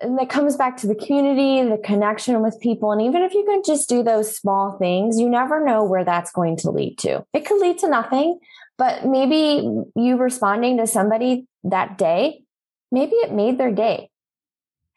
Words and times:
and 0.00 0.18
that 0.18 0.28
comes 0.28 0.56
back 0.56 0.76
to 0.78 0.86
the 0.86 0.94
community, 0.94 1.66
the 1.68 1.78
connection 1.78 2.42
with 2.42 2.60
people. 2.60 2.92
And 2.92 3.00
even 3.02 3.22
if 3.22 3.32
you 3.32 3.44
can 3.44 3.62
just 3.64 3.88
do 3.88 4.02
those 4.02 4.36
small 4.36 4.76
things, 4.78 5.18
you 5.18 5.28
never 5.28 5.64
know 5.64 5.84
where 5.84 6.04
that's 6.04 6.30
going 6.32 6.56
to 6.58 6.70
lead 6.70 6.98
to. 6.98 7.24
It 7.32 7.46
could 7.46 7.60
lead 7.60 7.78
to 7.78 7.88
nothing, 7.88 8.38
but 8.76 9.06
maybe 9.06 9.66
you 9.94 10.16
responding 10.16 10.76
to 10.78 10.86
somebody 10.86 11.46
that 11.64 11.96
day, 11.96 12.42
maybe 12.92 13.14
it 13.16 13.32
made 13.32 13.58
their 13.58 13.72
day. 13.72 14.10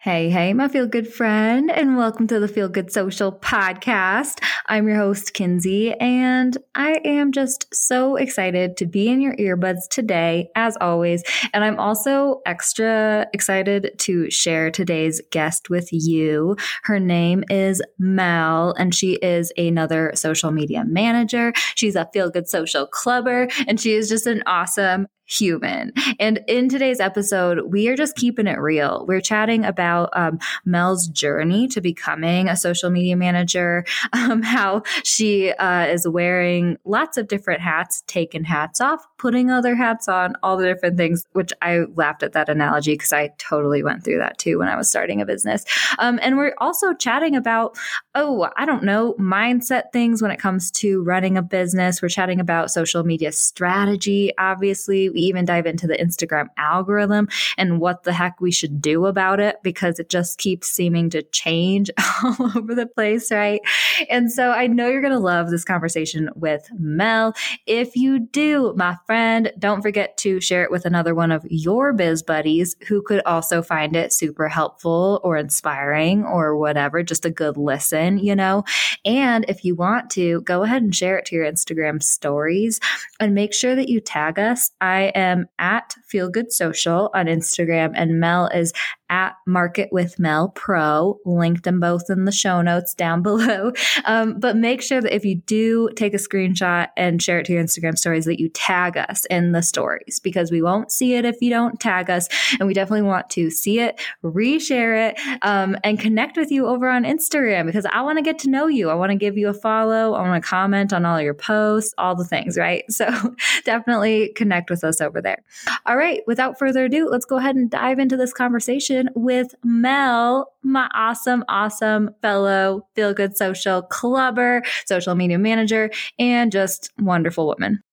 Hey, 0.01 0.29
hey, 0.29 0.53
my 0.53 0.69
feel 0.69 0.87
good 0.87 1.11
friend, 1.11 1.69
and 1.69 1.97
welcome 1.97 2.25
to 2.27 2.39
the 2.39 2.47
Feel 2.47 2.69
Good 2.69 2.89
Social 2.89 3.33
podcast. 3.33 4.41
I'm 4.67 4.87
your 4.87 4.95
host, 4.95 5.33
Kinsey, 5.33 5.91
and 5.91 6.57
I 6.73 7.01
am 7.03 7.33
just 7.33 7.65
so 7.73 8.15
excited 8.15 8.77
to 8.77 8.85
be 8.85 9.09
in 9.09 9.19
your 9.19 9.35
earbuds 9.35 9.89
today, 9.91 10.51
as 10.55 10.77
always. 10.79 11.21
And 11.53 11.65
I'm 11.65 11.77
also 11.77 12.39
extra 12.45 13.27
excited 13.33 13.91
to 13.97 14.31
share 14.31 14.71
today's 14.71 15.21
guest 15.31 15.69
with 15.69 15.89
you. 15.91 16.55
Her 16.83 17.01
name 17.01 17.43
is 17.49 17.81
Mel, 17.97 18.73
and 18.79 18.95
she 18.95 19.15
is 19.15 19.51
another 19.57 20.13
social 20.15 20.51
media 20.51 20.85
manager. 20.85 21.51
She's 21.75 21.97
a 21.97 22.09
Feel 22.13 22.29
Good 22.29 22.47
Social 22.47 22.87
clubber, 22.87 23.49
and 23.67 23.81
she 23.81 23.95
is 23.95 24.07
just 24.07 24.27
an 24.27 24.43
awesome 24.45 25.07
human. 25.29 25.93
And 26.19 26.43
in 26.47 26.69
today's 26.69 26.99
episode, 26.99 27.71
we 27.71 27.87
are 27.87 27.95
just 27.95 28.15
keeping 28.15 28.47
it 28.47 28.59
real. 28.59 29.05
We're 29.07 29.21
chatting 29.21 29.63
about 29.63 30.09
um, 30.13 30.39
Mel's 30.65 31.07
journey 31.07 31.67
to 31.69 31.81
becoming 31.81 32.49
a 32.49 32.57
social 32.57 32.89
media 32.89 33.15
manager, 33.15 33.85
um, 34.13 34.41
how 34.41 34.81
she 35.03 35.51
uh, 35.51 35.85
is 35.85 36.07
wearing 36.07 36.77
lots 36.83 37.17
of 37.17 37.27
different 37.27 37.61
hats, 37.61 38.03
taking 38.07 38.43
hats 38.43 38.81
off, 38.81 39.05
putting 39.17 39.51
other 39.51 39.75
hats 39.75 40.07
on, 40.07 40.35
all 40.41 40.57
the 40.57 40.65
different 40.65 40.97
things, 40.97 41.25
which 41.33 41.53
I 41.61 41.81
laughed 41.95 42.23
at 42.23 42.33
that 42.33 42.49
analogy 42.49 42.93
because 42.93 43.13
I 43.13 43.31
totally 43.37 43.83
went 43.83 44.03
through 44.03 44.19
that 44.19 44.37
too 44.39 44.57
when 44.59 44.67
I 44.67 44.75
was 44.75 44.89
starting 44.89 45.21
a 45.21 45.25
business. 45.25 45.63
Um, 45.99 46.19
and 46.23 46.37
we're 46.37 46.55
also 46.57 46.93
chatting 46.93 47.35
about, 47.35 47.77
oh, 48.15 48.49
I 48.57 48.65
don't 48.65 48.83
know, 48.83 49.13
mindset 49.19 49.91
things 49.93 50.21
when 50.21 50.31
it 50.31 50.39
comes 50.39 50.71
to 50.71 51.03
running 51.03 51.37
a 51.37 51.43
business. 51.43 52.01
We're 52.01 52.09
chatting 52.09 52.39
about 52.39 52.71
social 52.71 53.03
media 53.03 53.31
strategy, 53.31 54.31
obviously 54.37 55.09
even 55.19 55.45
dive 55.45 55.65
into 55.65 55.87
the 55.87 55.97
Instagram 55.97 56.47
algorithm 56.57 57.27
and 57.57 57.79
what 57.79 58.03
the 58.03 58.13
heck 58.13 58.39
we 58.41 58.51
should 58.51 58.81
do 58.81 59.05
about 59.05 59.39
it 59.39 59.57
because 59.63 59.99
it 59.99 60.09
just 60.09 60.37
keeps 60.37 60.69
seeming 60.69 61.09
to 61.09 61.21
change 61.23 61.89
all 62.23 62.51
over 62.55 62.75
the 62.75 62.87
place, 62.87 63.31
right? 63.31 63.61
And 64.09 64.31
so 64.31 64.51
I 64.51 64.67
know 64.67 64.87
you're 64.87 65.01
going 65.01 65.13
to 65.13 65.19
love 65.19 65.49
this 65.49 65.65
conversation 65.65 66.29
with 66.35 66.69
Mel. 66.77 67.33
If 67.65 67.95
you 67.95 68.19
do, 68.19 68.73
my 68.75 68.97
friend, 69.05 69.51
don't 69.59 69.81
forget 69.81 70.17
to 70.17 70.41
share 70.41 70.63
it 70.63 70.71
with 70.71 70.85
another 70.85 71.15
one 71.15 71.31
of 71.31 71.45
your 71.49 71.93
biz 71.93 72.23
buddies 72.23 72.75
who 72.87 73.01
could 73.01 73.21
also 73.25 73.61
find 73.61 73.95
it 73.95 74.13
super 74.13 74.47
helpful 74.47 75.19
or 75.23 75.37
inspiring 75.37 76.23
or 76.23 76.57
whatever, 76.57 77.03
just 77.03 77.25
a 77.25 77.29
good 77.29 77.57
listen, 77.57 78.17
you 78.19 78.35
know? 78.35 78.63
And 79.05 79.45
if 79.47 79.63
you 79.63 79.75
want 79.75 80.09
to, 80.11 80.41
go 80.41 80.63
ahead 80.63 80.81
and 80.81 80.95
share 80.95 81.17
it 81.17 81.25
to 81.25 81.35
your 81.35 81.45
Instagram 81.45 82.01
stories 82.01 82.79
and 83.19 83.33
make 83.33 83.53
sure 83.53 83.75
that 83.75 83.89
you 83.89 83.99
tag 83.99 84.39
us. 84.39 84.71
I 84.81 85.08
am 85.15 85.45
at 85.59 85.93
Feel 86.07 86.29
Good 86.29 86.51
Social 86.51 87.09
on 87.13 87.25
Instagram, 87.25 87.91
and 87.95 88.19
Mel 88.19 88.47
is 88.47 88.73
at 89.09 89.35
Market 89.45 89.89
with 89.91 90.19
Mel 90.19 90.49
Pro. 90.49 91.19
Link 91.25 91.63
them 91.63 91.79
both 91.79 92.09
in 92.09 92.25
the 92.25 92.31
show 92.31 92.61
notes 92.61 92.93
down 92.93 93.21
below. 93.29 93.71
Um, 94.05 94.39
but 94.39 94.55
make 94.55 94.81
sure 94.81 95.01
that 95.01 95.15
if 95.15 95.25
you 95.25 95.35
do 95.35 95.89
take 95.95 96.13
a 96.13 96.17
screenshot 96.17 96.89
and 96.95 97.21
share 97.21 97.39
it 97.39 97.45
to 97.45 97.53
your 97.53 97.63
Instagram 97.63 97.97
stories, 97.97 98.25
that 98.25 98.39
you 98.39 98.49
tag 98.49 98.97
us 98.97 99.25
in 99.25 99.51
the 99.51 99.61
stories 99.61 100.19
because 100.19 100.51
we 100.51 100.61
won't 100.61 100.91
see 100.91 101.15
it 101.15 101.25
if 101.25 101.37
you 101.41 101.49
don't 101.49 101.79
tag 101.79 102.09
us. 102.09 102.27
And 102.59 102.67
we 102.67 102.73
definitely 102.73 103.07
want 103.07 103.29
to 103.31 103.49
see 103.49 103.79
it, 103.79 103.99
reshare 104.23 105.09
it, 105.09 105.19
um, 105.41 105.75
and 105.83 105.99
connect 105.99 106.37
with 106.37 106.51
you 106.51 106.67
over 106.67 106.89
on 106.89 107.03
Instagram 107.03 107.65
because 107.65 107.85
I 107.85 108.01
want 108.01 108.17
to 108.17 108.23
get 108.23 108.39
to 108.39 108.49
know 108.49 108.67
you. 108.67 108.89
I 108.89 108.93
want 108.93 109.11
to 109.11 109.17
give 109.17 109.37
you 109.37 109.49
a 109.49 109.53
follow. 109.53 110.13
I 110.13 110.21
want 110.27 110.41
to 110.41 110.47
comment 110.47 110.93
on 110.93 111.05
all 111.05 111.21
your 111.21 111.33
posts, 111.33 111.93
all 111.97 112.15
the 112.15 112.25
things, 112.25 112.57
right? 112.57 112.83
So 112.99 113.33
definitely 113.63 114.33
connect 114.35 114.69
with 114.69 114.83
us 114.83 114.99
over 114.99 115.21
there. 115.21 115.41
All 115.85 115.95
right. 115.95 116.19
Without 116.27 116.59
further 116.59 116.83
ado, 116.83 117.07
let's 117.09 117.23
go 117.23 117.37
ahead 117.37 117.55
and 117.55 117.71
dive 117.71 117.97
into 117.97 118.17
this 118.17 118.33
conversation 118.33 118.98
conversation 118.99 119.09
with 119.15 119.55
Mel, 119.63 120.53
my 120.63 120.89
awesome, 120.93 121.43
awesome 121.47 122.11
fellow 122.21 122.87
feel 122.95 123.13
good 123.13 123.37
social 123.37 123.81
clubber, 123.81 124.63
social 124.85 125.15
media 125.15 125.37
manager, 125.37 125.89
and 126.17 126.51
just 126.51 126.91
wonderful 126.99 127.47
woman. 127.47 127.83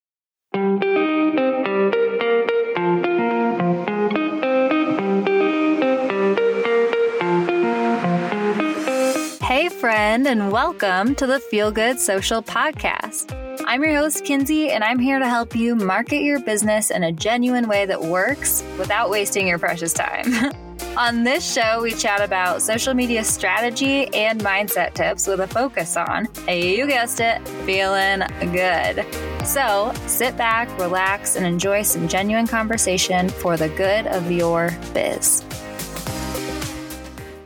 Hey, 9.42 9.68
friend, 9.68 10.26
and 10.26 10.50
welcome 10.50 11.14
to 11.16 11.26
the 11.26 11.40
Feel 11.50 11.70
Good 11.70 12.00
Social 12.00 12.42
Podcast. 12.42 13.35
I'm 13.68 13.82
your 13.82 13.96
host, 13.96 14.24
Kinsey, 14.24 14.70
and 14.70 14.84
I'm 14.84 15.00
here 15.00 15.18
to 15.18 15.28
help 15.28 15.56
you 15.56 15.74
market 15.74 16.22
your 16.22 16.38
business 16.38 16.92
in 16.92 17.02
a 17.02 17.10
genuine 17.10 17.66
way 17.66 17.84
that 17.84 18.00
works 18.00 18.62
without 18.78 19.10
wasting 19.10 19.48
your 19.48 19.58
precious 19.58 19.92
time. 19.92 20.32
On 20.96 21.24
this 21.24 21.52
show, 21.52 21.82
we 21.82 21.90
chat 21.92 22.20
about 22.20 22.62
social 22.62 22.94
media 22.94 23.24
strategy 23.24 24.06
and 24.14 24.40
mindset 24.40 24.94
tips 24.94 25.26
with 25.26 25.40
a 25.40 25.48
focus 25.48 25.96
on, 25.96 26.28
you 26.48 26.86
guessed 26.86 27.18
it, 27.18 27.46
feeling 27.66 28.20
good. 28.52 29.04
So 29.44 29.92
sit 30.06 30.36
back, 30.36 30.68
relax, 30.78 31.34
and 31.34 31.44
enjoy 31.44 31.82
some 31.82 32.06
genuine 32.06 32.46
conversation 32.46 33.28
for 33.28 33.56
the 33.56 33.68
good 33.70 34.06
of 34.06 34.30
your 34.30 34.70
biz. 34.94 35.44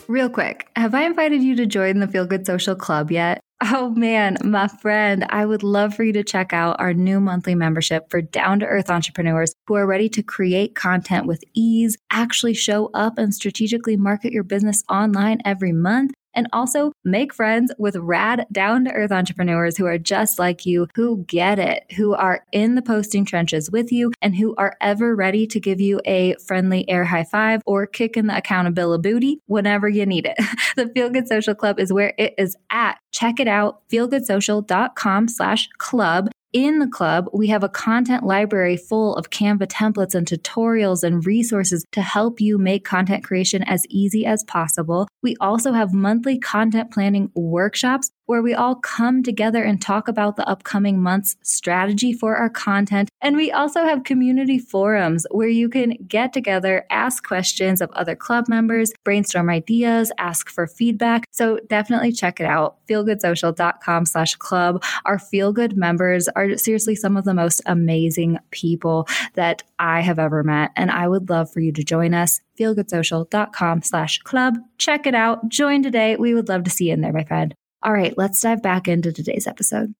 Real 0.06 0.28
quick, 0.28 0.68
have 0.76 0.94
I 0.94 1.04
invited 1.04 1.42
you 1.42 1.56
to 1.56 1.66
join 1.66 1.98
the 1.98 2.06
Feel 2.06 2.26
Good 2.26 2.44
Social 2.44 2.76
Club 2.76 3.10
yet? 3.10 3.40
Oh 3.62 3.90
man, 3.90 4.38
my 4.42 4.68
friend, 4.68 5.26
I 5.28 5.44
would 5.44 5.62
love 5.62 5.94
for 5.94 6.02
you 6.02 6.14
to 6.14 6.24
check 6.24 6.54
out 6.54 6.80
our 6.80 6.94
new 6.94 7.20
monthly 7.20 7.54
membership 7.54 8.10
for 8.10 8.22
down 8.22 8.60
to 8.60 8.66
earth 8.66 8.88
entrepreneurs 8.88 9.54
who 9.66 9.74
are 9.74 9.86
ready 9.86 10.08
to 10.10 10.22
create 10.22 10.74
content 10.74 11.26
with 11.26 11.44
ease, 11.52 11.98
actually 12.10 12.54
show 12.54 12.88
up 12.94 13.18
and 13.18 13.34
strategically 13.34 13.98
market 13.98 14.32
your 14.32 14.44
business 14.44 14.82
online 14.88 15.42
every 15.44 15.72
month 15.72 16.12
and 16.34 16.48
also 16.52 16.92
make 17.04 17.34
friends 17.34 17.72
with 17.78 17.96
rad 17.96 18.46
down 18.52 18.84
to 18.84 18.92
earth 18.92 19.12
entrepreneurs 19.12 19.76
who 19.76 19.86
are 19.86 19.98
just 19.98 20.38
like 20.38 20.64
you, 20.64 20.86
who 20.94 21.24
get 21.26 21.58
it, 21.58 21.84
who 21.96 22.14
are 22.14 22.44
in 22.52 22.74
the 22.74 22.82
posting 22.82 23.24
trenches 23.24 23.70
with 23.70 23.92
you, 23.92 24.12
and 24.22 24.36
who 24.36 24.54
are 24.56 24.76
ever 24.80 25.14
ready 25.14 25.46
to 25.46 25.60
give 25.60 25.80
you 25.80 26.00
a 26.04 26.34
friendly 26.46 26.88
air 26.88 27.04
high 27.04 27.24
five 27.24 27.60
or 27.66 27.86
kick 27.86 28.16
in 28.16 28.26
the 28.26 28.36
accountability 28.36 29.00
booty 29.00 29.40
whenever 29.46 29.88
you 29.88 30.06
need 30.06 30.26
it. 30.26 30.36
the 30.76 30.88
Feel 30.88 31.10
Good 31.10 31.28
Social 31.28 31.54
Club 31.54 31.78
is 31.78 31.92
where 31.92 32.14
it 32.18 32.34
is 32.38 32.56
at. 32.70 32.98
Check 33.12 33.40
it 33.40 33.48
out, 33.48 33.82
feelgoodsocial.com 33.90 35.28
slash 35.28 35.68
club 35.78 36.28
in 36.52 36.80
the 36.80 36.88
club, 36.88 37.28
we 37.32 37.46
have 37.48 37.62
a 37.62 37.68
content 37.68 38.24
library 38.24 38.76
full 38.76 39.14
of 39.14 39.30
Canva 39.30 39.66
templates 39.66 40.14
and 40.14 40.26
tutorials 40.26 41.04
and 41.04 41.24
resources 41.24 41.84
to 41.92 42.02
help 42.02 42.40
you 42.40 42.58
make 42.58 42.84
content 42.84 43.22
creation 43.22 43.62
as 43.64 43.86
easy 43.88 44.26
as 44.26 44.42
possible. 44.44 45.06
We 45.22 45.36
also 45.40 45.72
have 45.72 45.92
monthly 45.92 46.38
content 46.38 46.90
planning 46.90 47.30
workshops 47.34 48.10
where 48.30 48.42
we 48.42 48.54
all 48.54 48.76
come 48.76 49.24
together 49.24 49.64
and 49.64 49.82
talk 49.82 50.06
about 50.06 50.36
the 50.36 50.48
upcoming 50.48 51.02
month's 51.02 51.34
strategy 51.42 52.12
for 52.12 52.36
our 52.36 52.48
content. 52.48 53.08
And 53.20 53.34
we 53.34 53.50
also 53.50 53.82
have 53.82 54.04
community 54.04 54.56
forums 54.56 55.26
where 55.32 55.48
you 55.48 55.68
can 55.68 55.96
get 56.06 56.32
together, 56.32 56.86
ask 56.90 57.26
questions 57.26 57.80
of 57.80 57.90
other 57.90 58.14
club 58.14 58.46
members, 58.46 58.92
brainstorm 59.02 59.50
ideas, 59.50 60.12
ask 60.16 60.48
for 60.48 60.68
feedback. 60.68 61.24
So 61.32 61.58
definitely 61.66 62.12
check 62.12 62.38
it 62.38 62.46
out. 62.46 62.76
Feelgoodsocial.com 62.86 64.06
slash 64.06 64.36
club. 64.36 64.84
Our 65.04 65.18
feel 65.18 65.52
good 65.52 65.76
members 65.76 66.28
are 66.28 66.56
seriously 66.56 66.94
some 66.94 67.16
of 67.16 67.24
the 67.24 67.34
most 67.34 67.60
amazing 67.66 68.38
people 68.52 69.08
that 69.34 69.64
I 69.80 70.02
have 70.02 70.20
ever 70.20 70.44
met. 70.44 70.70
And 70.76 70.92
I 70.92 71.08
would 71.08 71.30
love 71.30 71.52
for 71.52 71.58
you 71.58 71.72
to 71.72 71.82
join 71.82 72.14
us. 72.14 72.40
Feelgoodsocial.com 72.60 73.82
slash 73.82 74.20
club. 74.20 74.56
Check 74.78 75.08
it 75.08 75.16
out. 75.16 75.48
Join 75.48 75.82
today. 75.82 76.14
We 76.14 76.32
would 76.32 76.48
love 76.48 76.62
to 76.62 76.70
see 76.70 76.86
you 76.86 76.92
in 76.92 77.00
there, 77.00 77.12
my 77.12 77.24
friend. 77.24 77.56
All 77.82 77.92
right, 77.92 78.16
let's 78.18 78.40
dive 78.40 78.62
back 78.62 78.88
into 78.88 79.12
today's 79.12 79.46
episode. 79.46 79.94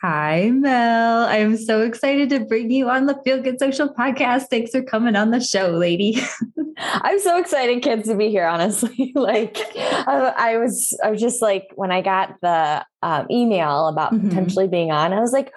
Hi, 0.00 0.50
Mel. 0.50 1.24
I'm 1.24 1.56
so 1.56 1.80
excited 1.80 2.30
to 2.30 2.40
bring 2.40 2.70
you 2.70 2.90
on 2.90 3.06
the 3.06 3.20
Feel 3.24 3.40
Good 3.40 3.58
Social 3.58 3.88
podcast. 3.88 4.46
Thanks 4.50 4.72
for 4.72 4.82
coming 4.82 5.16
on 5.16 5.30
the 5.30 5.40
show, 5.40 5.68
lady. 5.70 6.20
I'm 6.78 7.20
so 7.20 7.38
excited, 7.38 7.82
Kins, 7.82 8.06
to 8.06 8.16
be 8.16 8.28
here. 8.28 8.46
Honestly, 8.46 9.12
like 9.16 9.56
I, 9.76 10.34
I 10.36 10.58
was, 10.58 10.98
I 11.04 11.10
was 11.10 11.20
just 11.20 11.42
like 11.42 11.68
when 11.74 11.90
I 11.90 12.02
got 12.02 12.34
the 12.40 12.84
um, 13.02 13.26
email 13.30 13.88
about 13.88 14.12
mm-hmm. 14.12 14.28
potentially 14.28 14.68
being 14.68 14.90
on, 14.90 15.12
I 15.12 15.20
was 15.20 15.32
like, 15.32 15.52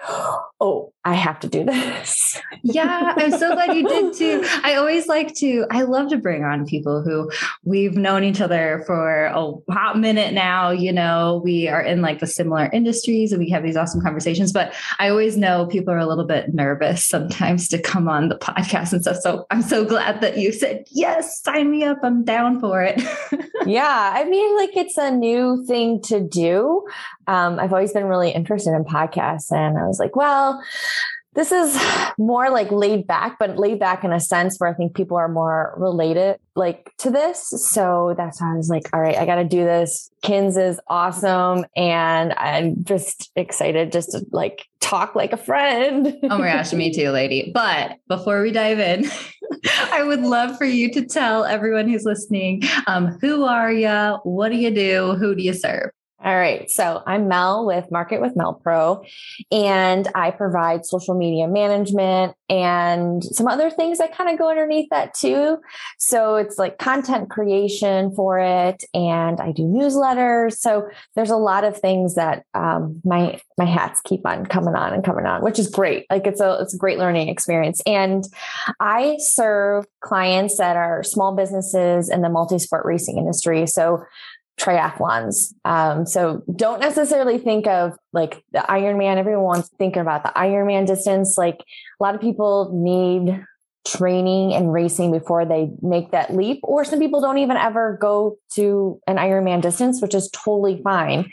oh, 0.60 0.92
I 1.04 1.14
have 1.14 1.38
to 1.40 1.48
do 1.48 1.64
this. 1.64 2.40
yeah, 2.64 3.14
I'm 3.16 3.30
so 3.30 3.54
glad 3.54 3.76
you 3.76 3.86
did 3.86 4.14
too. 4.14 4.44
I 4.64 4.74
always 4.74 5.06
like 5.06 5.34
to, 5.36 5.64
I 5.70 5.82
love 5.82 6.08
to 6.08 6.16
bring 6.16 6.42
on 6.42 6.66
people 6.66 7.02
who 7.02 7.30
we've 7.62 7.94
known 7.94 8.24
each 8.24 8.40
other 8.40 8.82
for 8.86 9.26
a 9.26 9.52
hot 9.70 9.98
minute 9.98 10.34
now. 10.34 10.70
You 10.70 10.92
know, 10.92 11.40
we 11.44 11.68
are 11.68 11.80
in 11.80 12.02
like 12.02 12.18
the 12.18 12.26
similar 12.26 12.68
industries 12.72 13.30
and 13.30 13.40
we 13.40 13.50
have 13.50 13.62
these 13.62 13.76
awesome 13.76 14.00
conversations, 14.00 14.52
but 14.52 14.74
I 14.98 15.08
always 15.08 15.36
know 15.36 15.66
people 15.66 15.94
are 15.94 15.98
a 15.98 16.06
little 16.06 16.26
bit 16.26 16.52
nervous 16.54 17.04
sometimes 17.04 17.68
to 17.68 17.80
come 17.80 18.08
on 18.08 18.28
the 18.28 18.38
podcast 18.38 18.92
and 18.92 19.02
stuff. 19.02 19.18
So 19.18 19.46
I'm 19.50 19.62
so 19.62 19.84
glad 19.84 20.20
that 20.22 20.38
you 20.38 20.52
said, 20.52 20.86
yes, 20.90 21.40
sign 21.40 21.70
me 21.70 21.84
up. 21.84 21.98
I'm 22.02 22.24
down 22.24 22.58
for 22.58 22.82
it. 22.82 23.00
yeah. 23.66 24.12
I 24.14 24.24
mean, 24.24 24.56
like 24.56 24.76
it's 24.76 24.96
a 24.96 25.12
new 25.12 25.64
thing 25.66 26.02
to 26.02 26.20
do. 26.20 26.84
Um, 27.26 27.58
I've 27.58 27.72
always 27.72 27.92
been 27.92 28.06
really 28.06 28.30
interested 28.30 28.74
in 28.74 28.84
podcasts 28.84 29.52
and 29.52 29.78
I 29.78 29.86
was 29.86 29.98
like, 29.98 30.16
well, 30.16 30.62
this 31.36 31.52
is 31.52 31.78
more 32.18 32.50
like 32.50 32.72
laid 32.72 33.06
back, 33.06 33.38
but 33.38 33.58
laid 33.58 33.78
back 33.78 34.02
in 34.04 34.12
a 34.12 34.18
sense 34.18 34.58
where 34.58 34.70
I 34.70 34.72
think 34.72 34.96
people 34.96 35.18
are 35.18 35.28
more 35.28 35.74
related 35.76 36.38
like 36.56 36.90
to 36.98 37.10
this. 37.10 37.48
So 37.70 38.14
that's 38.16 38.40
why 38.40 38.54
I 38.54 38.56
was 38.56 38.70
like, 38.70 38.88
all 38.94 39.00
right, 39.00 39.16
I 39.16 39.26
got 39.26 39.36
to 39.36 39.44
do 39.44 39.62
this. 39.62 40.10
Kins 40.22 40.56
is 40.56 40.80
awesome. 40.88 41.66
And 41.76 42.32
I'm 42.32 42.82
just 42.84 43.30
excited 43.36 43.92
just 43.92 44.12
to 44.12 44.24
like 44.32 44.66
talk 44.80 45.14
like 45.14 45.34
a 45.34 45.36
friend. 45.36 46.16
oh 46.22 46.38
my 46.38 46.46
gosh, 46.52 46.72
me 46.72 46.90
too, 46.90 47.10
lady. 47.10 47.50
But 47.52 47.98
before 48.08 48.40
we 48.40 48.50
dive 48.50 48.78
in, 48.78 49.04
I 49.92 50.04
would 50.04 50.22
love 50.22 50.56
for 50.56 50.64
you 50.64 50.90
to 50.92 51.04
tell 51.04 51.44
everyone 51.44 51.86
who's 51.86 52.04
listening, 52.04 52.62
um, 52.86 53.18
who 53.20 53.44
are 53.44 53.70
you? 53.70 54.18
What 54.24 54.50
do 54.50 54.56
you 54.56 54.70
do? 54.70 55.16
Who 55.16 55.34
do 55.34 55.42
you 55.42 55.52
serve? 55.52 55.90
All 56.26 56.36
right. 56.36 56.68
So 56.68 57.04
I'm 57.06 57.28
Mel 57.28 57.64
with 57.64 57.92
Market 57.92 58.20
with 58.20 58.34
Mel 58.34 58.54
Pro, 58.54 59.04
and 59.52 60.08
I 60.12 60.32
provide 60.32 60.84
social 60.84 61.14
media 61.14 61.46
management 61.46 62.34
and 62.48 63.22
some 63.22 63.46
other 63.46 63.70
things 63.70 63.98
that 63.98 64.12
kind 64.12 64.28
of 64.30 64.36
go 64.36 64.50
underneath 64.50 64.88
that 64.90 65.14
too. 65.14 65.58
So 66.00 66.34
it's 66.34 66.58
like 66.58 66.78
content 66.78 67.30
creation 67.30 68.12
for 68.12 68.40
it, 68.40 68.82
and 68.92 69.40
I 69.40 69.52
do 69.52 69.62
newsletters. 69.62 70.54
So 70.54 70.88
there's 71.14 71.30
a 71.30 71.36
lot 71.36 71.62
of 71.62 71.78
things 71.78 72.16
that 72.16 72.42
um, 72.54 73.00
my 73.04 73.40
my 73.56 73.64
hats 73.64 74.00
keep 74.00 74.26
on 74.26 74.46
coming 74.46 74.74
on 74.74 74.92
and 74.94 75.04
coming 75.04 75.26
on, 75.26 75.44
which 75.44 75.60
is 75.60 75.68
great. 75.68 76.06
Like 76.10 76.26
it's 76.26 76.40
a 76.40 76.58
it's 76.60 76.74
a 76.74 76.78
great 76.78 76.98
learning 76.98 77.28
experience, 77.28 77.80
and 77.86 78.24
I 78.80 79.14
serve 79.20 79.84
clients 80.00 80.58
that 80.58 80.76
are 80.76 81.04
small 81.04 81.36
businesses 81.36 82.10
in 82.10 82.22
the 82.22 82.28
multi 82.28 82.58
sport 82.58 82.84
racing 82.84 83.16
industry. 83.16 83.68
So 83.68 84.02
triathlons. 84.58 85.52
Um, 85.64 86.06
so 86.06 86.42
don't 86.54 86.80
necessarily 86.80 87.38
think 87.38 87.66
of 87.66 87.96
like 88.12 88.42
the 88.52 88.60
Ironman. 88.60 89.18
Everyone's 89.18 89.68
thinking 89.78 90.02
about 90.02 90.22
the 90.22 90.32
Ironman 90.36 90.86
distance. 90.86 91.36
Like 91.36 91.60
a 91.60 92.02
lot 92.02 92.14
of 92.14 92.20
people 92.20 92.70
need 92.74 93.44
training 93.86 94.52
and 94.52 94.72
racing 94.72 95.12
before 95.12 95.44
they 95.44 95.70
make 95.80 96.10
that 96.10 96.34
leap, 96.34 96.58
or 96.64 96.84
some 96.84 96.98
people 96.98 97.20
don't 97.20 97.38
even 97.38 97.56
ever 97.56 97.96
go 98.00 98.36
to 98.54 99.00
an 99.06 99.16
Ironman 99.16 99.62
distance, 99.62 100.02
which 100.02 100.14
is 100.14 100.28
totally 100.30 100.82
fine. 100.82 101.30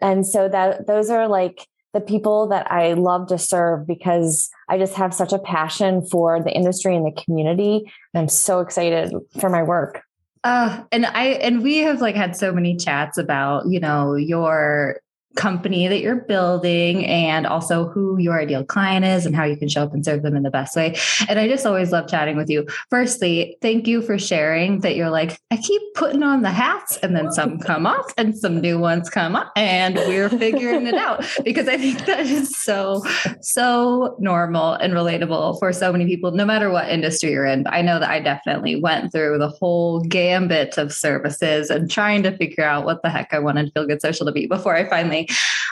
And 0.00 0.26
so 0.26 0.48
that 0.48 0.86
those 0.86 1.10
are 1.10 1.28
like 1.28 1.66
the 1.94 2.00
people 2.00 2.48
that 2.48 2.70
I 2.72 2.94
love 2.94 3.28
to 3.28 3.38
serve 3.38 3.86
because 3.86 4.50
I 4.68 4.78
just 4.78 4.94
have 4.94 5.12
such 5.14 5.32
a 5.32 5.38
passion 5.38 6.04
for 6.04 6.42
the 6.42 6.50
industry 6.50 6.96
and 6.96 7.04
the 7.04 7.22
community. 7.22 7.84
And 8.14 8.22
I'm 8.22 8.28
so 8.28 8.60
excited 8.60 9.14
for 9.38 9.50
my 9.50 9.62
work. 9.62 10.02
Uh, 10.44 10.82
and 10.90 11.06
I 11.06 11.26
and 11.40 11.62
we 11.62 11.78
have 11.78 12.00
like 12.00 12.16
had 12.16 12.34
so 12.36 12.52
many 12.52 12.76
chats 12.76 13.16
about 13.16 13.68
you 13.68 13.78
know 13.78 14.14
your 14.14 15.00
company 15.36 15.88
that 15.88 16.00
you're 16.00 16.16
building 16.16 17.06
and 17.06 17.46
also 17.46 17.88
who 17.88 18.18
your 18.18 18.40
ideal 18.40 18.64
client 18.64 19.04
is 19.04 19.26
and 19.26 19.34
how 19.34 19.44
you 19.44 19.56
can 19.56 19.68
show 19.68 19.82
up 19.82 19.92
and 19.92 20.04
serve 20.04 20.22
them 20.22 20.36
in 20.36 20.42
the 20.42 20.50
best 20.50 20.76
way. 20.76 20.96
And 21.28 21.38
I 21.38 21.48
just 21.48 21.66
always 21.66 21.92
love 21.92 22.08
chatting 22.08 22.36
with 22.36 22.50
you. 22.50 22.66
Firstly, 22.90 23.56
thank 23.62 23.86
you 23.86 24.02
for 24.02 24.18
sharing 24.18 24.80
that 24.80 24.96
you're 24.96 25.10
like, 25.10 25.38
I 25.50 25.56
keep 25.56 25.82
putting 25.94 26.22
on 26.22 26.42
the 26.42 26.50
hats 26.50 26.96
and 26.98 27.16
then 27.16 27.32
some 27.32 27.58
come 27.60 27.86
off 27.86 28.12
and 28.16 28.36
some 28.36 28.60
new 28.60 28.78
ones 28.78 29.08
come 29.08 29.36
up 29.36 29.52
and 29.56 29.96
we're 29.96 30.28
figuring 30.28 30.86
it 30.86 30.94
out 30.94 31.24
because 31.44 31.68
I 31.68 31.76
think 31.76 32.04
that 32.06 32.20
is 32.20 32.56
so, 32.62 33.02
so 33.40 34.16
normal 34.18 34.74
and 34.74 34.92
relatable 34.92 35.58
for 35.58 35.72
so 35.72 35.92
many 35.92 36.06
people, 36.06 36.30
no 36.32 36.44
matter 36.44 36.70
what 36.70 36.88
industry 36.88 37.30
you're 37.32 37.46
in. 37.46 37.66
I 37.68 37.82
know 37.82 37.98
that 37.98 38.10
I 38.10 38.20
definitely 38.20 38.80
went 38.80 39.12
through 39.12 39.38
the 39.38 39.48
whole 39.48 40.00
gambit 40.00 40.78
of 40.78 40.92
services 40.92 41.70
and 41.70 41.90
trying 41.90 42.22
to 42.24 42.36
figure 42.36 42.64
out 42.64 42.84
what 42.84 43.02
the 43.02 43.10
heck 43.10 43.32
I 43.32 43.38
wanted 43.38 43.72
Feel 43.72 43.86
Good 43.86 44.02
Social 44.02 44.26
to 44.26 44.32
be 44.32 44.46
before 44.46 44.76
I 44.76 44.88
finally 44.88 45.21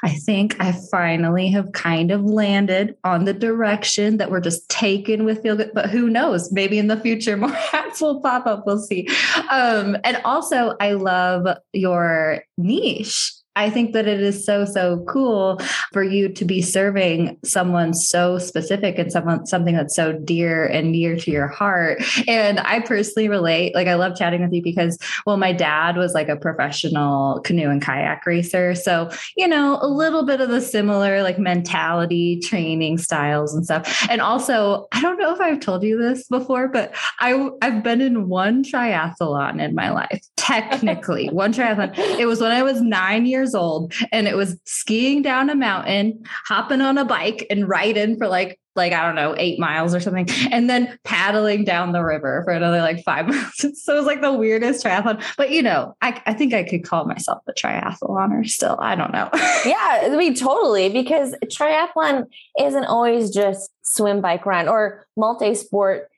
I 0.02 0.10
think 0.10 0.56
I 0.60 0.72
finally 0.90 1.48
have 1.48 1.72
kind 1.72 2.10
of 2.10 2.24
landed 2.24 2.96
on 3.04 3.24
the 3.24 3.34
direction 3.34 4.16
that 4.16 4.30
we're 4.30 4.40
just 4.40 4.68
taken 4.68 5.24
with 5.24 5.42
feel 5.42 5.56
good. 5.56 5.72
But 5.74 5.90
who 5.90 6.08
knows? 6.08 6.52
Maybe 6.52 6.78
in 6.78 6.86
the 6.86 6.98
future 6.98 7.36
more 7.36 7.50
hats 7.50 8.00
will 8.00 8.20
pop 8.20 8.46
up. 8.46 8.66
We'll 8.66 8.78
see. 8.78 9.08
Um, 9.50 9.96
and 10.04 10.20
also, 10.24 10.76
I 10.80 10.92
love 10.92 11.46
your 11.72 12.44
niche 12.56 13.32
I 13.60 13.68
think 13.68 13.92
that 13.92 14.08
it 14.08 14.22
is 14.22 14.42
so, 14.42 14.64
so 14.64 15.04
cool 15.06 15.60
for 15.92 16.02
you 16.02 16.30
to 16.30 16.44
be 16.46 16.62
serving 16.62 17.36
someone 17.44 17.92
so 17.92 18.38
specific 18.38 18.98
and 18.98 19.12
someone 19.12 19.44
something 19.44 19.74
that's 19.74 19.94
so 19.94 20.12
dear 20.14 20.64
and 20.64 20.92
near 20.92 21.14
to 21.16 21.30
your 21.30 21.46
heart. 21.46 22.02
And 22.26 22.58
I 22.60 22.80
personally 22.80 23.28
relate. 23.28 23.74
Like 23.74 23.86
I 23.86 23.96
love 23.96 24.16
chatting 24.16 24.40
with 24.40 24.54
you 24.54 24.62
because, 24.62 24.96
well, 25.26 25.36
my 25.36 25.52
dad 25.52 25.98
was 25.98 26.14
like 26.14 26.30
a 26.30 26.36
professional 26.36 27.40
canoe 27.40 27.68
and 27.68 27.82
kayak 27.82 28.24
racer. 28.24 28.74
So, 28.74 29.10
you 29.36 29.46
know, 29.46 29.78
a 29.82 29.88
little 29.88 30.24
bit 30.24 30.40
of 30.40 30.48
the 30.48 30.62
similar 30.62 31.22
like 31.22 31.38
mentality, 31.38 32.40
training 32.40 32.96
styles 32.96 33.54
and 33.54 33.62
stuff. 33.62 34.06
And 34.08 34.22
also, 34.22 34.86
I 34.92 35.02
don't 35.02 35.18
know 35.18 35.34
if 35.34 35.40
I've 35.40 35.60
told 35.60 35.82
you 35.82 35.98
this 35.98 36.26
before, 36.28 36.66
but 36.68 36.94
I 37.18 37.50
I've 37.60 37.82
been 37.82 38.00
in 38.00 38.30
one 38.30 38.64
triathlon 38.64 39.62
in 39.62 39.74
my 39.74 39.90
life. 39.90 40.22
Technically, 40.38 41.28
one 41.32 41.52
triathlon. 41.52 41.98
It 41.98 42.24
was 42.24 42.40
when 42.40 42.52
I 42.52 42.62
was 42.62 42.80
nine 42.80 43.26
years 43.26 43.49
years 43.50 43.54
old 43.54 43.92
and 44.12 44.28
it 44.28 44.36
was 44.36 44.58
skiing 44.64 45.22
down 45.22 45.50
a 45.50 45.54
mountain, 45.54 46.22
hopping 46.46 46.80
on 46.80 46.98
a 46.98 47.04
bike 47.04 47.46
and 47.50 47.68
riding 47.68 48.16
for 48.16 48.28
like 48.28 48.58
like 48.76 48.92
I 48.92 49.04
don't 49.04 49.16
know, 49.16 49.34
eight 49.36 49.58
miles 49.58 49.94
or 49.94 50.00
something, 50.00 50.28
and 50.52 50.70
then 50.70 50.96
paddling 51.04 51.64
down 51.64 51.92
the 51.92 52.04
river 52.04 52.42
for 52.44 52.52
another 52.52 52.78
like 52.78 53.02
five 53.02 53.26
miles. 53.28 53.52
So 53.56 53.94
it 53.94 53.98
was 53.98 54.06
like 54.06 54.22
the 54.22 54.32
weirdest 54.32 54.84
triathlon. 54.84 55.22
But 55.36 55.50
you 55.50 55.60
know, 55.60 55.96
I, 56.00 56.22
I 56.24 56.34
think 56.34 56.54
I 56.54 56.62
could 56.62 56.84
call 56.84 57.04
myself 57.04 57.42
a 57.48 57.52
triathloner 57.52 58.48
still. 58.48 58.78
I 58.80 58.94
don't 58.94 59.12
know. 59.12 59.28
yeah, 59.64 60.02
I 60.02 60.16
mean 60.16 60.34
totally 60.34 60.88
because 60.88 61.34
triathlon 61.46 62.26
isn't 62.58 62.84
always 62.84 63.30
just 63.30 63.70
swim, 63.82 64.20
bike, 64.20 64.46
run, 64.46 64.68
or 64.68 65.04
multi-sport. 65.16 66.08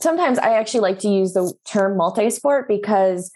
Sometimes 0.00 0.38
I 0.38 0.54
actually 0.54 0.80
like 0.80 1.00
to 1.00 1.08
use 1.08 1.32
the 1.32 1.52
term 1.66 1.96
multi-sport 1.96 2.68
because 2.68 3.32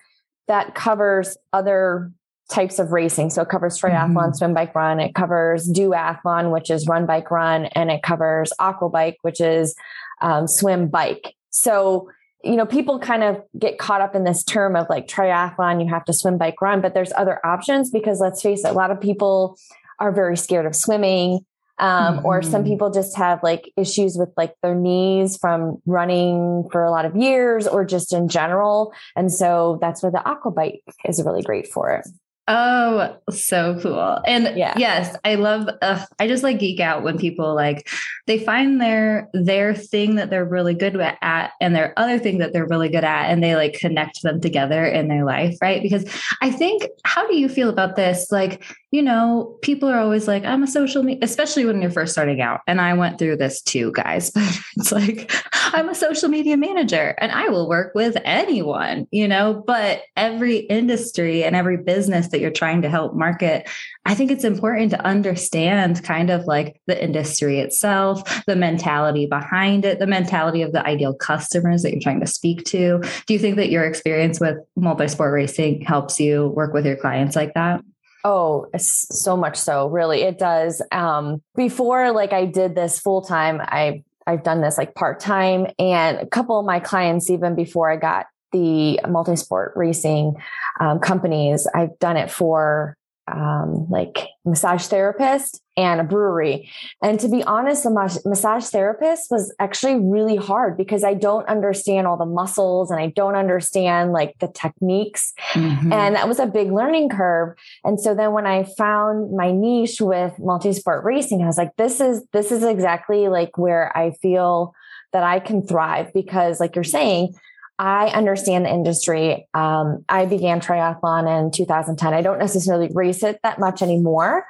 that 0.46 0.74
covers 0.74 1.36
other 1.52 2.12
types 2.50 2.78
of 2.78 2.92
racing. 2.92 3.30
So 3.30 3.42
it 3.42 3.48
covers 3.48 3.80
triathlon, 3.80 4.14
mm-hmm. 4.14 4.34
swim, 4.34 4.54
bike, 4.54 4.74
run. 4.74 5.00
It 5.00 5.14
covers 5.14 5.68
duathlon, 5.68 6.52
which 6.52 6.70
is 6.70 6.86
run, 6.86 7.06
bike, 7.06 7.30
run, 7.30 7.66
and 7.66 7.90
it 7.90 8.02
covers 8.02 8.52
aqua 8.58 8.88
bike, 8.88 9.18
which 9.22 9.40
is 9.40 9.74
um, 10.20 10.46
swim, 10.46 10.88
bike. 10.88 11.34
So 11.50 12.08
you 12.42 12.56
know, 12.56 12.64
people 12.64 12.98
kind 12.98 13.22
of 13.22 13.42
get 13.58 13.78
caught 13.78 14.00
up 14.00 14.14
in 14.14 14.24
this 14.24 14.42
term 14.42 14.74
of 14.74 14.86
like 14.88 15.06
triathlon, 15.06 15.82
you 15.82 15.90
have 15.90 16.04
to 16.06 16.12
swim, 16.12 16.38
bike, 16.38 16.60
run, 16.62 16.80
but 16.80 16.94
there's 16.94 17.12
other 17.14 17.38
options 17.44 17.90
because 17.90 18.18
let's 18.20 18.40
face 18.40 18.64
it, 18.64 18.70
a 18.70 18.72
lot 18.72 18.90
of 18.90 19.00
people 19.00 19.58
are 19.98 20.10
very 20.10 20.36
scared 20.36 20.66
of 20.66 20.74
swimming. 20.74 21.44
Um, 21.78 22.18
mm-hmm. 22.18 22.26
or 22.26 22.42
some 22.42 22.60
mm-hmm. 22.60 22.72
people 22.72 22.90
just 22.90 23.16
have 23.16 23.42
like 23.42 23.72
issues 23.74 24.18
with 24.18 24.28
like 24.36 24.52
their 24.62 24.74
knees 24.74 25.38
from 25.38 25.80
running 25.86 26.68
for 26.70 26.84
a 26.84 26.90
lot 26.90 27.06
of 27.06 27.16
years 27.16 27.66
or 27.66 27.86
just 27.86 28.12
in 28.12 28.28
general. 28.28 28.92
And 29.16 29.32
so 29.32 29.78
that's 29.80 30.02
where 30.02 30.12
the 30.12 30.22
aqua 30.22 30.50
bike 30.50 30.82
is 31.06 31.22
really 31.24 31.40
great 31.40 31.68
for 31.68 31.90
it. 31.92 32.06
Oh, 32.52 33.16
so 33.30 33.78
cool. 33.80 34.18
And 34.26 34.58
yeah. 34.58 34.74
yes, 34.76 35.16
I 35.24 35.36
love 35.36 35.68
uh, 35.82 36.04
I 36.18 36.26
just 36.26 36.42
like 36.42 36.58
geek 36.58 36.80
out 36.80 37.04
when 37.04 37.16
people 37.16 37.54
like 37.54 37.88
they 38.26 38.40
find 38.40 38.80
their 38.80 39.28
their 39.32 39.72
thing 39.72 40.16
that 40.16 40.30
they're 40.30 40.44
really 40.44 40.74
good 40.74 40.96
at 41.00 41.52
and 41.60 41.76
their 41.76 41.94
other 41.96 42.18
thing 42.18 42.38
that 42.38 42.52
they're 42.52 42.66
really 42.66 42.88
good 42.88 43.04
at 43.04 43.30
and 43.30 43.40
they 43.40 43.54
like 43.54 43.74
connect 43.74 44.22
them 44.22 44.40
together 44.40 44.84
in 44.84 45.06
their 45.06 45.24
life, 45.24 45.56
right? 45.62 45.80
Because 45.80 46.04
I 46.42 46.50
think 46.50 46.82
how 47.04 47.24
do 47.28 47.36
you 47.36 47.48
feel 47.48 47.68
about 47.68 47.94
this? 47.94 48.32
Like, 48.32 48.64
you 48.90 49.02
know, 49.02 49.56
people 49.62 49.88
are 49.88 49.98
always 49.98 50.26
like 50.26 50.44
I'm 50.44 50.62
a 50.62 50.66
social 50.66 51.02
media 51.02 51.20
especially 51.22 51.64
when 51.64 51.80
you're 51.80 51.90
first 51.90 52.12
starting 52.12 52.40
out. 52.40 52.60
And 52.66 52.80
I 52.80 52.94
went 52.94 53.18
through 53.18 53.36
this 53.36 53.62
too, 53.62 53.92
guys, 53.92 54.30
but 54.34 54.58
it's 54.76 54.92
like 54.92 55.30
I'm 55.52 55.88
a 55.88 55.94
social 55.94 56.28
media 56.28 56.56
manager 56.56 57.14
and 57.18 57.30
I 57.30 57.48
will 57.48 57.68
work 57.68 57.94
with 57.94 58.16
anyone, 58.24 59.06
you 59.10 59.28
know, 59.28 59.62
but 59.66 60.02
every 60.16 60.58
industry 60.58 61.44
and 61.44 61.54
every 61.54 61.76
business 61.76 62.28
that 62.28 62.40
you're 62.40 62.50
trying 62.50 62.82
to 62.82 62.88
help 62.88 63.14
market, 63.14 63.68
I 64.06 64.14
think 64.14 64.30
it's 64.30 64.44
important 64.44 64.90
to 64.90 65.04
understand 65.04 66.02
kind 66.02 66.30
of 66.30 66.46
like 66.46 66.80
the 66.86 67.02
industry 67.02 67.60
itself, 67.60 68.44
the 68.46 68.56
mentality 68.56 69.26
behind 69.26 69.84
it, 69.84 70.00
the 70.00 70.06
mentality 70.06 70.62
of 70.62 70.72
the 70.72 70.84
ideal 70.84 71.14
customers 71.14 71.82
that 71.82 71.92
you're 71.92 72.00
trying 72.00 72.20
to 72.20 72.26
speak 72.26 72.64
to. 72.64 73.00
Do 73.26 73.34
you 73.34 73.38
think 73.38 73.56
that 73.56 73.70
your 73.70 73.84
experience 73.84 74.40
with 74.40 74.56
multi 74.74 75.06
sport 75.06 75.32
racing 75.32 75.82
helps 75.82 76.18
you 76.18 76.48
work 76.48 76.74
with 76.74 76.86
your 76.86 76.96
clients 76.96 77.36
like 77.36 77.54
that? 77.54 77.82
Oh, 78.24 78.66
so 78.76 79.36
much 79.36 79.56
so, 79.56 79.88
really. 79.88 80.22
It 80.22 80.38
does. 80.38 80.82
Um, 80.92 81.42
before 81.56 82.12
like 82.12 82.32
I 82.32 82.44
did 82.44 82.74
this 82.74 83.00
full 83.00 83.22
time, 83.22 83.60
I 83.60 84.02
I've 84.26 84.42
done 84.44 84.60
this 84.60 84.78
like 84.78 84.94
part 84.94 85.20
time 85.20 85.66
and 85.78 86.18
a 86.18 86.26
couple 86.26 86.58
of 86.58 86.66
my 86.66 86.80
clients, 86.80 87.30
even 87.30 87.54
before 87.54 87.90
I 87.90 87.96
got 87.96 88.26
the 88.52 89.00
multi-sport 89.08 89.72
racing 89.76 90.34
um, 90.80 90.98
companies, 90.98 91.66
I've 91.74 91.98
done 91.98 92.16
it 92.16 92.30
for 92.30 92.96
um, 93.32 93.86
like 93.90 94.28
massage 94.44 94.86
therapist 94.86 95.62
and 95.76 96.00
a 96.00 96.04
brewery. 96.04 96.70
And 97.02 97.18
to 97.20 97.28
be 97.28 97.42
honest, 97.44 97.84
the 97.84 98.20
massage 98.24 98.66
therapist 98.66 99.30
was 99.30 99.54
actually 99.58 99.96
really 99.96 100.36
hard 100.36 100.76
because 100.76 101.04
I 101.04 101.14
don't 101.14 101.48
understand 101.48 102.06
all 102.06 102.16
the 102.16 102.26
muscles 102.26 102.90
and 102.90 103.00
I 103.00 103.08
don't 103.08 103.36
understand 103.36 104.12
like 104.12 104.38
the 104.40 104.48
techniques. 104.48 105.32
Mm-hmm. 105.52 105.92
And 105.92 106.16
that 106.16 106.28
was 106.28 106.38
a 106.38 106.46
big 106.46 106.72
learning 106.72 107.08
curve. 107.10 107.56
And 107.84 108.00
so 108.00 108.14
then 108.14 108.32
when 108.32 108.46
I 108.46 108.64
found 108.64 109.36
my 109.36 109.52
niche 109.52 110.00
with 110.00 110.38
multi-sport 110.38 111.04
racing, 111.04 111.42
I 111.42 111.46
was 111.46 111.58
like, 111.58 111.76
this 111.76 112.00
is, 112.00 112.24
this 112.32 112.52
is 112.52 112.62
exactly 112.62 113.28
like 113.28 113.56
where 113.56 113.96
I 113.96 114.12
feel 114.22 114.74
that 115.12 115.22
I 115.22 115.40
can 115.40 115.66
thrive 115.66 116.12
because 116.12 116.60
like 116.60 116.74
you're 116.74 116.84
saying, 116.84 117.34
I 117.80 118.08
understand 118.08 118.66
the 118.66 118.70
industry. 118.70 119.48
Um, 119.54 120.04
I 120.06 120.26
began 120.26 120.60
triathlon 120.60 121.46
in 121.46 121.50
2010. 121.50 122.12
I 122.12 122.20
don't 122.20 122.38
necessarily 122.38 122.90
race 122.92 123.22
it 123.22 123.40
that 123.42 123.58
much 123.58 123.80
anymore. 123.80 124.44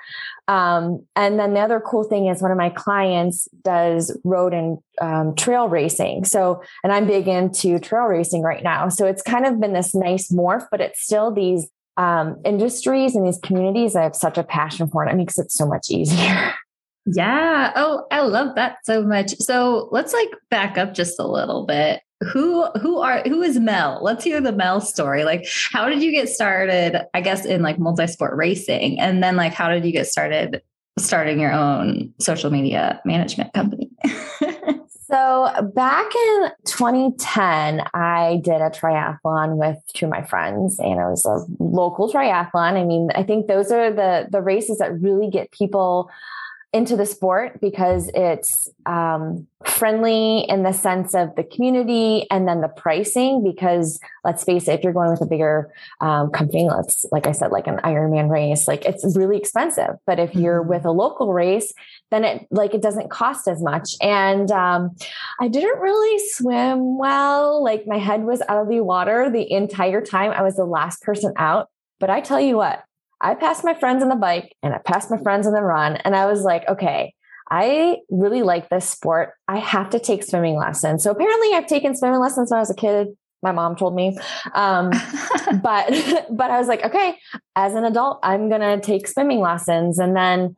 Um, 0.49 1.07
and 1.15 1.39
then 1.39 1.55
the 1.55 1.61
other 1.61 1.79
cool 1.79 2.03
thing 2.03 2.27
is 2.27 2.43
one 2.43 2.51
of 2.51 2.57
my 2.57 2.71
clients 2.71 3.47
does 3.63 4.19
road 4.25 4.53
and 4.53 4.79
um, 5.01 5.37
trail 5.37 5.69
racing. 5.69 6.25
So, 6.25 6.61
and 6.83 6.93
I'm 6.93 7.07
big 7.07 7.29
into 7.29 7.79
trail 7.79 8.07
racing 8.07 8.43
right 8.43 8.65
now. 8.65 8.89
So 8.89 9.07
it's 9.07 9.23
kind 9.23 9.47
of 9.47 9.61
been 9.61 9.75
this 9.75 9.95
nice 9.95 10.33
morph, 10.33 10.67
but 10.69 10.81
it's 10.81 11.01
still 11.01 11.33
these 11.33 11.69
um, 11.97 12.37
industries 12.45 13.15
and 13.15 13.25
these 13.25 13.39
communities 13.45 13.95
I 13.95 14.03
have 14.03 14.17
such 14.17 14.39
a 14.39 14.43
passion 14.43 14.89
for. 14.89 15.05
And 15.05 15.13
it 15.13 15.17
makes 15.17 15.39
it 15.39 15.53
so 15.53 15.67
much 15.67 15.87
easier. 15.89 16.53
Yeah. 17.07 17.73
Oh, 17.77 18.07
I 18.13 18.21
love 18.21 18.57
that 18.57 18.77
so 18.85 19.03
much. 19.03 19.35
So 19.39 19.89
let's 19.91 20.13
like 20.13 20.29
back 20.51 20.77
up 20.77 20.93
just 20.93 21.19
a 21.19 21.27
little 21.27 21.65
bit 21.65 22.03
who 22.23 22.67
who 22.81 23.01
are 23.01 23.23
who 23.23 23.43
is 23.43 23.59
Mel? 23.59 23.99
Let's 24.03 24.25
hear 24.25 24.41
the 24.41 24.53
Mel 24.53 24.81
story. 24.81 25.25
Like 25.25 25.47
how 25.73 25.89
did 25.89 26.03
you 26.03 26.11
get 26.13 26.29
started, 26.29 27.03
I 27.15 27.21
guess 27.21 27.45
in 27.45 27.63
like 27.63 27.79
multi-sport 27.79 28.37
racing 28.37 29.01
and 29.01 29.23
then 29.23 29.37
like 29.37 29.55
how 29.55 29.69
did 29.71 29.85
you 29.85 29.93
get 29.93 30.07
started 30.07 30.63
starting 30.99 31.41
your 31.41 31.53
own 31.53 32.13
social 32.21 32.51
media 32.51 33.01
management 33.05 33.53
company? 33.55 33.91
so, 34.89 35.71
back 35.75 36.07
in 36.15 36.51
2010, 36.67 37.83
I 37.95 38.41
did 38.45 38.61
a 38.61 38.71
triathlon 38.71 39.57
with 39.57 39.79
two 39.95 40.07
of 40.07 40.11
my 40.11 40.23
friends 40.23 40.79
and 40.79 40.93
it 41.01 41.09
was 41.09 41.25
a 41.25 41.45
local 41.63 42.13
triathlon. 42.13 42.75
I 42.75 42.85
mean, 42.85 43.11
I 43.15 43.23
think 43.23 43.47
those 43.47 43.73
are 43.73 43.91
the 43.91 44.29
the 44.31 44.43
races 44.43 44.79
that 44.79 45.01
really 45.01 45.31
get 45.31 45.51
people 45.53 46.11
into 46.73 46.97
the 46.97 47.05
sport 47.05 47.61
because 47.61 48.11
it's 48.15 48.69
um, 48.87 49.49
friendly 49.65 50.45
in 50.49 50.63
the 50.63 50.73
sense 50.73 51.15
of 51.17 51.35
the 51.35 51.43
community 51.43 52.31
and 52.31 52.47
then 52.47 52.61
the 52.61 52.69
pricing. 52.69 53.43
Because 53.43 53.99
let's 54.25 54.45
face 54.45 54.69
it, 54.69 54.79
if 54.79 54.85
you're 54.85 54.93
going 54.93 55.11
with 55.11 55.21
a 55.21 55.27
bigger 55.27 55.73
um, 56.01 56.31
company, 56.31 56.69
let's 56.69 57.05
like 57.11 57.27
I 57.27 57.33
said, 57.33 57.51
like 57.51 57.67
an 57.67 57.79
Ironman 57.79 58.31
race, 58.31 58.69
like 58.69 58.85
it's 58.85 59.05
really 59.17 59.37
expensive. 59.37 59.97
But 60.07 60.21
if 60.21 60.35
you're 60.37 60.61
mm-hmm. 60.61 60.71
with 60.71 60.85
a 60.85 60.93
local 60.93 61.33
race, 61.33 61.75
then 62.13 62.25
it 62.25 62.47
like 62.53 62.73
it 62.73 62.83
doesn't 62.83 63.11
cost 63.11 63.49
as 63.49 63.61
much. 63.61 63.97
And 64.01 64.51
um, 64.53 64.95
I 65.41 65.49
didn't 65.49 65.81
really 65.81 66.19
swim 66.29 66.99
well. 66.99 67.65
Like 67.65 67.85
my 67.87 67.99
head 67.99 68.23
was 68.23 68.43
out 68.49 68.63
of 68.63 68.69
the 68.69 68.81
water 68.81 69.29
the 69.29 69.51
entire 69.51 70.01
time. 70.01 70.31
I 70.31 70.43
was 70.43 70.55
the 70.55 70.65
last 70.65 71.03
person 71.03 71.33
out. 71.37 71.69
But 71.99 72.11
I 72.11 72.23
tell 72.23 72.41
you 72.41 72.57
what, 72.57 72.83
I 73.21 73.35
passed 73.35 73.65
my 73.65 73.75
friends 73.75 74.03
on 74.03 74.09
the 74.09 74.17
bike 74.17 74.57
and 74.63 74.75
I 74.75 74.79
passed 74.79 75.11
my 75.11 75.19
friends 75.19 75.47
on 75.47 75.53
the 75.53 75.63
run. 75.63 75.97
And 75.97 76.17
I 76.17 76.27
was 76.27 76.43
like, 76.43 76.67
okay, 76.69 77.15
I 77.51 77.99
really 78.11 78.43
like 78.43 78.69
this 78.69 78.89
sport. 78.89 79.35
I 79.49 79.59
have 79.59 79.91
to 79.91 79.99
take 79.99 80.25
swimming 80.25 80.57
lessons. 80.57 81.03
So 81.03 81.11
apparently 81.11 81.53
I've 81.53 81.67
taken 81.67 81.97
swimming 81.97 82.21
lessons 82.21 82.51
when 82.51 82.59
I 82.59 82.61
was 82.61 82.71
a 82.71 82.75
kid. 82.75 83.09
My 83.43 83.53
mom 83.53 83.77
told 83.77 83.95
me. 83.95 84.17
Um, 84.55 84.91
but, 85.63 85.91
but 86.31 86.51
I 86.51 86.59
was 86.59 86.69
like, 86.69 86.85
okay, 86.85 87.17
as 87.57 87.75
an 87.75 87.85
adult, 87.85 88.21
I'm 88.23 88.49
going 88.49 88.61
to 88.61 88.81
take 88.81 89.09
swimming 89.09 89.41
lessons. 89.41 89.99
And 89.99 90.17
then, 90.17 90.57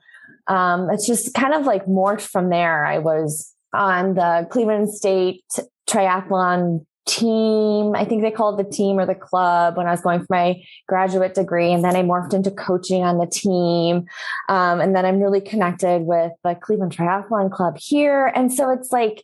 um, 0.48 0.90
it's 0.90 1.06
just 1.06 1.34
kind 1.34 1.54
of 1.54 1.64
like 1.64 1.86
morphed 1.86 2.28
from 2.28 2.50
there. 2.50 2.84
I 2.84 2.98
was 2.98 3.54
on 3.72 4.14
the 4.14 4.46
Cleveland 4.50 4.92
State 4.92 5.44
triathlon 5.88 6.84
team. 7.06 7.94
I 7.94 8.04
think 8.04 8.22
they 8.22 8.30
called 8.30 8.58
the 8.58 8.64
team 8.64 8.98
or 8.98 9.06
the 9.06 9.14
club 9.14 9.76
when 9.76 9.86
I 9.86 9.90
was 9.90 10.00
going 10.00 10.20
for 10.20 10.26
my 10.30 10.62
graduate 10.86 11.34
degree. 11.34 11.72
And 11.72 11.84
then 11.84 11.96
I 11.96 12.02
morphed 12.02 12.34
into 12.34 12.50
coaching 12.50 13.02
on 13.02 13.18
the 13.18 13.26
team. 13.26 14.06
Um, 14.48 14.80
and 14.80 14.94
then 14.94 15.04
I'm 15.04 15.20
really 15.20 15.40
connected 15.40 16.02
with 16.02 16.32
the 16.44 16.54
Cleveland 16.54 16.96
Triathlon 16.96 17.50
Club 17.50 17.76
here. 17.78 18.32
And 18.34 18.52
so 18.52 18.70
it's 18.70 18.92
like, 18.92 19.22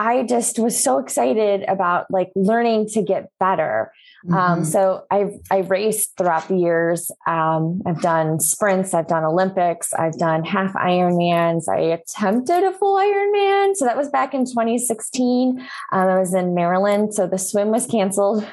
I 0.00 0.22
just 0.22 0.58
was 0.58 0.82
so 0.82 0.96
excited 0.96 1.62
about 1.68 2.10
like 2.10 2.32
learning 2.34 2.88
to 2.94 3.02
get 3.02 3.30
better. 3.38 3.92
Um, 4.24 4.32
mm-hmm. 4.32 4.52
Um, 4.52 4.64
so 4.64 5.04
I've 5.10 5.32
I've 5.50 5.70
raced 5.70 6.16
throughout 6.16 6.48
the 6.48 6.56
years. 6.56 7.10
Um, 7.26 7.82
I've 7.86 8.00
done 8.00 8.40
sprints, 8.40 8.94
I've 8.94 9.08
done 9.08 9.24
Olympics, 9.24 9.92
I've 9.92 10.18
done 10.18 10.42
half 10.44 10.72
Ironmans. 10.72 11.68
I 11.68 11.80
attempted 11.80 12.64
a 12.64 12.72
full 12.72 12.96
Ironman, 12.96 13.76
so 13.76 13.84
that 13.84 13.98
was 13.98 14.08
back 14.08 14.32
in 14.32 14.46
2016. 14.46 15.60
Um, 15.60 15.68
I 15.92 16.18
was 16.18 16.32
in 16.32 16.54
Maryland, 16.54 17.12
so 17.12 17.26
the 17.26 17.38
swim 17.38 17.68
was 17.68 17.86
canceled. 17.86 18.48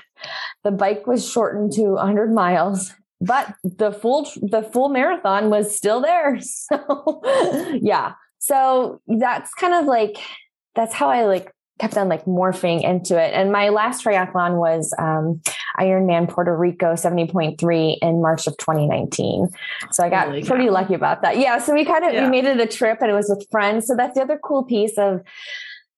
The 0.66 0.72
bike 0.72 1.08
was 1.08 1.30
shortened 1.32 1.72
to 1.74 1.92
100 1.94 2.34
miles, 2.34 2.94
but 3.22 3.56
the 3.64 3.94
full 3.94 4.24
the 4.42 4.64
full 4.74 4.90
marathon 4.90 5.50
was 5.50 5.74
still 5.74 6.02
there. 6.02 6.40
So 6.70 7.22
yeah, 7.82 8.16
so 8.40 9.00
that's 9.08 9.54
kind 9.54 9.74
of 9.74 9.86
like 9.86 10.18
that's 10.78 10.94
how 10.94 11.10
I 11.10 11.26
like 11.26 11.52
kept 11.80 11.98
on 11.98 12.08
like 12.08 12.26
morphing 12.26 12.84
into 12.84 13.22
it. 13.22 13.34
And 13.34 13.52
my 13.52 13.70
last 13.70 14.04
triathlon 14.04 14.58
was 14.58 14.94
um, 14.98 15.42
Ironman 15.80 16.28
Puerto 16.30 16.56
Rico 16.56 16.94
70.3 16.94 17.98
in 18.02 18.22
March 18.22 18.48
of 18.48 18.58
2019. 18.58 19.50
So 19.92 20.04
I 20.04 20.10
got 20.10 20.30
pretty 20.46 20.70
lucky 20.70 20.94
about 20.94 21.22
that. 21.22 21.38
Yeah. 21.38 21.60
So 21.60 21.74
we 21.74 21.86
kind 21.86 22.04
of, 22.04 22.14
yeah. 22.14 22.24
we 22.24 22.30
made 22.30 22.46
it 22.46 22.60
a 22.60 22.68
trip 22.68 23.00
and 23.02 23.12
it 23.12 23.14
was 23.14 23.30
with 23.30 23.46
friends. 23.52 23.88
So 23.88 23.96
that's 23.96 24.16
the 24.16 24.22
other 24.22 24.40
cool 24.44 24.64
piece 24.64 24.98
of 24.98 25.22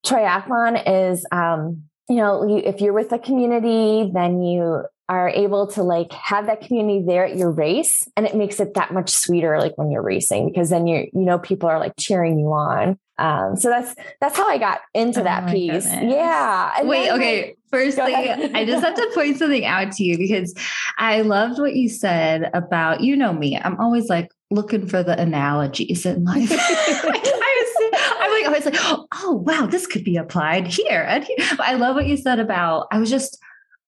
triathlon 0.04 0.82
is, 0.86 1.24
um, 1.32 1.84
you 2.08 2.16
know, 2.16 2.46
you, 2.46 2.58
if 2.58 2.80
you're 2.80 2.92
with 2.92 3.12
a 3.12 3.18
community, 3.18 4.10
then 4.12 4.42
you 4.42 4.82
are 5.08 5.28
able 5.28 5.66
to 5.66 5.82
like 5.82 6.12
have 6.12 6.46
that 6.46 6.60
community 6.60 7.04
there 7.04 7.24
at 7.24 7.36
your 7.36 7.50
race 7.50 8.06
and 8.16 8.26
it 8.26 8.36
makes 8.36 8.60
it 8.60 8.74
that 8.74 8.92
much 8.92 9.10
sweeter 9.10 9.58
like 9.58 9.76
when 9.76 9.90
you're 9.90 10.04
racing 10.04 10.48
because 10.48 10.70
then 10.70 10.86
you 10.86 11.08
you 11.12 11.24
know 11.24 11.36
people 11.36 11.68
are 11.68 11.80
like 11.80 11.92
cheering 11.98 12.38
you 12.38 12.46
on 12.46 12.96
um, 13.20 13.54
so 13.54 13.68
that's 13.68 13.94
that's 14.20 14.36
how 14.36 14.48
I 14.48 14.56
got 14.56 14.80
into 14.94 15.20
oh 15.20 15.24
that 15.24 15.50
piece. 15.50 15.84
Goodness. 15.84 16.14
Yeah. 16.14 16.72
And 16.78 16.88
Wait, 16.88 17.10
okay. 17.10 17.42
Like, 17.42 17.56
Firstly, 17.70 18.14
I 18.14 18.64
just 18.64 18.84
have 18.84 18.96
to 18.96 19.10
point 19.14 19.38
something 19.38 19.64
out 19.64 19.92
to 19.92 20.02
you 20.02 20.18
because 20.18 20.54
I 20.98 21.20
loved 21.20 21.60
what 21.60 21.76
you 21.76 21.88
said 21.88 22.50
about 22.52 23.00
you 23.00 23.14
know 23.14 23.32
me. 23.32 23.56
I'm 23.56 23.78
always 23.78 24.08
like 24.08 24.28
looking 24.50 24.88
for 24.88 25.04
the 25.04 25.20
analogies 25.20 26.04
in 26.04 26.24
life. 26.24 26.50
I 26.52 27.04
was, 27.12 28.00
I'm 28.20 28.30
like, 28.32 28.46
always 28.46 28.64
like, 28.64 29.08
oh 29.22 29.42
wow, 29.46 29.66
this 29.66 29.86
could 29.86 30.02
be 30.02 30.16
applied 30.16 30.66
here. 30.66 31.04
And 31.08 31.22
here. 31.22 31.36
But 31.50 31.66
I 31.66 31.74
love 31.74 31.94
what 31.94 32.06
you 32.06 32.16
said 32.16 32.40
about. 32.40 32.88
I 32.90 32.98
was 32.98 33.10
just 33.10 33.38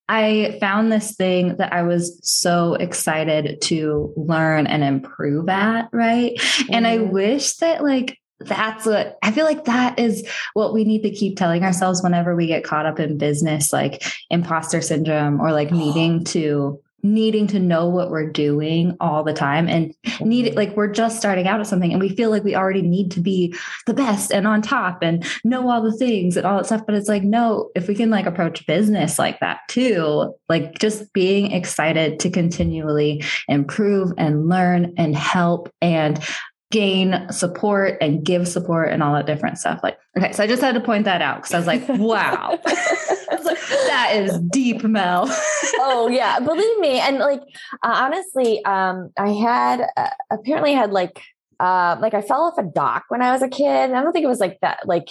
I 0.07 0.57
found 0.59 0.91
this 0.91 1.15
thing 1.15 1.55
that 1.57 1.73
I 1.73 1.83
was 1.83 2.19
so 2.23 2.75
excited 2.75 3.61
to 3.63 4.13
learn 4.15 4.67
and 4.67 4.83
improve 4.83 5.49
at, 5.49 5.89
right? 5.91 6.33
Mm-hmm. 6.35 6.73
And 6.73 6.87
I 6.87 6.97
mm-hmm. 6.97 7.11
wish 7.11 7.55
that 7.57 7.83
like 7.83 8.17
that's 8.45 8.85
what 8.85 9.17
I 9.21 9.31
feel 9.31 9.45
like 9.45 9.65
that 9.65 9.99
is 9.99 10.27
what 10.53 10.73
we 10.73 10.83
need 10.83 11.03
to 11.03 11.11
keep 11.11 11.37
telling 11.37 11.63
ourselves 11.63 12.01
whenever 12.01 12.35
we 12.35 12.47
get 12.47 12.63
caught 12.63 12.85
up 12.85 12.99
in 12.99 13.17
business, 13.17 13.73
like 13.73 14.03
imposter 14.29 14.81
syndrome 14.81 15.39
or 15.39 15.51
like 15.51 15.71
needing 15.71 16.23
to 16.25 16.79
needing 17.03 17.45
to 17.47 17.59
know 17.59 17.89
what 17.89 18.09
we're 18.09 18.29
doing 18.29 18.95
all 19.01 19.23
the 19.23 19.33
time 19.33 19.67
and 19.67 19.93
need 20.21 20.45
mm-hmm. 20.45 20.55
like 20.55 20.75
we're 20.77 20.87
just 20.87 21.17
starting 21.17 21.45
out 21.47 21.59
at 21.59 21.67
something 21.67 21.91
and 21.91 22.01
we 22.01 22.07
feel 22.07 22.29
like 22.29 22.45
we 22.45 22.55
already 22.55 22.81
need 22.81 23.11
to 23.11 23.19
be 23.19 23.53
the 23.85 23.93
best 23.93 24.31
and 24.31 24.47
on 24.47 24.61
top 24.61 25.03
and 25.03 25.25
know 25.43 25.69
all 25.69 25.81
the 25.81 25.95
things 25.97 26.37
and 26.37 26.45
all 26.45 26.57
that 26.57 26.65
stuff. 26.65 26.85
But 26.85 26.95
it's 26.95 27.09
like 27.09 27.23
no 27.23 27.69
if 27.75 27.89
we 27.89 27.95
can 27.95 28.09
like 28.09 28.25
approach 28.25 28.65
business 28.65 29.19
like 29.19 29.39
that 29.41 29.59
too 29.67 30.33
like 30.47 30.79
just 30.79 31.11
being 31.11 31.51
excited 31.51 32.19
to 32.21 32.29
continually 32.29 33.21
improve 33.49 34.13
and 34.17 34.47
learn 34.47 34.93
and 34.97 35.13
help 35.13 35.69
and 35.81 36.23
gain 36.73 37.31
support 37.31 37.99
and 38.01 38.25
give 38.25 38.47
support 38.47 38.89
and 38.89 39.03
all 39.03 39.13
that 39.13 39.27
different 39.27 39.59
stuff. 39.59 39.81
Like, 39.83 39.99
okay, 40.17 40.31
so 40.31 40.43
I 40.43 40.47
just 40.47 40.59
had 40.59 40.73
to 40.73 40.81
point 40.81 41.05
that 41.05 41.21
out 41.21 41.37
because 41.37 41.53
I 41.53 41.57
was 41.59 41.67
like, 41.67 41.87
wow, 41.99 42.59
that 42.65 44.13
is 44.15 44.39
deep, 44.49 44.83
Mel. 44.83 45.25
oh 45.75 46.09
yeah, 46.11 46.39
believe 46.39 46.79
me. 46.79 46.99
And 46.99 47.19
like, 47.19 47.41
uh, 47.83 47.93
honestly, 47.93 48.65
um, 48.65 49.11
I 49.19 49.29
had 49.29 49.85
uh, 49.95 50.09
apparently 50.31 50.73
had 50.73 50.91
like, 50.91 51.21
uh, 51.59 51.97
like 52.01 52.15
I 52.15 52.23
fell 52.23 52.41
off 52.41 52.57
a 52.57 52.63
dock 52.63 53.03
when 53.09 53.21
I 53.21 53.31
was 53.31 53.43
a 53.43 53.49
kid. 53.49 53.91
I 53.91 54.01
don't 54.01 54.11
think 54.11 54.25
it 54.25 54.29
was 54.29 54.39
like 54.39 54.57
that. 54.61 54.87
Like 54.87 55.09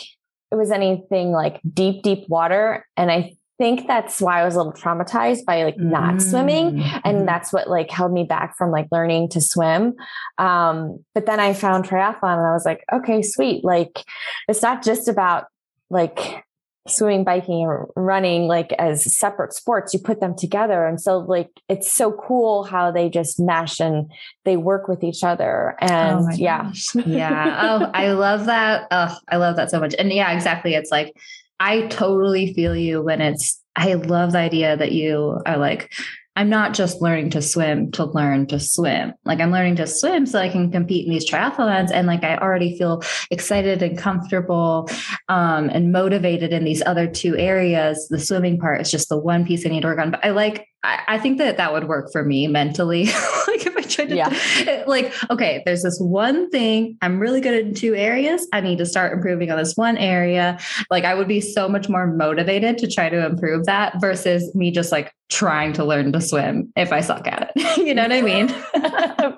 it 0.50 0.57
was 0.57 0.73
anything 0.73 1.31
like 1.31 1.61
deep, 1.73 2.02
deep 2.02 2.28
water. 2.28 2.85
And 2.97 3.09
I 3.09 3.37
think 3.62 3.87
that's 3.87 4.21
why 4.21 4.40
I 4.40 4.45
was 4.45 4.57
a 4.57 4.59
little 4.59 4.73
traumatized 4.73 5.45
by 5.45 5.62
like 5.62 5.78
not 5.78 6.14
mm-hmm. 6.14 6.19
swimming. 6.19 6.83
And 7.04 7.19
mm-hmm. 7.19 7.26
that's 7.26 7.52
what 7.52 7.71
like 7.71 7.92
held 7.92 8.12
me 8.12 8.25
back 8.25 8.57
from 8.57 8.73
like 8.73 8.88
learning 8.90 9.28
to 9.31 9.40
swim. 9.40 9.95
Um, 10.37 11.04
but 11.14 11.26
then 11.26 11.38
I 11.38 11.52
found 11.52 11.85
triathlon 11.85 12.38
and 12.38 12.47
I 12.47 12.52
was 12.52 12.64
like, 12.64 12.85
okay, 12.92 13.23
sweet. 13.23 13.62
Like 13.62 14.02
it's 14.49 14.62
not 14.62 14.83
just 14.83 15.07
about 15.07 15.45
like 15.90 16.45
swimming, 16.88 17.23
biking, 17.23 17.61
or 17.61 17.88
running 17.95 18.49
like 18.49 18.73
as 18.81 19.16
separate 19.16 19.52
sports. 19.52 19.95
You 19.95 20.00
put 20.00 20.19
them 20.19 20.37
together. 20.37 20.85
And 20.85 21.00
so 21.00 21.19
like 21.19 21.50
it's 21.69 21.92
so 21.92 22.11
cool 22.11 22.64
how 22.64 22.90
they 22.90 23.09
just 23.09 23.38
mesh 23.38 23.78
and 23.78 24.11
they 24.45 24.57
work 24.57 24.88
with 24.88 25.04
each 25.04 25.23
other. 25.23 25.76
And 25.81 26.19
oh 26.19 26.35
yeah. 26.35 26.73
yeah. 27.07 27.59
Oh, 27.62 27.90
I 27.95 28.11
love 28.11 28.47
that. 28.47 28.88
Oh, 28.90 29.16
I 29.28 29.37
love 29.37 29.54
that 29.54 29.71
so 29.71 29.78
much. 29.78 29.95
And 30.00 30.12
yeah, 30.12 30.33
exactly. 30.33 30.75
It's 30.75 30.90
like 30.90 31.14
I 31.62 31.87
totally 31.87 32.52
feel 32.54 32.75
you 32.75 33.00
when 33.02 33.21
it's 33.21 33.62
I 33.76 33.95
love 33.95 34.33
the 34.33 34.38
idea 34.38 34.76
that 34.76 34.90
you 34.90 35.40
are 35.47 35.57
like 35.57 35.92
I'm 36.35 36.49
not 36.49 36.75
just 36.75 37.00
learning 37.00 37.31
to 37.31 37.42
swim 37.42 37.92
to 37.92 38.04
learn 38.04 38.47
to 38.47 38.59
swim. 38.59 39.12
Like 39.25 39.38
I'm 39.38 39.52
learning 39.52 39.76
to 39.76 39.87
swim 39.87 40.26
so 40.26 40.40
I 40.40 40.49
can 40.49 40.73
compete 40.73 41.07
in 41.07 41.12
these 41.12 41.31
triathlons. 41.31 41.90
And 41.92 42.07
like 42.07 42.25
I 42.25 42.38
already 42.38 42.76
feel 42.78 43.02
excited 43.31 43.83
and 43.83 43.99
comfortable 43.99 44.88
um, 45.28 45.69
and 45.69 45.92
motivated 45.92 46.52
in 46.52 46.64
these 46.64 46.83
other 46.85 47.07
two 47.07 47.37
areas. 47.37 48.09
The 48.09 48.19
swimming 48.19 48.59
part 48.59 48.81
is 48.81 48.90
just 48.90 49.11
the 49.11 49.19
one 49.19 49.45
piece 49.45 49.66
I 49.66 49.69
need 49.69 49.83
to 49.83 49.88
work 49.88 49.99
on. 49.99 50.11
But 50.11 50.25
I 50.25 50.31
like, 50.31 50.66
I, 50.85 51.03
I 51.09 51.19
think 51.19 51.39
that 51.39 51.57
that 51.59 51.73
would 51.73 51.89
work 51.89 52.11
for 52.11 52.25
me 52.25 52.49
mentally. 52.49 53.05
like 53.47 53.67
if 53.67 53.77
I 53.77 53.83
tried 53.83 54.09
to, 54.09 54.17
yeah. 54.17 54.85
like, 54.87 55.12
okay, 55.31 55.62
there's 55.65 55.83
this 55.83 55.99
one 56.01 56.51
thing 56.51 56.99
I'm 57.03 57.21
really 57.21 57.41
good 57.41 57.55
in 57.55 57.75
two 57.75 57.95
areas. 57.95 58.47
I 58.53 58.61
need 58.61 58.79
to 58.79 58.87
start 58.87 59.12
improving 59.12 59.51
on 59.51 59.59
this 59.59 59.77
one 59.77 59.97
area. 59.97 60.59
Like 60.91 61.05
I 61.05 61.15
would 61.15 61.29
be 61.29 61.41
so 61.41 61.69
much 61.69 61.89
more 61.89 62.07
motivated 62.07 62.79
to 62.79 62.89
try 62.89 63.09
to 63.09 63.25
improve 63.25 63.67
that 63.67 64.01
versus 64.01 64.55
me 64.55 64.71
just 64.71 64.91
like 64.91 65.15
trying 65.29 65.73
to 65.75 65.85
learn 65.85 66.12
to 66.12 66.21
swim 66.21 66.73
if 66.77 66.93
I 66.93 67.01
suck 67.01 67.27
at 67.27 67.53
it. 67.55 67.77
you 67.87 67.95
know 67.95 68.03
what 68.03 68.12
I 68.12 68.23
mean? 68.23 68.49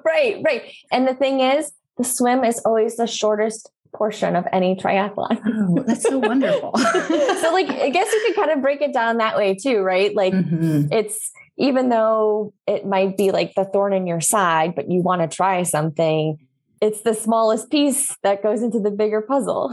right, 0.04 0.40
right. 0.44 0.74
And 0.90 1.06
the 1.06 1.14
thing 1.14 1.40
is, 1.40 1.72
the 1.96 2.04
swim 2.04 2.42
is 2.42 2.60
always 2.64 2.96
the 2.96 3.06
shortest 3.06 3.70
portion 3.94 4.36
of 4.36 4.46
any 4.52 4.76
triathlon. 4.76 5.40
oh, 5.46 5.82
that's 5.86 6.02
so 6.02 6.18
wonderful. 6.18 6.76
so 6.78 7.50
like 7.52 7.70
I 7.70 7.90
guess 7.90 8.12
you 8.12 8.24
could 8.26 8.36
kind 8.36 8.50
of 8.50 8.60
break 8.60 8.80
it 8.80 8.92
down 8.92 9.18
that 9.18 9.36
way 9.36 9.54
too, 9.54 9.80
right? 9.80 10.14
Like 10.14 10.34
mm-hmm. 10.34 10.92
it's 10.92 11.32
even 11.56 11.88
though 11.88 12.52
it 12.66 12.84
might 12.84 13.16
be 13.16 13.30
like 13.30 13.54
the 13.54 13.64
thorn 13.64 13.92
in 13.92 14.06
your 14.06 14.20
side, 14.20 14.74
but 14.74 14.90
you 14.90 15.00
want 15.02 15.22
to 15.22 15.34
try 15.34 15.62
something, 15.62 16.38
it's 16.84 17.00
the 17.00 17.14
smallest 17.14 17.70
piece 17.70 18.14
that 18.22 18.42
goes 18.42 18.62
into 18.62 18.78
the 18.78 18.90
bigger 18.90 19.22
puzzle. 19.22 19.70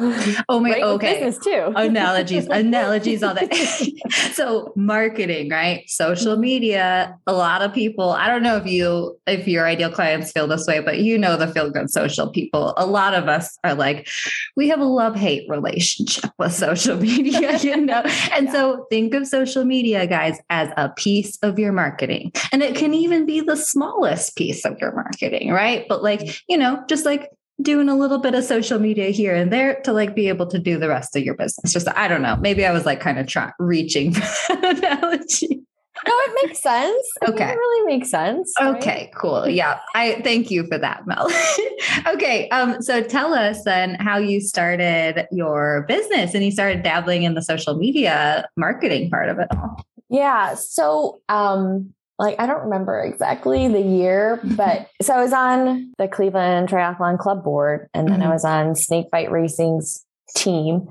Oh 0.48 0.62
my, 0.62 0.72
right? 0.72 0.82
okay. 0.82 1.20
Business 1.20 1.44
too. 1.44 1.74
analogies, 1.76 2.46
analogies, 2.50 3.22
all 3.22 3.34
that. 3.34 3.54
so 4.34 4.72
marketing, 4.78 5.50
right? 5.50 5.84
Social 5.90 6.34
mm-hmm. 6.34 6.42
media. 6.42 7.18
A 7.28 7.34
lot 7.34 7.62
of 7.62 7.74
people. 7.74 8.12
I 8.12 8.28
don't 8.28 8.44
know 8.44 8.56
if 8.56 8.66
you, 8.66 9.20
if 9.28 9.46
your 9.46 9.68
ideal 9.68 9.92
clients 9.92 10.32
feel 10.32 10.48
this 10.48 10.66
way, 10.68 10.80
but 10.80 11.00
you 11.00 11.18
know 11.18 11.36
the 11.36 11.48
feel 11.48 11.70
good 11.70 11.90
social 11.90 12.30
people. 12.30 12.74
A 12.78 12.86
lot 12.86 13.14
of 13.14 13.28
us 13.28 13.58
are 13.66 13.76
like, 13.76 14.08
we 14.56 14.70
have 14.70 14.80
a 14.80 14.86
love 14.86 15.18
hate 15.18 15.50
relationship 15.50 16.32
with 16.40 16.54
social 16.54 16.96
media, 17.02 17.58
you 17.58 17.76
know. 17.76 18.04
And 18.32 18.46
yeah. 18.46 18.54
so 18.54 18.88
think 18.90 19.14
of 19.14 19.28
social 19.28 19.66
media, 19.66 20.08
guys, 20.08 20.40
as 20.50 20.70
a 20.78 20.88
piece 20.90 21.38
of 21.44 21.60
your 21.60 21.74
marketing, 21.74 22.32
and 22.54 22.64
it 22.64 22.76
can 22.76 22.94
even 22.94 23.26
be 23.26 23.42
the 23.42 23.58
smallest 23.58 24.38
piece 24.38 24.64
of 24.64 24.80
your 24.80 24.94
marketing, 24.94 25.52
right? 25.52 25.86
But 25.90 26.04
like, 26.04 26.42
you 26.48 26.58
know, 26.58 26.82
just 26.88 27.01
just 27.02 27.06
like 27.06 27.32
doing 27.62 27.90
a 27.90 27.96
little 27.96 28.20
bit 28.20 28.36
of 28.36 28.44
social 28.44 28.80
media 28.80 29.10
here 29.10 29.36
and 29.36 29.52
there 29.52 29.82
to 29.82 29.92
like 29.94 30.16
be 30.16 30.28
able 30.28 30.48
to 30.48 30.60
do 30.60 30.78
the 30.78 30.88
rest 30.88 31.16
of 31.16 31.24
your 31.24 31.36
business. 31.36 31.74
Just 31.74 31.88
I 31.96 32.08
don't 32.08 32.22
know. 32.22 32.36
Maybe 32.38 32.66
I 32.66 32.72
was 32.72 32.86
like 32.86 33.00
kind 33.00 33.20
of 33.20 33.28
trying 33.28 33.52
reaching 33.60 34.14
for 34.14 34.56
that 34.56 34.78
analogy. 34.78 35.62
No, 36.08 36.14
it 36.16 36.48
makes 36.48 36.62
sense. 36.62 37.08
Okay. 37.28 37.52
it 37.52 37.56
really 37.56 37.86
makes 37.86 38.10
sense. 38.10 38.52
Right? 38.60 38.76
Okay, 38.76 39.12
cool. 39.16 39.48
Yeah. 39.48 39.80
I 39.94 40.20
thank 40.24 40.50
you 40.50 40.66
for 40.66 40.80
that, 40.80 41.06
Mel. 41.06 41.30
okay. 42.08 42.50
Um, 42.50 42.82
so 42.82 43.04
tell 43.04 43.36
us 43.36 43.64
then 43.66 43.96
how 43.96 44.18
you 44.18 44.42
started 44.42 45.28
your 45.32 45.86
business 45.88 46.34
and 46.34 46.44
you 46.44 46.50
started 46.50 46.82
dabbling 46.82 47.24
in 47.24 47.36
the 47.36 47.42
social 47.42 47.76
media 47.76 48.48
marketing 48.58 49.12
part 49.12 49.30
of 49.30 49.38
it 49.38 49.48
all. 49.52 49.86
Yeah. 50.10 50.56
So 50.56 51.20
um 51.30 51.94
like 52.22 52.36
I 52.40 52.46
don't 52.46 52.62
remember 52.62 53.02
exactly 53.02 53.68
the 53.68 53.82
year, 53.82 54.40
but 54.44 54.88
so 55.02 55.16
I 55.16 55.24
was 55.24 55.34
on 55.34 55.92
the 55.98 56.08
Cleveland 56.08 56.70
Triathlon 56.70 57.18
Club 57.18 57.44
board 57.44 57.90
and 57.96 58.08
then 58.08 58.20
mm-hmm. 58.20 58.30
I 58.30 58.34
was 58.34 58.46
on 58.46 58.76
Snake 58.76 59.08
Snakebite 59.10 59.32
Racing's 59.32 60.06
team 60.36 60.88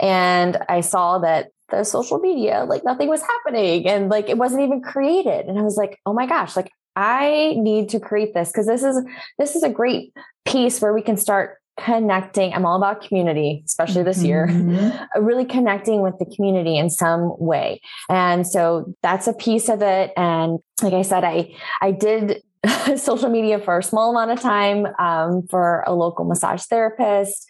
and 0.00 0.58
I 0.68 0.80
saw 0.80 1.20
that 1.20 1.52
the 1.70 1.84
social 1.84 2.18
media, 2.18 2.64
like 2.64 2.84
nothing 2.84 3.08
was 3.08 3.22
happening 3.22 3.86
and 3.86 4.08
like 4.08 4.28
it 4.28 4.36
wasn't 4.36 4.64
even 4.64 4.82
created. 4.82 5.46
And 5.46 5.56
I 5.56 5.62
was 5.62 5.76
like, 5.76 6.00
oh 6.04 6.12
my 6.12 6.26
gosh, 6.26 6.56
like 6.56 6.72
I 6.96 7.54
need 7.56 7.90
to 7.90 8.00
create 8.00 8.34
this 8.34 8.50
because 8.50 8.66
this 8.66 8.82
is 8.82 9.04
this 9.38 9.54
is 9.54 9.62
a 9.62 9.70
great 9.70 10.12
piece 10.44 10.80
where 10.80 10.92
we 10.92 11.02
can 11.02 11.16
start 11.16 11.58
connecting. 11.78 12.52
I'm 12.52 12.66
all 12.66 12.76
about 12.76 13.02
community, 13.02 13.62
especially 13.66 14.02
this 14.02 14.22
year, 14.22 14.46
mm-hmm. 14.48 15.22
really 15.24 15.44
connecting 15.44 16.02
with 16.02 16.18
the 16.18 16.26
community 16.26 16.76
in 16.76 16.90
some 16.90 17.34
way. 17.38 17.80
And 18.08 18.46
so 18.46 18.94
that's 19.02 19.26
a 19.26 19.32
piece 19.32 19.68
of 19.68 19.82
it. 19.82 20.12
And 20.16 20.58
like 20.82 20.92
I 20.92 21.02
said, 21.02 21.24
I, 21.24 21.54
I 21.80 21.92
did 21.92 22.42
social 22.96 23.28
media 23.28 23.58
for 23.58 23.78
a 23.78 23.82
small 23.82 24.10
amount 24.10 24.30
of 24.30 24.40
time 24.40 24.86
um, 24.98 25.46
for 25.48 25.82
a 25.86 25.92
local 25.92 26.24
massage 26.24 26.62
therapist. 26.64 27.48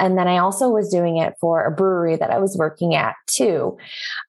And 0.00 0.18
then 0.18 0.26
I 0.26 0.38
also 0.38 0.68
was 0.68 0.88
doing 0.88 1.18
it 1.18 1.34
for 1.40 1.64
a 1.64 1.70
brewery 1.70 2.16
that 2.16 2.30
I 2.30 2.38
was 2.38 2.56
working 2.58 2.94
at 2.94 3.14
too. 3.26 3.76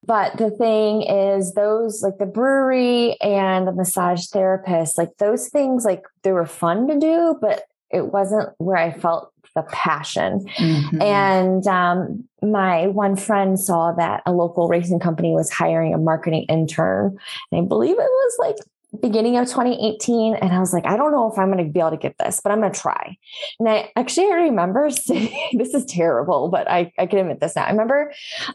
But 0.05 0.37
the 0.37 0.51
thing 0.51 1.01
is, 1.01 1.53
those 1.53 2.03
like 2.03 2.19
the 2.19 2.27
brewery 2.27 3.19
and 3.21 3.67
the 3.67 3.71
massage 3.71 4.27
therapist, 4.27 4.97
like 4.97 5.17
those 5.17 5.49
things, 5.49 5.83
like 5.83 6.03
they 6.21 6.31
were 6.31 6.45
fun 6.45 6.87
to 6.87 6.99
do, 6.99 7.37
but 7.41 7.63
it 7.91 8.11
wasn't 8.13 8.49
where 8.57 8.77
I 8.77 8.91
felt 8.91 9.31
the 9.55 9.63
passion. 9.63 10.45
Mm-hmm. 10.57 11.01
And 11.01 11.67
um, 11.67 12.23
my 12.41 12.87
one 12.87 13.15
friend 13.15 13.59
saw 13.59 13.91
that 13.93 14.21
a 14.25 14.31
local 14.31 14.67
racing 14.67 14.99
company 14.99 15.31
was 15.31 15.49
hiring 15.49 15.93
a 15.93 15.97
marketing 15.97 16.45
intern. 16.49 17.17
And 17.51 17.61
I 17.61 17.67
believe 17.67 17.93
it 17.93 17.97
was 17.97 18.35
like 18.39 18.55
beginning 19.01 19.37
of 19.37 19.47
2018 19.47 20.35
and 20.35 20.51
I 20.51 20.59
was 20.59 20.73
like, 20.73 20.85
I 20.85 20.97
don't 20.97 21.11
know 21.11 21.31
if 21.31 21.37
I'm 21.37 21.51
going 21.51 21.63
to 21.63 21.71
be 21.71 21.79
able 21.79 21.91
to 21.91 21.97
get 21.97 22.15
this, 22.17 22.41
but 22.43 22.51
I'm 22.51 22.59
going 22.59 22.71
to 22.71 22.79
try. 22.79 23.17
And 23.59 23.69
I 23.69 23.91
actually 23.95 24.27
I 24.27 24.35
remember 24.35 24.89
saying, 24.89 25.57
this 25.57 25.73
is 25.73 25.85
terrible, 25.85 26.49
but 26.49 26.69
I, 26.69 26.91
I 26.97 27.05
can 27.05 27.19
admit 27.19 27.39
this 27.39 27.55
now. 27.55 27.65
I 27.65 27.71
remember 27.71 28.11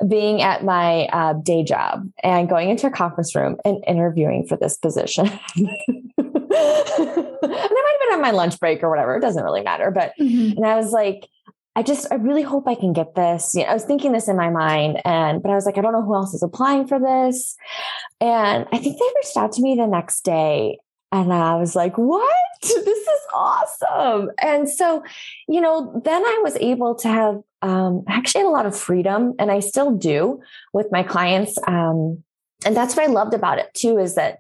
being 0.09 0.43
at 0.43 0.65
my 0.65 1.07
uh, 1.07 1.35
day 1.35 1.63
job 1.63 2.11
and 2.23 2.49
going 2.49 2.69
into 2.69 2.87
a 2.87 2.91
conference 2.91 3.35
room 3.35 3.57
and 3.65 3.83
interviewing 3.87 4.47
for 4.47 4.57
this 4.57 4.77
position. 4.77 5.31
and 6.99 7.09
I 7.09 7.47
might 7.47 7.51
have 7.51 8.01
been 8.01 8.15
on 8.15 8.21
my 8.21 8.31
lunch 8.31 8.59
break 8.61 8.83
or 8.83 8.91
whatever. 8.91 9.17
It 9.17 9.21
doesn't 9.21 9.43
really 9.43 9.63
matter. 9.63 9.91
But, 9.91 10.13
mm-hmm. 10.21 10.57
and 10.57 10.67
I 10.67 10.77
was 10.77 10.93
like, 10.93 11.29
I 11.77 11.83
just, 11.83 12.07
I 12.13 12.17
really 12.17 12.43
hope 12.43 12.69
I 12.69 12.77
can 12.77 12.93
get 12.93 13.15
this. 13.15 13.53
You 13.55 13.63
know, 13.63 13.71
I 13.71 13.75
was 13.75 13.85
thinking 13.85 14.13
this 14.13 14.29
in 14.29 14.37
my 14.37 14.51
mind 14.51 15.01
and, 15.05 15.43
but 15.43 15.51
I 15.51 15.57
was 15.57 15.67
like, 15.67 15.77
I 15.77 15.81
don't 15.81 15.93
know 15.93 16.05
who 16.05 16.15
else 16.15 16.33
is 16.33 16.43
applying 16.43 16.87
for 16.87 17.01
this. 17.01 17.57
And 18.21 18.67
I 18.73 18.79
think 18.79 18.99
they 18.99 19.07
reached 19.17 19.37
out 19.37 19.53
to 19.53 19.63
me 19.63 19.75
the 19.75 19.87
next 19.87 20.25
day 20.25 20.79
and 21.11 21.33
I 21.33 21.57
was 21.57 21.75
like, 21.75 21.97
what? 21.97 22.33
This 22.63 22.87
is 22.87 23.21
awesome. 23.35 24.31
And 24.39 24.71
so, 24.71 25.05
you 25.49 25.61
know, 25.61 26.01
then 26.05 26.25
I 26.25 26.41
was 26.43 26.57
able 26.57 26.95
to 26.97 27.09
have, 27.09 27.43
um, 27.61 28.05
actually 28.09 28.43
had 28.43 28.49
a 28.49 28.51
lot 28.51 28.67
of 28.67 28.79
freedom 28.79 29.35
and 29.39 29.51
I 29.51 29.61
still 29.61 29.91
do 29.91 30.41
with 30.73 30.91
my 30.91 31.03
clients. 31.03 31.59
Um, 31.67 32.23
and 32.65 32.77
that's 32.77 32.97
what 32.97 33.07
I 33.07 33.13
loved 33.13 33.35
about 33.35 33.59
it 33.59 33.73
too, 33.75 33.99
is 33.99 34.15
that 34.15 34.39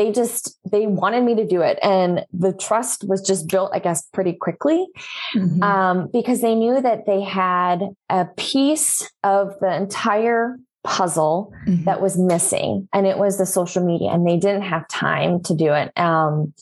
they 0.00 0.10
just 0.10 0.58
they 0.70 0.86
wanted 0.86 1.22
me 1.24 1.34
to 1.34 1.46
do 1.46 1.60
it 1.60 1.78
and 1.82 2.24
the 2.32 2.54
trust 2.54 3.04
was 3.06 3.20
just 3.20 3.48
built 3.48 3.70
i 3.74 3.78
guess 3.78 4.06
pretty 4.14 4.32
quickly 4.32 4.86
mm-hmm. 5.34 5.62
um, 5.62 6.08
because 6.10 6.40
they 6.40 6.54
knew 6.54 6.80
that 6.80 7.04
they 7.06 7.20
had 7.20 7.80
a 8.08 8.24
piece 8.38 9.10
of 9.22 9.54
the 9.60 9.74
entire 9.74 10.56
puzzle 10.84 11.52
mm-hmm. 11.66 11.84
that 11.84 12.00
was 12.00 12.16
missing 12.16 12.88
and 12.94 13.06
it 13.06 13.18
was 13.18 13.36
the 13.36 13.44
social 13.44 13.84
media 13.84 14.08
and 14.08 14.26
they 14.26 14.38
didn't 14.38 14.62
have 14.62 14.88
time 14.88 15.42
to 15.42 15.54
do 15.54 15.74
it 15.74 15.92
um, 15.98 16.54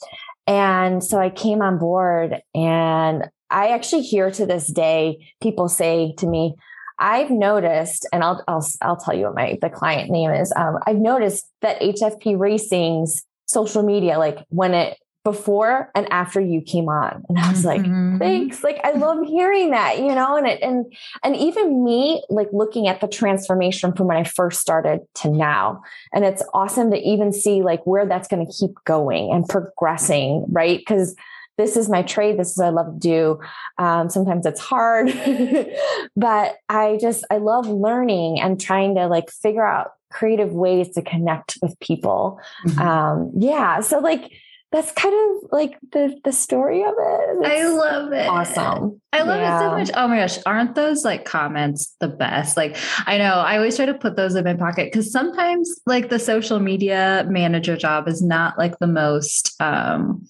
and 0.49 1.05
so 1.05 1.21
i 1.21 1.31
came 1.31 1.63
on 1.63 1.79
board 1.79 2.43
and 2.57 3.29
i 3.51 3.69
actually 3.69 4.03
hear 4.03 4.33
to 4.33 4.47
this 4.47 4.67
day 4.67 5.33
people 5.41 5.69
say 5.69 6.13
to 6.19 6.27
me 6.27 6.57
I've 7.01 7.31
noticed, 7.31 8.09
and 8.13 8.25
I'll, 8.25 8.43
I'll, 8.49 8.67
I'll 8.83 8.97
tell 8.97 9.15
you 9.15 9.27
what 9.27 9.37
my, 9.37 9.57
the 9.63 9.71
client 9.71 10.11
name 10.11 10.33
is. 10.33 10.53
Um, 10.57 10.79
I've 10.85 10.97
noticed 10.97 11.49
that 11.63 11.81
HFP 11.81 12.37
Racing's 12.37 13.25
social 13.49 13.83
media, 13.83 14.19
like 14.19 14.39
when 14.51 14.75
it, 14.75 14.99
before 15.25 15.91
and 15.95 16.11
after 16.11 16.41
you 16.41 16.63
came 16.63 16.89
on. 16.89 17.23
And 17.29 17.39
I 17.39 17.51
was 17.51 17.63
like, 17.63 17.83
mm-hmm. 17.83 18.17
thanks. 18.17 18.65
Like, 18.65 18.81
I 18.83 18.93
love 18.93 19.27
hearing 19.27 19.73
that, 19.73 19.99
you 19.99 20.15
know, 20.15 20.39
and 20.39 20.47
it, 20.47 20.63
and, 20.63 20.87
and 21.23 21.37
even 21.37 21.85
me, 21.85 22.23
like 22.31 22.49
looking 22.51 22.89
at 22.89 23.03
the 23.03 23.09
transformation 23.09 23.93
from 23.93 24.07
when 24.07 24.17
I 24.17 24.25
first 24.25 24.59
started 24.59 25.01
to 25.17 25.29
now. 25.29 25.83
And 26.15 26.25
it's 26.25 26.43
awesome 26.55 26.91
to 26.93 26.97
even 26.97 27.35
see 27.35 27.61
like 27.61 27.85
where 27.85 28.07
that's 28.07 28.27
going 28.27 28.47
to 28.47 28.51
keep 28.51 28.71
going 28.87 29.31
and 29.31 29.47
progressing, 29.47 30.47
right? 30.49 30.85
Cause 30.87 31.15
this 31.59 31.77
is 31.77 31.91
my 31.91 32.03
trade. 32.03 32.39
This 32.39 32.53
is 32.53 32.57
what 32.57 32.67
I 32.67 32.71
love 32.71 32.95
to 32.95 32.99
do. 32.99 33.41
Um, 33.77 34.09
sometimes 34.09 34.47
it's 34.47 34.61
hard, 34.61 35.09
but 36.17 36.57
I 36.71 36.97
just, 37.03 37.25
I 37.31 37.37
love 37.37 37.67
learning 37.67 38.41
and 38.41 38.59
trying 38.59 38.95
to 38.95 39.09
like 39.09 39.31
figure 39.31 39.67
out 39.67 39.91
creative 40.11 40.53
ways 40.53 40.91
to 40.91 41.03
connect 41.03 41.59
with 41.63 41.79
people. 41.81 42.41
Mm-hmm. 42.67 42.81
Um, 42.81 43.33
yeah. 43.37 43.81
So 43.81 43.99
like 43.99 44.33
that's 44.71 44.93
kind 44.93 45.15
of 45.15 45.51
like 45.51 45.79
the 45.93 46.19
the 46.25 46.33
story 46.33 46.83
of 46.83 46.93
it. 46.99 47.37
It's 47.41 47.49
I 47.49 47.69
love 47.69 48.13
it. 48.13 48.27
Awesome. 48.27 49.01
I 49.15 49.23
love 49.23 49.41
yeah. 49.41 49.57
it 49.57 49.61
so 49.61 49.71
much. 49.71 49.91
Oh 49.95 50.09
my 50.09 50.19
gosh, 50.19 50.39
aren't 50.45 50.75
those 50.75 51.05
like 51.05 51.25
comments 51.25 51.97
the 52.01 52.09
best? 52.09 52.57
Like 52.57 52.77
I 53.07 53.17
know 53.17 53.35
I 53.35 53.57
always 53.57 53.77
try 53.77 53.87
to 53.87 53.95
put 53.95 54.17
those 54.17 54.35
in 54.35 54.45
my 54.45 54.55
pocket 54.55 54.89
because 54.93 55.11
sometimes 55.11 55.81
like 55.87 56.11
the 56.11 56.19
social 56.19 56.59
media 56.59 57.27
manager 57.31 57.77
job 57.77 58.09
is 58.09 58.21
not 58.21 58.59
like 58.59 58.79
the 58.79 58.87
most 58.87 59.55
um 59.61 60.27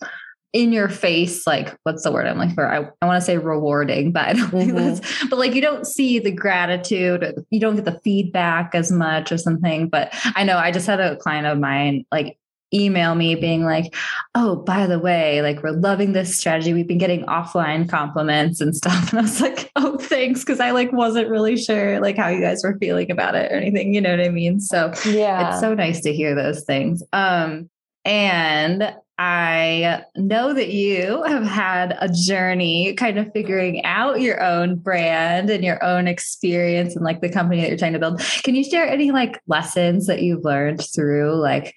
in 0.53 0.73
your 0.73 0.89
face, 0.89 1.47
like 1.47 1.77
what's 1.83 2.03
the 2.03 2.13
word 2.13 2.27
I'm 2.27 2.39
like 2.39 2.55
for? 2.55 2.67
I, 2.67 2.89
I 3.03 3.07
want 3.07 3.21
to 3.21 3.25
say 3.25 3.37
rewarding, 3.37 4.13
but 4.13 4.25
I 4.25 4.33
don't 4.33 4.51
mm-hmm. 4.51 5.29
but 5.29 5.39
like 5.39 5.55
you 5.55 5.61
don't 5.61 5.87
see 5.87 6.19
the 6.19 6.33
gratitude, 6.33 7.45
you 7.51 7.61
don't 7.61 7.77
get 7.77 7.85
the 7.85 8.01
feedback 8.05 8.75
as 8.75 8.91
much 8.91 9.33
or 9.33 9.39
something. 9.39 9.89
But 9.89 10.11
I 10.35 10.45
know 10.45 10.57
I 10.57 10.71
just 10.71 10.87
had 10.87 11.01
a 11.01 11.17
client 11.17 11.47
of 11.47 11.59
mine 11.59 12.05
like 12.11 12.39
email 12.73 13.15
me 13.15 13.35
being 13.35 13.65
like, 13.65 13.95
oh, 14.35 14.57
by 14.57 14.87
the 14.87 14.99
way, 14.99 15.41
like 15.43 15.63
we're 15.63 15.73
loving 15.73 16.13
this 16.13 16.37
strategy. 16.37 16.75
We've 16.75 16.87
been 16.87 16.99
getting 16.99 17.25
offline 17.25 17.89
compliments 17.89 18.61
and 18.61 18.77
stuff. 18.77 19.13
And 19.13 19.21
I 19.21 19.23
was 19.23 19.41
like, 19.41 19.71
oh, 19.77 19.97
thanks. 19.99 20.45
Cause 20.45 20.61
I 20.61 20.73
like 20.73 20.93
wasn't 20.93 21.29
really 21.29 21.57
sure 21.57 22.01
like 22.01 22.17
how 22.17 22.29
you 22.29 22.41
guys 22.41 22.63
were 22.63 22.77
feeling 22.79 23.11
about 23.11 23.35
it 23.35 23.51
or 23.51 23.57
anything. 23.57 23.95
You 23.95 24.01
know 24.01 24.11
what 24.11 24.21
I 24.21 24.29
mean? 24.29 24.61
So 24.61 24.93
yeah, 25.07 25.53
it's 25.53 25.61
so 25.61 25.75
nice 25.75 26.03
to 26.03 26.13
hear 26.13 26.35
those 26.35 26.65
things. 26.65 27.03
Um, 27.13 27.71
and 28.05 28.95
I 29.19 30.05
know 30.17 30.55
that 30.55 30.69
you 30.69 31.25
have 31.25 31.45
had 31.45 31.97
a 32.01 32.09
journey 32.09 32.95
kind 32.95 33.19
of 33.19 33.33
figuring 33.33 33.85
out 33.85 34.21
your 34.21 34.41
own 34.41 34.77
brand 34.77 35.51
and 35.51 35.65
your 35.65 35.83
own 35.83 36.07
experience 36.07 36.95
and 36.95 37.05
like 37.05 37.21
the 37.21 37.29
company 37.29 37.61
that 37.61 37.69
you're 37.69 37.79
trying 37.79 37.95
to 37.95 37.99
build. 37.99 38.21
Can 38.45 38.55
you 38.55 38.63
share 38.63 38.87
any 38.87 39.11
like 39.11 39.41
lessons 39.49 40.07
that 40.07 40.23
you've 40.23 40.45
learned 40.45 40.87
through 40.95 41.35
like 41.35 41.77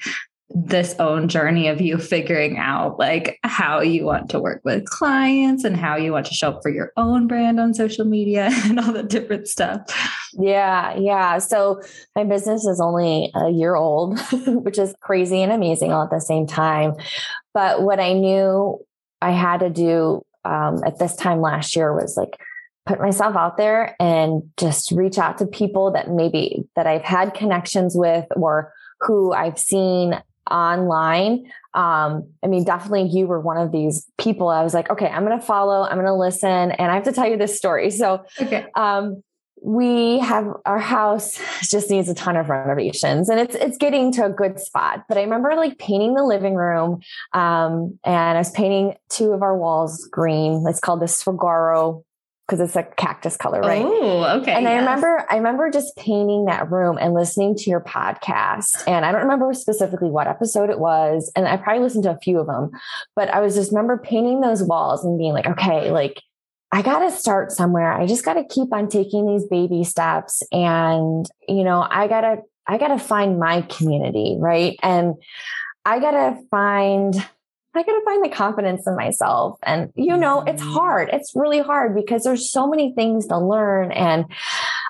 this 0.54 0.96
own 1.00 1.28
journey 1.28 1.68
of 1.68 1.82
you 1.82 1.98
figuring 1.98 2.58
out 2.58 3.00
like 3.00 3.40
how 3.44 3.82
you 3.82 4.06
want 4.06 4.30
to 4.30 4.40
work 4.40 4.62
with 4.64 4.86
clients 4.86 5.64
and 5.64 5.78
how 5.78 5.96
you 5.96 6.12
want 6.12 6.26
to 6.26 6.34
show 6.34 6.50
up 6.50 6.60
for 6.62 6.70
your 6.70 6.92
own 6.98 7.28
brand 7.28 7.60
on 7.60 7.74
social 7.74 8.06
media 8.06 8.50
and 8.66 8.80
all 8.80 8.92
the 8.92 9.04
different 9.04 9.48
stuff. 9.48 9.82
Yeah, 10.34 10.96
yeah. 10.98 11.38
So 11.40 11.82
my 12.16 12.24
business 12.24 12.66
is 12.66 12.80
only 12.80 13.32
a 13.36 13.50
year 13.50 13.76
old, 13.76 14.20
which 14.48 14.78
is 14.78 14.94
crazy 15.02 15.42
and 15.42 15.52
amazing 15.52 15.92
all 15.92 16.04
at 16.04 16.12
the 16.12 16.20
same 16.20 16.48
time. 16.48 16.94
But 17.54 17.82
what 17.82 18.00
I 18.00 18.14
knew 18.14 18.80
I 19.22 19.32
had 19.32 19.60
to 19.60 19.70
do 19.70 20.24
um, 20.46 20.84
at 20.86 21.00
this 21.00 21.16
time 21.16 21.42
last 21.42 21.76
year 21.76 21.94
was 21.94 22.18
like 22.18 22.40
put 22.86 23.00
myself 23.00 23.36
out 23.36 23.58
there 23.58 23.96
and 24.00 24.42
just 24.58 24.92
reach 24.92 25.18
out 25.18 25.38
to 25.38 25.46
people 25.46 25.92
that 25.92 26.10
maybe 26.10 26.64
that 26.76 26.88
I've 26.88 27.04
had 27.04 27.34
connections 27.34 27.94
with 27.96 28.26
or 28.36 28.74
who 29.02 29.34
I've 29.34 29.60
seen 29.60 30.20
online. 30.52 31.52
Um, 31.74 32.30
I 32.44 32.48
mean, 32.48 32.64
definitely 32.64 33.10
you 33.10 33.28
were 33.28 33.40
one 33.40 33.58
of 33.58 33.72
these 33.72 34.06
people. 34.18 34.50
I 34.50 34.64
was 34.64 34.74
like, 34.74 34.90
okay, 34.90 35.08
I'm 35.08 35.26
going 35.26 35.40
to 35.40 35.46
follow, 35.46 35.84
I'm 35.84 35.96
going 35.96 36.06
to 36.06 36.14
listen. 36.14 36.72
And 36.72 36.92
I 36.92 36.96
have 36.96 37.06
to 37.06 37.14
tell 37.14 37.28
you 37.28 37.38
this 37.38 37.58
story. 37.58 37.90
So, 37.92 38.26
okay. 38.40 38.66
um, 38.76 39.24
we 39.64 40.18
have 40.20 40.48
our 40.66 40.80
house 40.80 41.40
just 41.62 41.92
needs 41.92 42.10
a 42.10 42.16
ton 42.16 42.36
of 42.36 42.50
renovations 42.50 43.30
and 43.30 43.40
it's 43.40 43.54
it's 43.54 43.78
getting 43.78 44.12
to 44.12 44.26
a 44.26 44.30
good 44.30 44.60
spot 44.60 45.04
but 45.08 45.20
i 45.20 45.22
remember 45.22 45.54
like 45.56 45.78
painting 45.78 46.16
the 46.16 46.24
living 46.24 46.56
room 46.56 47.00
um, 47.34 47.98
and 48.04 48.38
i 48.38 48.40
was 48.40 48.50
painting 48.52 48.96
two 49.10 49.32
of 49.32 49.44
our 49.44 49.56
walls 49.56 50.08
green 50.12 50.66
it's 50.68 50.80
called 50.80 51.00
the 51.00 51.08
saguaro 51.08 52.04
because 52.52 52.68
it's 52.68 52.76
a 52.76 52.84
cactus 52.84 53.38
color, 53.38 53.62
right? 53.62 53.86
Oh, 53.86 54.40
okay. 54.42 54.52
And 54.52 54.64
yes. 54.64 54.74
I 54.74 54.76
remember, 54.80 55.26
I 55.30 55.38
remember 55.38 55.72
just 55.72 55.96
painting 55.96 56.46
that 56.46 56.70
room 56.70 56.98
and 57.00 57.14
listening 57.14 57.56
to 57.56 57.70
your 57.70 57.80
podcast. 57.80 58.84
And 58.88 59.06
I 59.06 59.14
don't 59.14 59.22
remember 59.22 59.54
specifically 59.54 60.10
what 60.10 60.28
episode 60.28 60.70
it 60.70 60.78
was. 60.78 61.32
And 61.34 61.48
I 61.48 61.56
probably 61.56 61.82
listened 61.82 62.04
to 62.04 62.12
a 62.12 62.18
few 62.18 62.40
of 62.40 62.48
them, 62.48 62.72
but 63.16 63.30
I 63.30 63.40
was 63.40 63.56
just 63.56 63.72
remember 63.72 63.98
painting 63.98 64.42
those 64.42 64.62
walls 64.62 65.06
and 65.06 65.18
being 65.18 65.32
like, 65.32 65.48
okay, 65.48 65.92
like 65.92 66.22
I 66.74 66.82
got 66.82 67.00
to 67.00 67.12
start 67.12 67.54
somewhere. 67.54 67.94
I 67.94 68.06
just 68.06 68.26
got 68.26 68.34
to 68.34 68.44
keep 68.44 68.74
on 68.74 68.90
taking 68.90 69.26
these 69.26 69.48
baby 69.48 69.86
steps. 69.86 70.44
And, 70.52 71.26
you 71.48 71.64
know, 71.64 71.88
I 71.90 72.10
got 72.10 72.22
to, 72.22 72.42
I 72.68 72.78
got 72.78 72.90
to 72.90 73.00
find 73.00 73.40
my 73.40 73.62
community, 73.62 74.36
right? 74.38 74.78
And 74.84 75.16
I 75.86 76.00
got 76.00 76.12
to 76.12 76.38
find 76.52 77.16
I 77.74 77.84
got 77.84 77.92
to 77.94 78.02
find 78.04 78.24
the 78.24 78.30
confidence 78.30 78.86
in 78.86 78.96
myself. 78.96 79.58
And, 79.64 79.92
you 79.96 80.18
know, 80.18 80.42
it's 80.42 80.62
mm-hmm. 80.62 80.74
hard. 80.74 81.10
It's 81.14 81.32
really 81.36 81.62
hard 81.62 81.96
because 81.96 82.24
there's 82.24 82.52
so 82.52 82.68
many 82.68 82.94
things 82.94 83.28
to 83.28 83.38
learn. 83.40 83.92
And 83.94 84.26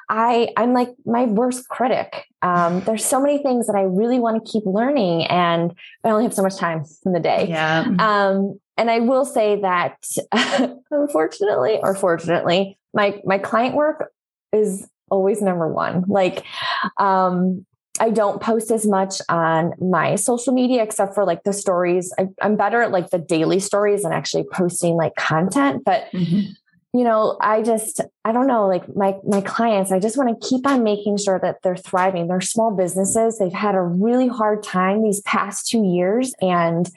I, 0.09 0.49
I'm 0.57 0.73
like 0.73 0.89
my 1.05 1.25
worst 1.25 1.69
critic. 1.69 2.25
Um, 2.41 2.81
there's 2.85 3.05
so 3.05 3.21
many 3.21 3.41
things 3.43 3.67
that 3.67 3.75
I 3.75 3.83
really 3.83 4.19
want 4.19 4.43
to 4.43 4.51
keep 4.51 4.63
learning 4.65 5.25
and 5.27 5.73
I 6.03 6.09
only 6.09 6.23
have 6.23 6.33
so 6.33 6.43
much 6.43 6.57
time 6.57 6.83
in 7.05 7.13
the 7.13 7.19
day. 7.19 7.47
Yeah. 7.49 7.85
Um, 7.99 8.59
and 8.77 8.89
I 8.89 8.99
will 8.99 9.25
say 9.25 9.61
that 9.61 10.03
unfortunately 10.91 11.79
or 11.83 11.93
fortunately, 11.93 12.79
my, 12.93 13.21
my 13.25 13.37
client 13.37 13.75
work 13.75 14.11
is 14.51 14.87
always 15.11 15.41
number 15.41 15.67
one. 15.67 16.05
Like, 16.07 16.43
um, 16.97 17.65
I 18.01 18.09
don't 18.09 18.41
post 18.41 18.71
as 18.71 18.87
much 18.87 19.21
on 19.29 19.73
my 19.79 20.15
social 20.15 20.53
media 20.53 20.81
except 20.81 21.13
for 21.13 21.23
like 21.23 21.43
the 21.43 21.53
stories. 21.53 22.11
I, 22.17 22.29
am 22.41 22.55
better 22.55 22.81
at 22.81 22.89
like 22.89 23.11
the 23.11 23.19
daily 23.19 23.59
stories 23.59 24.03
and 24.03 24.11
actually 24.11 24.45
posting 24.51 24.95
like 24.95 25.15
content. 25.15 25.83
But 25.85 26.07
mm-hmm. 26.11 26.49
you 26.97 27.03
know, 27.03 27.37
I 27.39 27.61
just 27.61 28.01
I 28.25 28.31
don't 28.31 28.47
know, 28.47 28.67
like 28.67 28.95
my 28.95 29.17
my 29.23 29.41
clients, 29.41 29.91
I 29.91 29.99
just 29.99 30.17
want 30.17 30.41
to 30.41 30.47
keep 30.47 30.65
on 30.65 30.81
making 30.81 31.17
sure 31.17 31.39
that 31.43 31.61
they're 31.61 31.75
thriving. 31.75 32.27
They're 32.27 32.41
small 32.41 32.71
businesses. 32.71 33.37
They've 33.37 33.53
had 33.53 33.75
a 33.75 33.81
really 33.83 34.27
hard 34.27 34.63
time 34.63 35.03
these 35.03 35.21
past 35.21 35.67
two 35.67 35.83
years. 35.85 36.33
And 36.41 36.89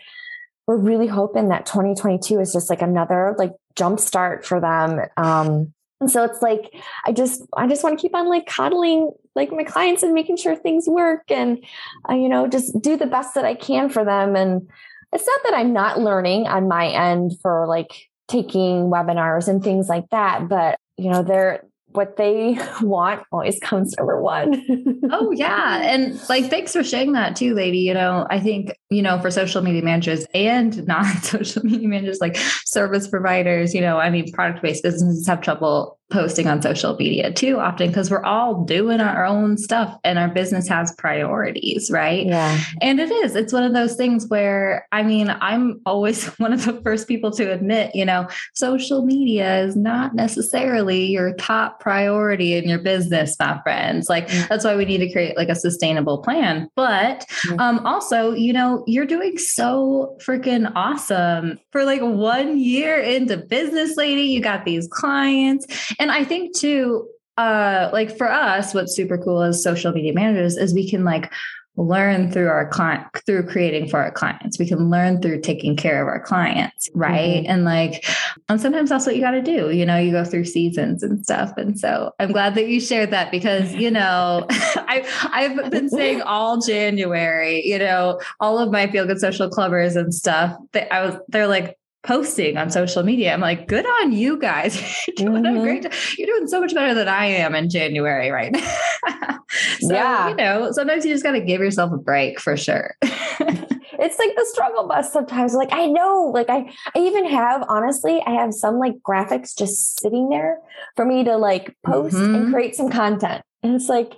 we're 0.67 0.79
really 0.79 1.07
hoping 1.07 1.51
that 1.51 1.67
2022 1.67 2.41
is 2.41 2.51
just 2.51 2.71
like 2.71 2.81
another 2.81 3.35
like 3.39 3.53
jump 3.77 4.01
start 4.01 4.47
for 4.47 4.59
them. 4.59 5.03
Um, 5.19 5.75
and 6.01 6.11
so 6.11 6.25
it's 6.25 6.41
like, 6.41 6.75
I 7.05 7.13
just, 7.13 7.43
I 7.57 7.67
just 7.67 7.85
want 7.85 7.99
to 7.99 8.03
keep 8.03 8.15
on 8.15 8.29
like 8.29 8.47
coddling 8.47 9.11
like 9.35 9.53
my 9.53 9.65
clients 9.65 10.03
and 10.03 10.15
making 10.15 10.37
sure 10.37 10.57
things 10.57 10.87
work 10.89 11.31
and, 11.31 11.65
uh, 12.09 12.15
you 12.15 12.29
know, 12.29 12.47
just 12.47 12.81
do 12.81 12.97
the 12.97 13.07
best 13.07 13.35
that 13.35 13.45
I 13.45 13.55
can 13.55 13.89
for 13.89 14.05
them. 14.05 14.37
And 14.37 14.69
it's 15.13 15.27
not 15.27 15.41
that 15.45 15.55
I'm 15.55 15.73
not 15.73 16.01
learning 16.01 16.47
on 16.47 16.69
my 16.69 16.89
end 16.89 17.33
for 17.41 17.67
like 17.67 18.09
taking 18.29 18.91
webinars 18.91 19.49
and 19.49 19.63
things 19.63 19.89
like 19.89 20.09
that, 20.11 20.49
but 20.49 20.79
you 20.97 21.11
know, 21.11 21.23
they're, 21.23 21.65
what 21.95 22.17
they 22.17 22.59
want 22.83 23.23
always 23.31 23.59
comes 23.61 23.95
number 23.97 24.21
one. 24.21 25.01
oh 25.11 25.31
yeah. 25.35 25.81
And 25.83 26.21
like 26.29 26.51
thanks 26.51 26.73
for 26.73 26.83
sharing 26.83 27.13
that 27.13 27.37
too, 27.37 27.55
lady. 27.55 27.79
You 27.79 27.95
know, 27.95 28.27
I 28.31 28.41
think, 28.41 28.73
you 28.91 29.01
know, 29.01 29.21
for 29.21 29.31
social 29.31 29.63
media 29.63 29.83
managers 29.83 30.27
and 30.35 30.87
non-social 30.89 31.65
media 31.65 31.89
managers 31.89 32.21
like 32.21 32.37
service 32.37 33.09
providers, 33.09 33.75
you 33.75 33.81
know, 33.81 33.99
I 33.99 34.11
mean 34.11 34.33
product-based 34.33 34.83
businesses 34.83 35.27
have 35.27 35.41
trouble 35.41 35.99
posting 36.15 36.47
on 36.47 36.63
social 36.63 36.95
media 36.95 37.33
too 37.33 37.59
often 37.59 37.89
because 37.89 38.09
we're 38.09 38.23
all 38.23 38.63
doing 38.63 39.01
our 39.01 39.27
own 39.27 39.59
stuff 39.59 39.99
and 40.05 40.17
our 40.17 40.29
business 40.29 40.69
has 40.69 40.95
priorities, 40.97 41.91
right? 41.91 42.25
Yeah. 42.25 42.57
And 42.81 43.01
it 43.01 43.11
is. 43.11 43.35
It's 43.35 43.53
one 43.53 43.65
of 43.65 43.75
those 43.75 43.97
things 43.97 44.29
where 44.29 44.87
I 44.93 45.03
mean, 45.03 45.29
I'm 45.41 45.81
always 45.85 46.27
one 46.39 46.53
of 46.53 46.65
the 46.65 46.81
first 46.83 47.09
people 47.09 47.33
to 47.33 47.51
admit, 47.53 47.97
you 47.97 48.05
know, 48.05 48.29
social 48.55 49.05
media 49.05 49.63
is 49.65 49.75
not 49.75 50.15
necessarily 50.15 51.05
your 51.07 51.35
top 51.35 51.81
priority 51.81 52.55
in 52.55 52.69
your 52.69 52.79
business, 52.79 53.35
my 53.41 53.61
friends. 53.65 54.09
Like 54.09 54.29
mm-hmm. 54.29 54.47
that's 54.49 54.65
why 54.65 54.77
we 54.77 54.85
need 54.85 54.99
to 54.99 55.11
create 55.11 55.37
like 55.37 55.49
a 55.49 55.57
sustainable 55.57 56.19
plan. 56.19 56.71
But 56.77 57.27
mm-hmm. 57.47 57.59
um 57.59 57.85
also, 57.85 58.35
you 58.35 58.53
know, 58.53 58.85
you're 58.87 59.05
doing 59.05 59.37
so 59.37 60.17
freaking 60.25 60.71
awesome 60.77 61.59
for 61.73 61.85
like 61.85 62.03
one 62.03 62.57
year 62.57 63.01
into 63.01 63.37
business 63.37 63.97
lady. 63.97 64.23
You 64.23 64.41
got 64.41 64.65
these 64.65 64.87
clients 64.87 65.67
and 66.05 66.13
I 66.13 66.23
think 66.23 66.55
too, 66.55 67.09
uh, 67.39 67.89
like 67.91 68.15
for 68.19 68.31
us, 68.31 68.75
what's 68.75 68.95
super 68.95 69.17
cool 69.17 69.41
as 69.41 69.63
social 69.63 69.91
media 69.91 70.13
managers 70.13 70.59
is 70.59 70.75
we 70.75 70.87
can 70.87 71.03
like 71.03 71.33
learn 71.79 72.31
through 72.31 72.49
our 72.49 72.69
client 72.69 73.07
through 73.25 73.49
creating 73.49 73.89
for 73.89 74.01
our 74.01 74.11
clients. 74.11 74.59
We 74.59 74.69
can 74.69 74.91
learn 74.91 75.23
through 75.23 75.41
taking 75.41 75.77
care 75.77 76.03
of 76.03 76.07
our 76.07 76.21
clients, 76.21 76.91
right? 76.95 77.43
Mm-hmm. 77.43 77.51
And 77.51 77.65
like, 77.65 78.05
and 78.51 78.61
sometimes 78.61 78.91
that's 78.91 79.07
what 79.07 79.17
you 79.17 79.23
got 79.23 79.31
to 79.31 79.41
do. 79.41 79.71
You 79.71 79.87
know, 79.87 79.97
you 79.97 80.13
go 80.13 80.27
through 80.27 80.45
seasons 80.45 81.03
and 81.03 81.25
stuff. 81.25 81.57
And 81.57 81.81
so 81.81 82.13
I'm 82.19 82.33
glad 82.33 82.55
that 82.57 82.69
you 82.69 82.81
shared 82.81 83.11
that 83.13 83.31
because 83.31 83.73
you 83.75 83.91
know, 83.91 84.47
I 84.51 85.07
I've 85.33 85.71
been 85.71 85.89
saying 85.89 86.21
all 86.21 86.61
January, 86.61 87.67
you 87.67 87.79
know, 87.79 88.21
all 88.41 88.59
of 88.59 88.71
my 88.71 88.89
feel 88.89 89.07
good 89.07 89.21
social 89.21 89.49
clubbers 89.49 89.97
and 89.97 90.15
stuff. 90.15 90.55
That 90.73 90.93
I 90.93 91.07
was, 91.07 91.17
they're 91.29 91.49
like, 91.49 91.79
posting 92.05 92.57
on 92.57 92.71
social 92.71 93.03
media. 93.03 93.33
I'm 93.33 93.41
like, 93.41 93.67
good 93.67 93.87
on 93.87 94.13
you 94.13 94.39
guys. 94.39 94.77
you're 95.09 95.31
doing 95.31 95.43
mm-hmm. 95.43 95.57
a 95.57 95.63
great 95.63 96.19
You're 96.19 96.27
doing 96.27 96.47
so 96.47 96.61
much 96.61 96.75
better 96.75 96.95
than 96.95 97.09
I 97.09 97.27
am 97.27 97.55
in 97.55 97.71
January 97.71 98.31
right 98.31 98.53
now. 98.53 99.41
so, 99.81 99.95
yeah. 99.95 100.29
you 100.29 100.37
know, 100.37 100.71
sometimes 100.73 101.05
you 101.05 101.13
just 101.13 101.25
got 101.25 101.33
to 101.33 101.41
give 101.41 101.61
yourself 101.61 101.93
a 101.93 101.97
break 101.97 102.39
for 102.39 102.57
sure. 102.57 102.95
it's 103.03 104.19
like 104.19 104.37
the 104.37 104.47
struggle 104.53 104.87
bus 104.87 105.13
sometimes. 105.13 105.55
Like 105.55 105.73
I 105.73 105.87
know, 105.87 106.31
like 106.33 106.51
I, 106.51 106.71
I 106.95 106.99
even 106.99 107.27
have, 107.27 107.65
honestly, 107.69 108.23
I 108.27 108.33
have 108.33 108.53
some 108.53 108.79
like 108.79 108.95
graphics 109.07 109.57
just 109.57 109.99
sitting 109.99 110.29
there 110.29 110.59
for 110.97 111.05
me 111.05 111.25
to 111.25 111.37
like 111.37 111.75
post 111.85 112.17
mm-hmm. 112.17 112.35
and 112.35 112.53
create 112.53 112.77
some 112.77 112.91
content. 112.91 113.43
And 113.63 113.75
it's 113.75 113.89
like, 113.89 114.13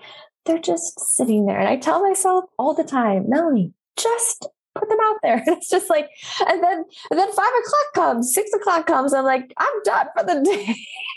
they're 0.44 0.59
just 0.59 0.99
sitting 1.01 1.46
there. 1.46 1.59
And 1.59 1.68
I 1.68 1.77
tell 1.77 2.03
myself 2.03 2.44
all 2.59 2.75
the 2.75 2.85
time, 2.85 3.25
Melanie, 3.29 3.72
just 3.96 4.46
put 4.79 4.89
them 4.89 4.99
out 5.03 5.17
there. 5.23 5.43
it's 5.47 5.69
just 5.69 5.91
like, 5.91 6.09
and 6.49 6.62
then 6.62 6.85
and 7.11 7.19
then 7.19 7.33
five 7.33 7.47
o'clock 7.47 7.93
comes, 7.95 8.33
six 8.33 8.53
o'clock 8.53 8.87
comes. 8.87 9.12
I'm 9.12 9.25
like, 9.25 9.53
I'm 9.59 9.83
done 9.85 10.07
for 10.17 10.25
the 10.25 10.41
day. 10.45 10.77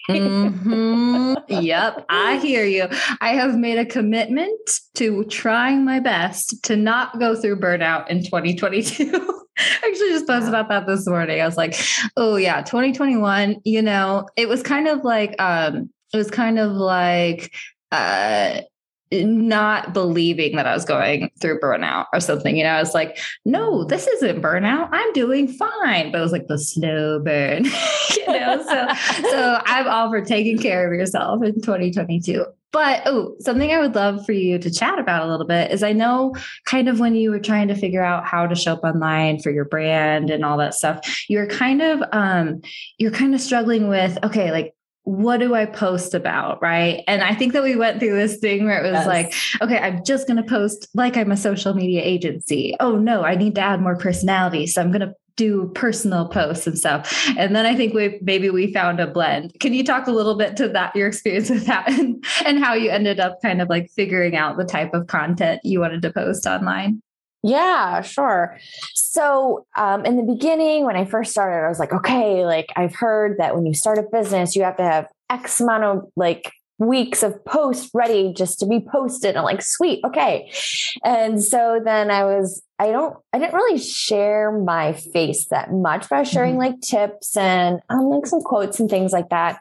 mm-hmm. 0.10 1.34
Yep, 1.48 2.06
I 2.10 2.38
hear 2.38 2.65
you. 2.65 2.88
I 3.22 3.30
have 3.36 3.56
made 3.56 3.78
a 3.78 3.86
commitment 3.86 4.69
to 4.95 5.24
trying 5.26 5.86
my 5.86 6.00
best 6.00 6.63
to 6.63 6.76
not 6.76 7.19
go 7.19 7.36
through 7.36 7.60
burnout 7.60 8.10
in 8.10 8.24
2022. 8.24 9.12
I 9.60 9.88
actually 9.88 10.10
just 10.10 10.28
posted 10.28 10.50
about 10.50 10.69
that 10.69 10.88
this 10.88 11.06
morning. 11.06 11.41
I 11.41 11.45
was 11.45 11.58
like, 11.58 11.76
oh 12.15 12.38
yeah, 12.38 12.62
2021, 12.62 13.58
you 13.65 13.82
know, 13.82 14.28
it 14.38 14.48
was 14.48 14.63
kind 14.63 14.88
of 14.88 15.04
like 15.04 15.39
um 15.41 15.89
it 16.13 16.17
was 16.17 16.32
kind 16.32 16.60
of 16.60 16.72
like 16.72 17.54
uh 17.91 18.62
not 19.12 19.93
believing 19.93 20.56
that 20.56 20.67
I 20.67 20.74
was 20.74 20.86
going 20.86 21.32
through 21.41 21.60
burnout 21.60 22.06
or 22.13 22.19
something. 22.19 22.56
You 22.56 22.63
know, 22.63 22.72
I 22.72 22.80
was 22.80 22.93
like, 22.93 23.17
no, 23.45 23.84
this 23.84 24.08
isn't 24.08 24.41
burnout. 24.41 24.89
I'm 24.91 25.12
doing 25.13 25.48
fine. 25.48 26.12
But 26.12 26.19
it 26.19 26.24
was 26.24 26.32
like 26.32 26.48
the 26.48 26.60
slow 26.60 27.19
burn, 27.19 27.65
you 28.15 28.28
know. 28.28 28.63
So 28.63 28.88
so 29.30 29.62
I'm 29.65 29.88
all 29.88 30.10
for 30.10 30.22
taking 30.22 30.58
care 30.58 30.88
of 30.88 30.98
yourself 30.98 31.43
in 31.43 31.56
2022. 31.56 32.45
But 32.72 33.02
oh, 33.08 33.36
something 33.39 33.72
I 33.72 33.80
would 33.80 33.95
love 33.95 34.26
for 34.28 34.32
you 34.32 34.60
to 34.60 34.69
chat 34.69 35.00
about 35.00 35.24
a 35.24 35.32
little 35.32 35.48
bit 35.48 35.72
is 35.72 35.82
I 35.82 35.91
know 35.91 36.36
kind 36.65 36.88
of 36.88 37.00
when 37.00 37.15
you 37.15 37.32
were 37.32 37.39
trying 37.39 37.67
to 37.69 37.76
figure 37.76 38.04
out 38.04 38.28
how 38.28 38.45
to 38.45 38.54
show 38.54 38.74
up 38.74 38.84
online 38.84 39.39
for 39.39 39.50
your 39.50 39.65
brand 39.65 40.30
and 40.30 40.45
all 40.45 40.58
that 40.58 40.76
stuff, 40.76 41.26
you're 41.28 41.48
kind 41.48 41.82
of 41.82 42.04
um 42.12 42.62
you're 43.00 43.12
kind 43.12 43.34
of 43.34 43.41
struggling 43.41 43.88
with, 43.88 44.19
okay, 44.24 44.52
like 44.52 44.76
what 45.10 45.39
do 45.39 45.56
I 45.56 45.65
post 45.65 46.13
about? 46.13 46.62
Right. 46.62 47.04
And 47.08 47.24
I 47.24 47.34
think 47.34 47.54
that 47.54 47.63
we 47.63 47.76
went 47.76 48.00
through 48.00 48.13
this 48.13 48.38
thing 48.38 48.65
where 48.65 48.80
it 48.80 48.84
was 48.84 49.06
yes. 49.06 49.08
like, 49.08 49.34
okay, 49.60 49.80
I'm 49.80 50.06
just 50.06 50.28
going 50.28 50.38
to 50.38 50.43
post 50.43 50.88
like 50.93 51.17
I'm 51.17 51.32
a 51.32 51.38
social 51.38 51.74
media 51.74 52.04
agency. 52.04 52.76
Oh, 52.80 52.95
no, 52.95 53.24
I 53.24 53.34
need 53.34 53.56
to 53.56 53.62
add 53.62 53.82
more 53.82 53.95
personality. 53.95 54.67
So 54.67 54.80
I'm 54.80 54.91
going 54.91 55.02
to 55.02 55.15
do 55.36 55.72
personal 55.74 56.28
posts 56.28 56.67
and 56.67 56.78
stuff. 56.78 57.28
And 57.39 57.56
then 57.56 57.65
I 57.65 57.76
think 57.76 57.95
we 57.95 58.19
maybe 58.22 58.52
we 58.52 58.72
found 58.72 59.00
a 59.00 59.08
blend. 59.08 59.54
Can 59.60 59.74
you 59.74 59.84
talk 59.84 60.06
a 60.06 60.12
little 60.12 60.36
bit 60.36 60.56
to 60.58 60.67
that, 60.69 60.95
your 60.95 61.08
experience 61.08 61.50
with 61.50 61.65
that 61.65 61.89
and, 62.00 62.24
and 62.45 62.63
how 62.63 62.76
you 62.76 62.91
ended 62.91 63.19
up 63.19 63.41
kind 63.41 63.63
of 63.63 63.69
like 63.69 63.89
figuring 63.95 64.36
out 64.36 64.58
the 64.58 64.65
type 64.65 64.93
of 64.93 65.08
content 65.08 65.62
you 65.63 65.80
wanted 65.80 66.04
to 66.04 66.13
post 66.13 66.45
online? 66.45 67.02
Yeah, 67.41 68.02
sure. 68.02 68.58
So, 68.93 69.65
um, 69.78 70.06
in 70.06 70.17
the 70.17 70.23
beginning, 70.23 70.86
when 70.86 70.95
I 70.95 71.06
first 71.06 71.32
started, 71.32 71.65
I 71.65 71.69
was 71.69 71.80
like, 71.80 71.93
okay, 71.93 72.45
like 72.45 72.67
I've 72.75 72.95
heard 72.95 73.38
that 73.39 73.56
when 73.56 73.65
you 73.65 73.73
start 73.73 73.97
a 73.97 74.04
business, 74.04 74.56
you 74.56 74.63
have 74.63 74.78
to 74.78 74.84
have 74.84 75.08
X 75.30 75.62
amount 75.62 75.84
of 75.84 76.12
like 76.15 76.52
weeks 76.80 77.23
of 77.23 77.43
posts 77.43 77.91
ready 77.93 78.34
just 78.34 78.60
to 78.60 78.65
be 78.65 78.80
posted. 78.80 79.36
I'm 79.36 79.43
like, 79.43 79.62
sweet, 79.62 80.02
okay. 80.06 80.52
And 81.04 81.43
so 81.43 81.82
then 81.84 82.10
I 82.10 82.23
was, 82.23 82.63
I 82.80 82.88
don't, 82.88 83.17
I 83.34 83.39
didn't 83.39 83.54
really 83.54 83.78
share 83.78 84.52
my 84.52 84.93
face 84.93 85.47
that 85.47 85.71
much, 85.73 86.08
but 86.10 86.15
I 86.15 86.19
was 86.21 86.30
sharing 86.30 86.56
mm-hmm. 86.56 86.73
like 86.73 86.82
tips 86.82 87.36
and 87.36 87.82
um, 87.89 88.06
like 88.10 88.25
some 88.25 88.41
quotes 88.41 88.80
and 88.80 88.89
things 88.89 89.12
like 89.12 89.30
that. 89.30 89.60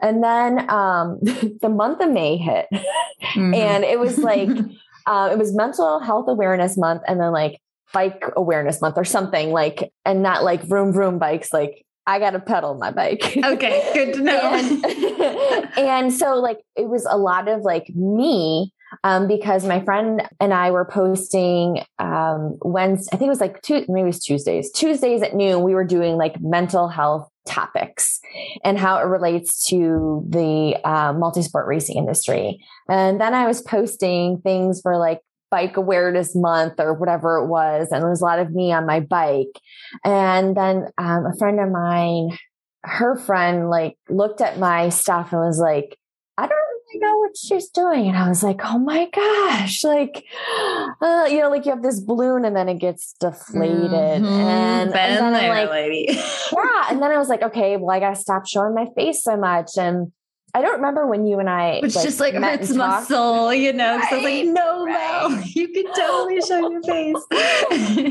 And 0.00 0.22
then 0.22 0.70
um, 0.70 1.18
the 1.22 1.68
month 1.68 2.00
of 2.00 2.10
May 2.10 2.36
hit, 2.36 2.66
mm-hmm. 2.72 3.54
and 3.54 3.84
it 3.84 3.98
was 3.98 4.18
like. 4.18 4.48
Uh, 5.06 5.30
it 5.32 5.38
was 5.38 5.54
mental 5.54 6.00
health 6.00 6.26
awareness 6.28 6.76
month 6.76 7.02
and 7.06 7.20
then 7.20 7.32
like 7.32 7.60
bike 7.92 8.24
awareness 8.36 8.80
month 8.80 8.96
or 8.96 9.04
something 9.04 9.50
like, 9.50 9.92
and 10.04 10.22
not 10.22 10.44
like 10.44 10.62
vroom 10.62 10.92
vroom 10.92 11.18
bikes, 11.18 11.52
like 11.52 11.84
I 12.06 12.18
got 12.18 12.30
to 12.30 12.40
pedal 12.40 12.74
my 12.74 12.90
bike. 12.90 13.36
Okay, 13.44 13.90
good 13.94 14.14
to 14.14 14.20
know. 14.20 14.40
and, 14.40 15.70
and, 15.78 16.12
so 16.12 16.36
like 16.36 16.58
it 16.76 16.88
was 16.88 17.06
a 17.08 17.16
lot 17.16 17.46
of 17.46 17.60
like 17.60 17.88
me 17.94 18.72
um, 19.04 19.28
because 19.28 19.64
my 19.64 19.84
friend 19.84 20.22
and 20.40 20.52
I 20.52 20.72
were 20.72 20.84
posting 20.84 21.84
um, 21.98 22.58
Wednesday, 22.62 23.10
I 23.12 23.16
think 23.16 23.28
it 23.28 23.30
was 23.30 23.40
like 23.40 23.62
two, 23.62 23.84
maybe 23.88 24.02
it 24.02 24.06
was 24.06 24.24
Tuesdays, 24.24 24.72
Tuesdays 24.72 25.22
at 25.22 25.34
noon. 25.34 25.62
We 25.62 25.74
were 25.74 25.84
doing 25.84 26.16
like 26.16 26.40
mental 26.40 26.88
health 26.88 27.29
topics 27.46 28.20
and 28.64 28.78
how 28.78 28.98
it 28.98 29.04
relates 29.04 29.66
to 29.68 30.24
the 30.28 30.76
uh, 30.84 31.12
multi-sport 31.12 31.66
racing 31.66 31.96
industry. 31.96 32.58
And 32.88 33.20
then 33.20 33.34
I 33.34 33.46
was 33.46 33.62
posting 33.62 34.40
things 34.42 34.80
for 34.82 34.98
like 34.98 35.20
bike 35.50 35.76
awareness 35.76 36.34
month 36.34 36.74
or 36.78 36.94
whatever 36.94 37.38
it 37.38 37.48
was. 37.48 37.88
And 37.90 38.02
there 38.02 38.10
was 38.10 38.20
a 38.20 38.24
lot 38.24 38.38
of 38.38 38.52
me 38.52 38.72
on 38.72 38.86
my 38.86 39.00
bike. 39.00 39.58
And 40.04 40.56
then 40.56 40.86
um, 40.96 41.26
a 41.26 41.36
friend 41.38 41.58
of 41.60 41.70
mine, 41.70 42.38
her 42.82 43.18
friend 43.18 43.68
like 43.68 43.96
looked 44.08 44.40
at 44.40 44.58
my 44.58 44.88
stuff 44.88 45.32
and 45.32 45.40
was 45.40 45.58
like, 45.58 45.98
I 46.38 46.46
don't 46.46 46.69
know 46.98 47.18
what 47.18 47.36
she's 47.36 47.68
doing. 47.68 48.08
And 48.08 48.16
I 48.16 48.28
was 48.28 48.42
like, 48.42 48.60
oh 48.64 48.78
my 48.78 49.08
gosh, 49.10 49.84
like, 49.84 50.24
uh, 51.00 51.26
you 51.30 51.40
know, 51.40 51.50
like 51.50 51.64
you 51.64 51.72
have 51.72 51.82
this 51.82 52.00
balloon 52.00 52.44
and 52.44 52.56
then 52.56 52.68
it 52.68 52.78
gets 52.78 53.14
deflated. 53.20 53.90
Mm-hmm. 53.90 54.26
And, 54.26 54.90
and, 54.90 54.92
then 54.92 55.32
there, 55.32 55.52
I'm 55.52 55.66
like, 55.66 55.70
lady. 55.70 56.06
yeah. 56.52 56.86
And 56.90 57.02
then 57.02 57.10
I 57.10 57.18
was 57.18 57.28
like, 57.28 57.42
okay, 57.42 57.76
well, 57.76 57.94
I 57.94 58.00
got 58.00 58.14
to 58.14 58.20
stop 58.20 58.46
showing 58.46 58.74
my 58.74 58.86
face 58.96 59.22
so 59.22 59.36
much. 59.36 59.76
And 59.76 60.12
I 60.54 60.62
don't 60.62 60.76
remember 60.76 61.06
when 61.06 61.26
you 61.26 61.38
and 61.38 61.48
I, 61.48 61.78
which 61.80 61.94
like, 61.94 62.04
just 62.04 62.20
like 62.20 62.34
my 62.34 62.60
soul, 63.04 63.54
you 63.54 63.72
know. 63.72 63.96
Right, 63.96 64.08
so 64.10 64.16
I 64.16 64.18
was 64.18 64.24
like, 64.24 64.46
no, 64.46 64.84
right. 64.84 65.30
Mel, 65.30 65.42
you 65.54 65.68
can 65.68 65.94
totally 65.94 66.40
show 66.40 66.70
your 66.70 66.82
face. 66.82 67.24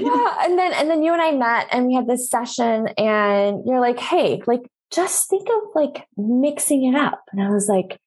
yeah, 0.01 0.45
and 0.45 0.57
then 0.57 0.73
and 0.73 0.89
then 0.89 1.03
you 1.03 1.11
and 1.11 1.21
I 1.21 1.31
met, 1.31 1.67
and 1.71 1.87
we 1.87 1.95
had 1.95 2.07
this 2.07 2.29
session, 2.29 2.87
and 2.97 3.63
you're 3.65 3.81
like, 3.81 3.99
hey, 3.99 4.41
like 4.47 4.61
just 4.91 5.29
think 5.29 5.47
of 5.49 5.69
like 5.75 6.07
mixing 6.15 6.85
it 6.85 6.95
up, 6.95 7.23
and 7.31 7.41
I 7.41 7.49
was 7.49 7.67
like, 7.67 7.99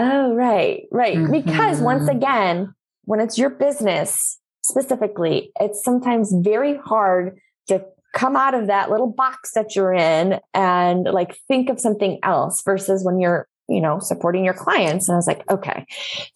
Oh, 0.00 0.34
right, 0.34 0.84
right. 0.90 1.16
Mm-hmm. 1.16 1.32
Because 1.32 1.80
once 1.80 2.08
again, 2.08 2.74
when 3.04 3.20
it's 3.20 3.36
your 3.36 3.50
business 3.50 4.38
specifically, 4.62 5.52
it's 5.60 5.84
sometimes 5.84 6.32
very 6.32 6.78
hard 6.78 7.38
to 7.68 7.84
come 8.14 8.34
out 8.34 8.54
of 8.54 8.66
that 8.68 8.90
little 8.90 9.06
box 9.06 9.52
that 9.54 9.76
you're 9.76 9.92
in 9.92 10.40
and 10.54 11.04
like 11.04 11.36
think 11.48 11.68
of 11.68 11.78
something 11.78 12.18
else 12.22 12.62
versus 12.62 13.04
when 13.04 13.20
you're 13.20 13.46
you 13.68 13.80
know 13.80 14.00
supporting 14.00 14.44
your 14.44 14.54
clients 14.54 15.08
and 15.08 15.14
i 15.14 15.16
was 15.16 15.28
like 15.28 15.48
okay 15.48 15.86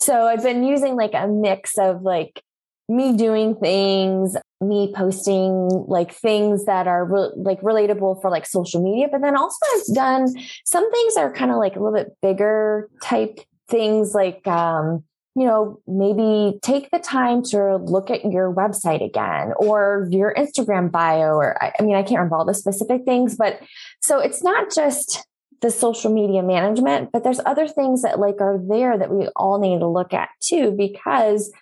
so 0.00 0.26
i've 0.26 0.44
been 0.44 0.62
using 0.62 0.94
like 0.94 1.10
a 1.14 1.26
mix 1.26 1.76
of 1.76 2.02
like 2.02 2.40
me 2.88 3.16
doing 3.16 3.56
things 3.56 4.36
me 4.60 4.92
posting 4.94 5.68
like 5.88 6.14
things 6.14 6.66
that 6.66 6.86
are 6.86 7.04
re- 7.04 7.32
like 7.34 7.60
relatable 7.60 8.20
for 8.20 8.30
like 8.30 8.46
social 8.46 8.80
media 8.80 9.08
but 9.10 9.20
then 9.20 9.36
also 9.36 9.56
i've 9.74 9.94
done 9.96 10.28
some 10.64 10.88
things 10.92 11.14
that 11.14 11.22
are 11.22 11.32
kind 11.32 11.50
of 11.50 11.56
like 11.56 11.74
a 11.74 11.80
little 11.80 11.94
bit 11.94 12.16
bigger 12.22 12.88
type 13.02 13.40
things 13.68 14.14
like 14.14 14.46
um, 14.46 15.04
you 15.36 15.44
know, 15.44 15.80
maybe 15.86 16.58
take 16.62 16.90
the 16.90 16.98
time 16.98 17.42
to 17.42 17.76
look 17.76 18.10
at 18.10 18.24
your 18.24 18.54
website 18.54 19.04
again 19.04 19.52
or 19.56 20.06
your 20.10 20.32
Instagram 20.34 20.92
bio, 20.92 21.34
or 21.34 21.60
I, 21.62 21.82
mean, 21.82 21.96
I 21.96 22.02
can't 22.02 22.18
remember 22.18 22.36
all 22.36 22.44
the 22.44 22.54
specific 22.54 23.04
things, 23.04 23.36
but 23.36 23.60
so 24.00 24.20
it's 24.20 24.44
not 24.44 24.72
just 24.72 25.26
the 25.60 25.70
social 25.70 26.12
media 26.12 26.42
management, 26.42 27.10
but 27.12 27.24
there's 27.24 27.40
other 27.46 27.66
things 27.66 28.02
that 28.02 28.20
like 28.20 28.40
are 28.40 28.60
there 28.68 28.96
that 28.96 29.10
we 29.10 29.26
all 29.34 29.58
need 29.58 29.80
to 29.80 29.88
look 29.88 30.14
at 30.14 30.28
too, 30.40 30.70
because 30.70 31.52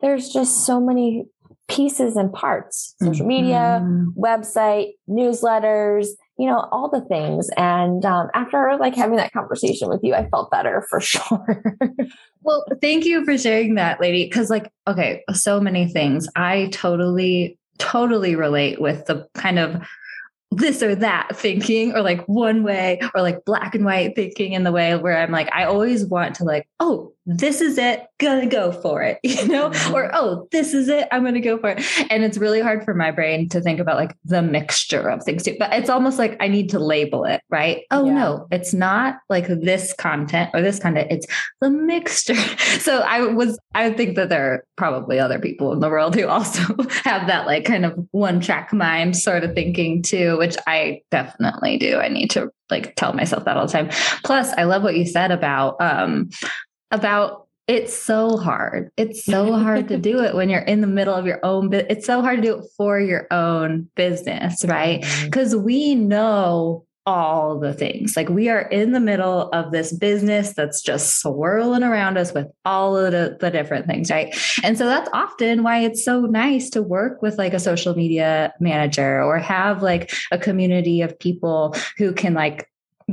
there's 0.00 0.30
just 0.30 0.66
so 0.66 0.80
many 0.80 1.26
pieces 1.68 2.16
and 2.16 2.32
parts 2.32 2.96
social 3.00 3.26
media, 3.26 3.80
mm-hmm. 3.80 4.20
website, 4.20 4.94
newsletters, 5.08 6.08
you 6.40 6.46
know, 6.46 6.66
all 6.72 6.88
the 6.88 7.02
things. 7.02 7.50
And 7.58 8.02
um, 8.06 8.30
after 8.32 8.74
like 8.80 8.94
having 8.94 9.16
that 9.16 9.30
conversation 9.30 9.90
with 9.90 10.00
you, 10.02 10.14
I 10.14 10.26
felt 10.30 10.50
better 10.50 10.86
for 10.88 10.98
sure. 11.00 11.62
well, 12.40 12.64
thank 12.80 13.04
you 13.04 13.26
for 13.26 13.36
sharing 13.36 13.74
that, 13.74 14.00
lady. 14.00 14.26
Cause 14.30 14.48
like, 14.48 14.72
okay, 14.88 15.22
so 15.34 15.60
many 15.60 15.86
things. 15.86 16.26
I 16.36 16.70
totally, 16.72 17.58
totally 17.78 18.36
relate 18.36 18.80
with 18.80 19.04
the 19.04 19.28
kind 19.34 19.58
of 19.58 19.86
this 20.50 20.82
or 20.82 20.94
that 20.94 21.36
thinking 21.36 21.92
or 21.94 22.00
like 22.00 22.24
one 22.26 22.62
way 22.62 22.98
or 23.14 23.20
like 23.20 23.44
black 23.44 23.74
and 23.74 23.84
white 23.84 24.16
thinking 24.16 24.54
in 24.54 24.64
the 24.64 24.72
way 24.72 24.96
where 24.96 25.18
I'm 25.18 25.30
like, 25.30 25.52
I 25.52 25.64
always 25.64 26.06
want 26.06 26.36
to 26.36 26.44
like, 26.44 26.66
oh, 26.80 27.12
this 27.26 27.60
is 27.60 27.78
it, 27.78 28.06
gonna 28.18 28.46
go 28.46 28.72
for 28.72 29.02
it, 29.02 29.18
you 29.22 29.46
know, 29.48 29.70
mm-hmm. 29.70 29.94
or 29.94 30.10
oh, 30.14 30.48
this 30.52 30.74
is 30.74 30.88
it, 30.88 31.08
I'm 31.12 31.24
gonna 31.24 31.40
go 31.40 31.58
for 31.58 31.70
it. 31.70 31.84
And 32.10 32.24
it's 32.24 32.38
really 32.38 32.60
hard 32.60 32.84
for 32.84 32.94
my 32.94 33.10
brain 33.10 33.48
to 33.50 33.60
think 33.60 33.80
about 33.80 33.96
like 33.96 34.14
the 34.24 34.42
mixture 34.42 35.08
of 35.08 35.22
things 35.22 35.42
too. 35.42 35.56
But 35.58 35.72
it's 35.72 35.90
almost 35.90 36.18
like 36.18 36.36
I 36.40 36.48
need 36.48 36.70
to 36.70 36.78
label 36.78 37.24
it, 37.24 37.42
right? 37.50 37.82
Oh 37.90 38.06
yeah. 38.06 38.14
no, 38.14 38.46
it's 38.50 38.72
not 38.72 39.18
like 39.28 39.46
this 39.46 39.92
content 39.94 40.50
or 40.54 40.62
this 40.62 40.78
content, 40.78 41.10
it's 41.10 41.26
the 41.60 41.70
mixture. 41.70 42.34
So 42.80 43.00
I 43.00 43.20
was, 43.22 43.58
I 43.74 43.92
think 43.92 44.16
that 44.16 44.30
there 44.30 44.54
are 44.54 44.64
probably 44.76 45.18
other 45.18 45.38
people 45.38 45.72
in 45.72 45.80
the 45.80 45.88
world 45.90 46.14
who 46.14 46.26
also 46.28 46.62
have 47.04 47.26
that 47.26 47.46
like 47.46 47.64
kind 47.64 47.84
of 47.84 47.98
one 48.12 48.40
track 48.40 48.72
mind 48.72 49.16
sort 49.16 49.44
of 49.44 49.54
thinking 49.54 50.02
too, 50.02 50.38
which 50.38 50.56
I 50.66 51.02
definitely 51.10 51.78
do. 51.78 51.98
I 51.98 52.08
need 52.08 52.30
to 52.30 52.50
like 52.70 52.94
tell 52.96 53.12
myself 53.12 53.44
that 53.44 53.56
all 53.56 53.66
the 53.66 53.72
time. 53.72 53.90
Plus, 54.24 54.52
I 54.56 54.64
love 54.64 54.82
what 54.82 54.96
you 54.96 55.04
said 55.04 55.30
about 55.30 55.76
um 55.80 56.30
about 56.90 57.46
it's 57.68 57.96
so 57.96 58.36
hard. 58.36 58.90
It's 58.96 59.24
so 59.24 59.52
hard 59.52 59.86
to 59.88 59.96
do 59.96 60.24
it 60.24 60.34
when 60.34 60.48
you're 60.48 60.58
in 60.58 60.80
the 60.80 60.88
middle 60.88 61.14
of 61.14 61.24
your 61.24 61.38
own. 61.44 61.70
Bu- 61.70 61.86
it's 61.88 62.04
so 62.04 62.20
hard 62.20 62.42
to 62.42 62.42
do 62.42 62.58
it 62.58 62.64
for 62.76 62.98
your 62.98 63.28
own 63.30 63.88
business, 63.94 64.64
right? 64.64 65.06
Because 65.22 65.54
mm-hmm. 65.54 65.64
we 65.64 65.94
know 65.94 66.84
all 67.06 67.58
the 67.58 67.72
things. 67.72 68.16
Like 68.16 68.28
we 68.28 68.48
are 68.48 68.60
in 68.60 68.92
the 68.92 69.00
middle 69.00 69.48
of 69.50 69.72
this 69.72 69.92
business 69.92 70.52
that's 70.52 70.82
just 70.82 71.20
swirling 71.20 71.82
around 71.82 72.18
us 72.18 72.34
with 72.34 72.46
all 72.64 72.96
of 72.96 73.12
the, 73.12 73.36
the, 73.40 73.50
different 73.50 73.86
things, 73.86 74.10
right? 74.10 74.36
And 74.62 74.76
so 74.76 74.86
that's 74.86 75.08
often 75.12 75.62
why 75.62 75.78
it's 75.78 76.04
so 76.04 76.22
nice 76.22 76.70
to 76.70 76.82
work 76.82 77.22
with 77.22 77.38
like 77.38 77.54
a 77.54 77.58
social 77.58 77.94
media 77.94 78.52
manager 78.60 79.22
or 79.22 79.38
have 79.38 79.82
like 79.82 80.12
a 80.30 80.38
community 80.38 81.00
of 81.02 81.18
people 81.18 81.74
who 81.96 82.12
can 82.12 82.34
like 82.34 82.68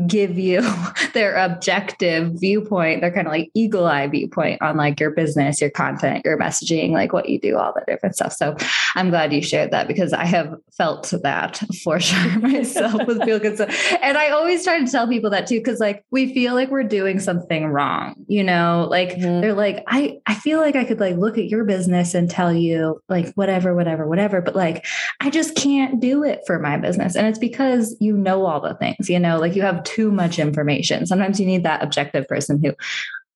give 0.05 0.37
you 0.37 0.61
their 1.13 1.35
objective 1.35 2.33
viewpoint, 2.33 3.01
their 3.01 3.11
kind 3.11 3.27
of 3.27 3.33
like 3.33 3.49
eagle 3.53 3.85
eye 3.85 4.07
viewpoint 4.07 4.61
on 4.61 4.77
like 4.77 4.99
your 4.99 5.11
business, 5.11 5.61
your 5.61 5.69
content, 5.69 6.23
your 6.25 6.37
messaging, 6.37 6.91
like 6.91 7.13
what 7.13 7.29
you 7.29 7.39
do, 7.39 7.57
all 7.57 7.73
that 7.73 7.85
different 7.87 8.15
stuff. 8.15 8.33
So 8.33 8.55
I'm 8.95 9.09
glad 9.09 9.33
you 9.33 9.41
shared 9.41 9.71
that 9.71 9.87
because 9.87 10.13
I 10.13 10.25
have 10.25 10.55
felt 10.71 11.13
that 11.23 11.61
for 11.83 11.99
sure 11.99 12.39
myself 12.39 13.05
with 13.07 13.23
Feel 13.23 13.39
Good. 13.39 13.57
So, 13.57 13.65
and 14.01 14.17
I 14.17 14.29
always 14.29 14.63
try 14.63 14.79
to 14.79 14.89
tell 14.89 15.07
people 15.07 15.29
that 15.31 15.47
too, 15.47 15.59
because 15.59 15.79
like 15.79 16.03
we 16.11 16.33
feel 16.33 16.53
like 16.53 16.69
we're 16.69 16.83
doing 16.83 17.19
something 17.19 17.65
wrong, 17.67 18.15
you 18.27 18.43
know, 18.43 18.87
like 18.89 19.11
mm-hmm. 19.11 19.41
they're 19.41 19.53
like, 19.53 19.83
I, 19.87 20.19
I 20.25 20.35
feel 20.35 20.59
like 20.59 20.75
I 20.75 20.83
could 20.83 20.99
like 20.99 21.15
look 21.17 21.37
at 21.37 21.45
your 21.45 21.63
business 21.63 22.13
and 22.13 22.29
tell 22.29 22.53
you 22.53 23.01
like 23.09 23.33
whatever, 23.33 23.73
whatever, 23.73 24.07
whatever, 24.07 24.41
but 24.41 24.55
like 24.55 24.85
I 25.19 25.29
just 25.29 25.55
can't 25.55 25.99
do 25.99 26.23
it 26.23 26.41
for 26.45 26.59
my 26.59 26.77
business. 26.77 27.15
And 27.15 27.27
it's 27.27 27.39
because 27.39 27.95
you 27.99 28.15
know 28.15 28.45
all 28.45 28.61
the 28.61 28.75
things, 28.75 29.09
you 29.09 29.19
know, 29.19 29.39
like 29.39 29.55
you 29.55 29.61
have 29.61 29.83
too 29.87 30.11
much 30.11 30.37
information. 30.37 31.05
Sometimes 31.05 31.39
you 31.39 31.45
need 31.45 31.63
that 31.63 31.83
objective 31.83 32.27
person 32.27 32.63
who 32.63 32.73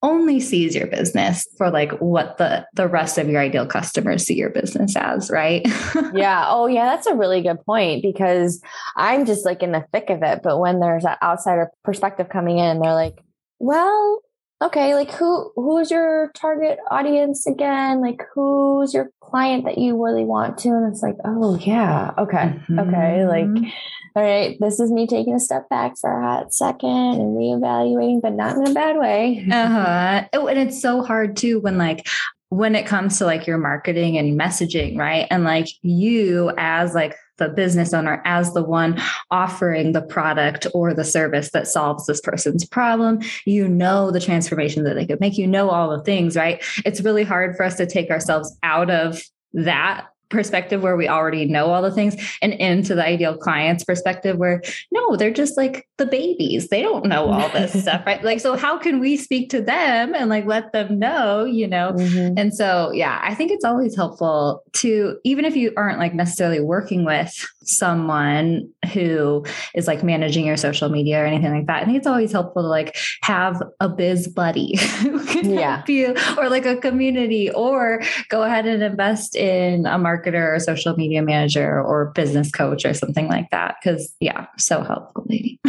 only 0.04 0.40
sees 0.40 0.76
your 0.76 0.88
business 0.88 1.48
for 1.58 1.70
like 1.70 1.92
what 2.00 2.38
the 2.40 2.66
the 2.74 2.88
rest 2.88 3.18
of 3.20 3.30
your 3.30 3.40
ideal 3.40 3.68
customers 3.68 4.24
see 4.24 4.36
your 4.36 4.50
business 4.50 4.96
as, 4.96 5.30
right? 5.30 5.62
yeah. 6.14 6.46
Oh, 6.48 6.68
yeah, 6.68 6.86
that's 6.86 7.06
a 7.06 7.16
really 7.16 7.42
good 7.42 7.64
point 7.66 8.02
because 8.02 8.62
I'm 8.96 9.26
just 9.26 9.46
like 9.46 9.62
in 9.62 9.72
the 9.72 9.86
thick 9.94 10.10
of 10.10 10.24
it, 10.24 10.42
but 10.44 10.60
when 10.60 10.80
there's 10.80 11.06
an 11.06 11.18
outsider 11.22 11.70
perspective 11.84 12.30
coming 12.30 12.58
in, 12.58 12.80
they're 12.80 12.94
like, 12.94 13.24
"Well, 13.60 14.22
okay, 14.62 14.96
like 14.96 15.12
who 15.12 15.52
who's 15.56 15.92
your 15.92 16.32
target 16.36 16.80
audience 16.90 17.48
again? 17.48 18.02
Like 18.02 18.22
who's 18.34 18.94
your 18.94 19.12
client 19.20 19.66
that 19.66 19.78
you 19.78 20.02
really 20.02 20.24
want 20.26 20.58
to?" 20.60 20.70
And 20.70 20.92
it's 20.92 21.02
like, 21.02 21.18
"Oh, 21.26 21.58
yeah. 21.58 22.12
Okay. 22.18 22.60
Mm-hmm. 22.70 22.80
Okay. 22.80 23.26
Like 23.26 23.72
all 24.16 24.24
right, 24.24 24.58
this 24.60 24.80
is 24.80 24.92
me 24.92 25.08
taking 25.08 25.34
a 25.34 25.40
step 25.40 25.70
back 25.70 25.98
for 25.98 26.12
a 26.12 26.22
hot 26.22 26.54
second 26.54 26.90
and 26.90 27.38
reevaluating, 27.38 28.22
but 28.22 28.34
not 28.34 28.58
in 28.58 28.68
a 28.68 28.74
bad 28.74 28.98
way. 28.98 29.46
uh-huh. 29.50 30.28
Oh, 30.34 30.48
and 30.48 30.60
it's 30.60 30.82
so 30.82 31.02
hard 31.02 31.38
too 31.38 31.60
when 31.62 31.78
like 31.78 32.06
when 32.50 32.76
it 32.76 32.86
comes 32.86 33.18
to 33.18 33.26
like 33.26 33.48
your 33.48 33.58
marketing 33.58 34.18
and 34.18 34.38
messaging, 34.38 34.98
right? 34.98 35.28
And 35.32 35.46
like 35.46 35.68
you 35.82 36.52
as 36.58 36.94
like 36.94 37.16
the 37.42 37.50
business 37.50 37.94
owner 37.94 38.22
as 38.24 38.54
the 38.54 38.64
one 38.64 39.02
offering 39.32 39.92
the 39.92 40.02
product 40.02 40.68
or 40.74 40.94
the 40.94 41.04
service 41.04 41.52
that 41.52 41.68
solves 41.68 42.06
this 42.06 42.22
person's 42.22 42.66
problem. 42.66 43.20
You 43.46 43.68
know 43.68 44.12
the 44.12 44.20
transformation 44.20 44.84
that 44.84 44.94
they 44.94 45.06
could 45.06 45.20
make, 45.20 45.38
you 45.38 45.48
know 45.48 45.70
all 45.70 45.90
the 45.90 46.04
things, 46.04 46.36
right? 46.36 46.64
It's 46.86 47.02
really 47.02 47.24
hard 47.24 47.58
for 47.58 47.64
us 47.64 47.76
to 47.78 47.86
take 47.86 48.12
ourselves 48.12 48.56
out 48.64 48.92
of 48.92 49.22
that 49.54 50.08
perspective 50.32 50.82
where 50.82 50.96
we 50.96 51.08
already 51.08 51.46
know 51.46 51.68
all 51.68 51.82
the 51.82 51.92
things 51.92 52.16
and 52.42 52.54
into 52.54 52.96
the 52.96 53.06
ideal 53.06 53.38
client's 53.38 53.84
perspective 53.84 54.38
where 54.38 54.62
no 54.92 55.16
they're 55.16 55.32
just 55.32 55.58
like 55.58 55.88
the 55.98 56.06
babies 56.06 56.70
they 56.70 56.82
don't 56.82 57.06
know 57.06 57.26
all 57.30 57.50
this 57.50 57.74
stuff 57.82 58.04
right 58.06 58.24
like 58.24 58.40
so 58.40 58.56
how 58.56 58.78
can 58.78 59.00
we 59.00 59.18
speak 59.18 59.50
to 59.50 59.62
them 59.62 60.16
and 60.16 60.30
like 60.30 60.46
let 60.46 60.72
them 60.72 60.98
know 60.98 61.44
you 61.44 61.68
know 61.68 61.94
mm-hmm. 61.94 62.38
and 62.38 62.54
so 62.54 62.92
yeah 62.92 63.20
i 63.24 63.36
think 63.36 63.52
it's 63.52 63.66
always 63.66 63.96
helpful 63.96 64.64
to 64.74 65.18
even 65.24 65.46
if 65.46 65.56
you 65.56 65.72
aren't 65.78 66.00
like 66.00 66.14
necessarily 66.14 66.60
working 66.60 67.06
with 67.06 67.46
someone 67.64 68.68
who 68.94 69.46
is 69.76 69.88
like 69.88 70.04
managing 70.04 70.46
your 70.46 70.58
social 70.58 70.90
media 70.90 71.22
or 71.22 71.26
anything 71.26 71.52
like 71.52 71.68
that. 71.68 71.82
I 71.82 71.86
think 71.86 71.98
it's 71.98 72.08
always 72.08 72.32
helpful 72.32 72.64
to 72.64 72.68
like 72.68 72.98
have 73.22 73.62
a 73.80 73.88
biz 73.88 74.28
buddy 74.28 74.78
who 75.02 75.24
can 75.26 75.52
yeah. 75.52 75.78
help 75.78 75.90
you 75.90 76.16
or 76.38 76.50
like 76.50 76.66
a 76.66 76.76
community 76.76 77.50
or 77.52 78.02
go 78.30 78.44
ahead 78.44 78.66
and 78.66 78.82
invest 78.82 79.36
in 79.36 79.86
a 79.86 79.98
marketer 80.22 80.56
or 80.56 80.60
social 80.60 80.96
media 80.96 81.22
manager 81.22 81.82
or 81.82 82.12
business 82.14 82.52
coach 82.52 82.86
or 82.86 82.94
something 82.94 83.28
like 83.28 83.50
that. 83.52 83.76
Cause 83.84 84.16
yeah, 84.20 84.48
so 84.58 84.84
helpful, 84.84 85.26
lady. 85.28 85.60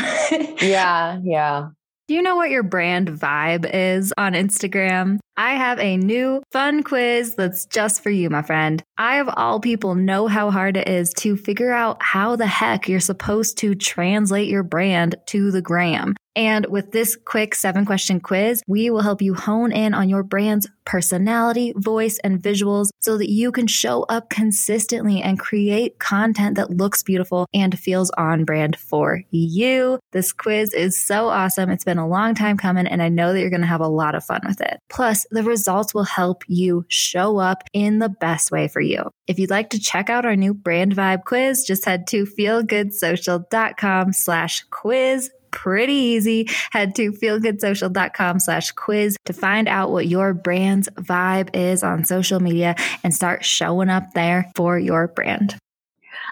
yeah. 0.61 1.21
Yeah. 1.23 1.69
Do 2.09 2.15
you 2.15 2.23
know 2.23 2.37
what 2.37 2.51
your 2.51 2.65
brand 2.65 3.09
vibe 3.09 3.71
is 3.73 4.13
on 4.19 4.33
Instagram? 4.33 5.19
I 5.37 5.55
have 5.55 5.79
a 5.79 5.97
new 5.97 6.43
fun 6.51 6.83
quiz 6.83 7.37
that's 7.37 7.65
just 7.67 8.03
for 8.03 8.11
you, 8.11 8.29
my 8.29 8.43
friend. 8.43 8.83
I, 8.99 9.17
of 9.17 9.31
all 9.35 9.61
people, 9.61 9.95
know 9.95 10.27
how 10.27 10.51
hard 10.51 10.77
it 10.77 10.89
is 10.89 11.15
to 11.19 11.37
figure 11.37 11.73
out 11.73 12.03
how 12.03 12.37
the 12.37 12.47
heck 12.47 12.89
you're 12.89 13.01
supposed 13.01 13.57
to 13.59 13.75
translate 13.75 14.49
your 14.49 14.63
brand 14.63 15.15
to 15.29 15.51
the 15.53 15.63
gram. 15.63 16.15
And 16.35 16.67
with 16.67 16.93
this 16.93 17.17
quick 17.17 17.55
seven 17.55 17.85
question 17.85 18.21
quiz, 18.21 18.63
we 18.67 18.91
will 18.91 19.03
help 19.03 19.21
you 19.21 19.35
hone 19.35 19.73
in 19.73 19.95
on 19.95 20.09
your 20.09 20.23
brand's 20.23 20.69
personality, 20.85 21.73
voice, 21.77 22.19
and 22.25 22.41
visuals 22.41 22.89
so 23.01 23.19
that 23.19 23.31
you 23.31 23.53
can 23.53 23.67
show 23.67 24.03
up 24.05 24.31
consistently 24.31 25.23
and 25.23 25.39
create 25.39 25.99
content 25.99 26.57
that 26.57 26.71
looks 26.71 27.03
beautiful 27.03 27.47
and 27.55 27.79
feels 27.79 28.11
on 28.13 28.45
brand 28.45 28.77
for 28.77 29.23
you. 29.31 29.99
This 30.13 30.33
quiz 30.33 30.75
is 30.75 30.99
so 30.99 31.29
awesome. 31.29 31.71
It's 31.71 31.85
been 31.85 31.99
a 31.99 32.09
long 32.09 32.35
time 32.35 32.57
coming, 32.57 32.87
and 32.87 33.03
I 33.03 33.09
know 33.09 33.33
that 33.33 33.41
you're 33.41 33.51
going 33.51 33.61
to 33.61 33.67
have 33.67 33.81
a 33.81 33.89
lot 33.89 34.15
of 34.15 34.25
fun 34.25 34.41
with 34.47 34.61
it. 34.61 34.79
Plus, 34.89 35.27
the 35.31 35.43
results 35.43 35.95
will 35.95 36.05
help 36.05 36.43
you 36.49 36.85
show 36.89 37.39
up 37.39 37.63
in 37.73 37.99
the 37.99 38.09
best 38.09 38.51
way 38.51 38.69
for 38.69 38.81
you. 38.81 39.11
If 39.27 39.39
you'd 39.39 39.51
like 39.51 39.71
to 39.71 39.81
check 39.81 40.11
out 40.11 40.25
our 40.25 40.37
new 40.37 40.55
brand 40.55 40.97
vibe 40.97 41.25
quiz, 41.25 41.65
just 41.65 41.85
head 41.85 42.07
to 42.09 42.25
feelgoodsocial.com 42.25 44.13
slash 44.13 44.65
quiz 44.71 45.31
pretty 45.53 45.93
easy. 45.93 46.49
Head 46.73 46.95
to 46.97 47.13
feelgoodsocial.com 47.13 48.41
slash 48.41 48.73
quiz 48.73 49.17
to 49.27 49.33
find 49.33 49.69
out 49.69 49.93
what 49.93 50.09
your 50.09 50.35
brand's 50.35 50.89
vibe 50.97 51.51
is 51.55 51.85
on 51.85 52.05
social 52.05 52.41
media 52.41 52.75
and 53.05 53.15
start 53.15 53.45
showing 53.45 53.89
up 53.89 54.13
there 54.15 54.51
for 54.57 54.79
your 54.79 55.09
brand. 55.09 55.57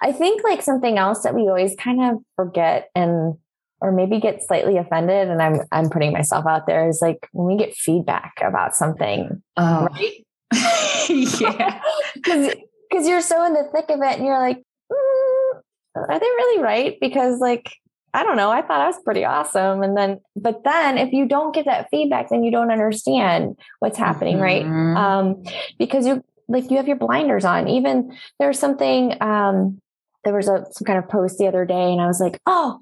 I 0.03 0.13
think 0.13 0.43
like 0.43 0.63
something 0.63 0.99
else 0.99 1.23
that 1.23 1.35
we 1.35 1.43
always 1.43 1.77
kind 1.77 2.03
of 2.03 2.23
forget 2.37 2.91
and 2.95 3.37
or 3.81 3.93
maybe 3.93 4.21
get 4.21 4.43
slightly 4.43 4.77
offended 4.77 5.29
and 5.29 5.41
I'm 5.41 5.61
I'm 5.73 5.91
putting 5.91 6.13
myself 6.13 6.47
out 6.47 6.67
there 6.67 6.89
is 6.89 7.01
like 7.01 7.29
when 7.33 7.47
we 7.47 7.57
get 7.57 7.75
feedback 7.75 8.35
about 8.43 8.75
something. 8.75 9.43
Oh. 9.57 9.89
Right? 9.91 10.27
yeah. 11.41 11.81
Cuz 12.25 12.55
cuz 12.93 13.09
you're 13.09 13.21
so 13.21 13.45
in 13.45 13.55
the 13.55 13.69
thick 13.73 13.91
of 13.91 14.01
it 14.03 14.19
and 14.19 14.25
you're 14.25 14.39
like 14.39 14.59
mm, 14.93 15.61
are 15.97 16.19
they 16.19 16.27
really 16.27 16.63
right? 16.63 16.97
Because 17.01 17.39
like 17.39 17.71
I 18.13 18.25
don't 18.25 18.37
know, 18.37 18.51
I 18.51 18.63
thought 18.63 18.81
I 18.81 18.87
was 18.87 19.01
pretty 19.05 19.25
awesome 19.25 19.83
and 19.83 19.97
then 19.97 20.21
but 20.37 20.65
then 20.65 20.99
if 20.99 21.13
you 21.13 21.27
don't 21.27 21.55
get 21.55 21.67
that 21.67 21.89
feedback 21.91 22.29
then 22.31 22.43
you 22.45 22.51
don't 22.51 22.71
understand 22.71 23.57
what's 23.79 23.99
happening, 23.99 24.39
mm-hmm. 24.39 24.97
right? 24.97 24.97
Um 24.97 25.45
because 25.79 26.07
you 26.07 26.25
like 26.49 26.71
you 26.71 26.77
have 26.77 26.89
your 26.89 26.97
blinders 26.97 27.45
on. 27.45 27.69
Even 27.69 28.17
there's 28.39 28.59
something 28.59 29.17
um 29.21 29.81
there 30.25 30.35
was 30.35 30.49
a 30.49 30.67
some 30.73 30.85
kind 30.85 30.99
of 30.99 31.09
post 31.09 31.39
the 31.39 31.47
other 31.47 31.65
day 31.65 31.93
and 31.93 32.01
I 32.01 32.07
was 32.07 32.21
like, 32.21 32.41
"Oh, 32.47 32.81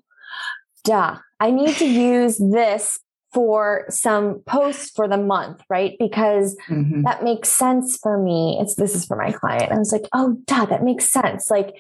duh, 0.85 1.19
I 1.41 1.51
need 1.51 1.77
to 1.77 1.87
use 1.89 2.39
this 2.39 2.99
for 3.33 3.85
some 3.91 4.41
posts 4.47 4.91
for 4.91 5.07
the 5.07 5.19
month, 5.19 5.61
right? 5.69 5.97
Because 5.99 6.57
mm-hmm. 6.69 7.03
that 7.03 7.23
makes 7.23 7.49
sense 7.51 7.99
for 7.99 8.19
me. 8.23 8.59
It's 8.61 8.75
this 8.75 8.95
is 8.95 9.05
for 9.05 9.17
my 9.17 9.33
client. 9.33 9.71
I 9.71 9.79
was 9.79 9.93
like, 9.93 10.09
oh, 10.15 10.39
duh, 10.47 10.65
that 10.67 10.83
makes 10.83 11.09
sense. 11.09 11.51
Like, 11.51 11.75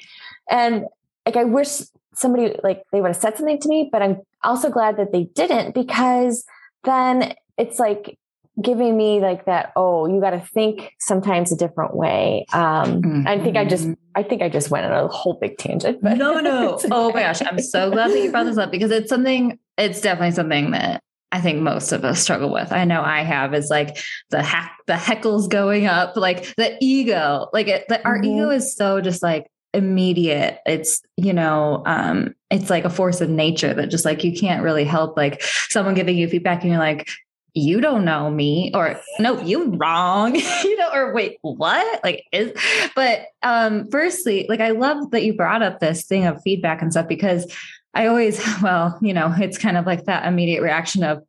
and 0.51 0.85
like 1.25 1.37
I 1.37 1.45
wish 1.45 1.81
somebody 2.18 2.57
like 2.62 2.83
they 2.92 3.00
would 3.00 3.09
have 3.09 3.16
said 3.16 3.37
something 3.37 3.61
to 3.61 3.68
me, 3.68 3.88
but 3.90 4.02
I'm 4.02 4.18
also 4.42 4.70
glad 4.70 4.96
that 4.96 5.12
they 5.12 5.24
didn't 5.35 5.74
because 5.74 6.44
then 6.85 7.35
it's 7.57 7.78
like 7.78 8.18
giving 8.62 8.96
me 8.96 9.20
like 9.20 9.44
that 9.44 9.70
oh 9.76 10.09
you 10.09 10.20
got 10.20 10.31
to 10.31 10.40
think 10.40 10.92
sometimes 10.98 11.52
a 11.52 11.57
different 11.57 11.94
way 11.94 12.44
um 12.52 13.02
mm-hmm. 13.02 13.28
i 13.28 13.38
think 13.38 13.57
i 13.57 13.64
just 13.64 13.85
mm-hmm. 13.85 13.92
i 14.16 14.22
think 14.22 14.42
i 14.42 14.48
just 14.48 14.68
went 14.68 14.85
on 14.85 15.04
a 15.04 15.07
whole 15.07 15.35
big 15.35 15.57
tangent 15.59 16.02
but 16.02 16.16
no 16.16 16.40
no 16.40 16.76
oh 16.90 17.12
my 17.12 17.20
gosh 17.20 17.40
i'm 17.46 17.61
so 17.61 17.88
glad 17.90 18.11
that 18.11 18.18
you 18.18 18.33
brought 18.33 18.46
this 18.46 18.59
up 18.59 18.72
because 18.72 18.90
it's 18.90 19.09
something 19.09 19.57
it's 19.76 20.00
definitely 20.00 20.33
something 20.33 20.72
that 20.72 21.02
I 21.31 21.42
think 21.42 21.61
most 21.61 21.92
of 21.92 22.07
us 22.07 22.22
struggle 22.22 22.50
with. 22.50 22.72
I 22.72 22.87
know 22.87 23.02
I 23.02 23.22
have 23.22 23.52
is 23.52 23.68
like 23.68 23.98
the 24.31 24.42
hack, 24.42 24.78
the 24.87 24.94
heckles 24.94 25.46
going 25.46 25.87
up, 25.87 26.16
like 26.16 26.54
the 26.57 26.76
ego, 26.81 27.48
like 27.52 27.68
it, 27.68 27.85
the, 27.88 27.96
mm-hmm. 27.96 28.07
our 28.07 28.22
ego 28.22 28.48
is 28.48 28.74
so 28.74 29.02
just 29.02 29.22
like 29.22 29.46
immediate. 29.74 30.61
It's, 30.66 31.02
you 31.16 31.33
know, 31.33 31.83
um, 31.87 32.35
it's 32.50 32.70
like 32.70 32.85
a 32.85 32.90
force 32.90 33.20
of 33.20 33.28
nature 33.28 33.74
that 33.74 33.90
just 33.90 34.04
like 34.04 34.24
you 34.24 34.33
can't 34.33 34.62
really 34.62 34.85
help 34.85 35.16
like 35.16 35.42
someone 35.42 35.94
giving 35.94 36.16
you 36.16 36.28
feedback 36.28 36.62
and 36.62 36.70
you're 36.70 36.81
like, 36.81 37.09
you 37.54 37.81
don't 37.81 38.04
know 38.04 38.31
me 38.31 38.70
or 38.74 39.00
no 39.18 39.40
you 39.40 39.70
wrong 39.76 40.35
you 40.64 40.76
know 40.76 40.90
or 40.92 41.12
wait 41.12 41.38
what 41.42 42.00
like 42.04 42.24
is 42.31 42.52
but 42.94 43.26
um 43.42 43.88
firstly 43.90 44.46
like 44.48 44.61
i 44.61 44.70
love 44.70 45.11
that 45.11 45.24
you 45.24 45.33
brought 45.33 45.62
up 45.62 45.81
this 45.81 46.04
thing 46.04 46.26
of 46.26 46.40
feedback 46.42 46.83
and 46.83 46.92
stuff 46.92 47.09
because 47.09 47.52
i 47.94 48.07
always 48.07 48.40
well 48.62 48.98
you 49.02 49.12
know 49.12 49.35
it's 49.38 49.59
kind 49.59 49.76
of 49.76 49.87
like 49.87 50.04
that 50.04 50.26
immediate 50.26 50.62
reaction 50.62 51.02
of 51.02 51.22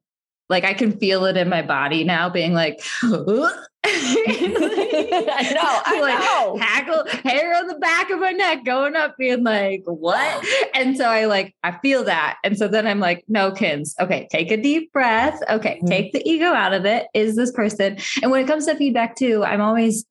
like 0.49 0.63
i 0.63 0.73
can 0.73 0.97
feel 0.99 1.25
it 1.25 1.37
in 1.37 1.49
my 1.49 1.61
body 1.61 2.03
now 2.03 2.29
being 2.29 2.53
like 2.53 2.79
I 3.85 5.51
know, 5.53 5.61
I 5.85 5.99
like, 6.01 6.19
know. 6.19 6.57
Hackle, 6.57 7.03
hair 7.23 7.55
on 7.55 7.67
the 7.67 7.75
back 7.75 8.09
of 8.09 8.19
my 8.19 8.31
neck 8.31 8.65
going 8.65 8.95
up, 8.95 9.15
being 9.17 9.43
like, 9.43 9.83
what? 9.85 10.45
And 10.73 10.97
so 10.97 11.05
I 11.05 11.25
like, 11.25 11.55
I 11.63 11.77
feel 11.79 12.03
that. 12.03 12.37
And 12.43 12.57
so 12.57 12.67
then 12.67 12.85
I'm 12.87 12.99
like, 12.99 13.23
no, 13.27 13.51
Kins, 13.51 13.95
okay, 13.99 14.27
take 14.31 14.51
a 14.51 14.57
deep 14.57 14.91
breath. 14.91 15.39
Okay, 15.49 15.77
Mm-hmm. 15.79 15.87
take 15.87 16.11
the 16.13 16.27
ego 16.29 16.47
out 16.47 16.73
of 16.73 16.85
it. 16.85 17.07
Is 17.13 17.35
this 17.35 17.51
person? 17.51 17.97
And 18.21 18.31
when 18.31 18.43
it 18.43 18.47
comes 18.47 18.65
to 18.65 18.75
feedback 18.75 19.15
too, 19.15 19.43
I'm 19.45 19.61
always 19.61 20.05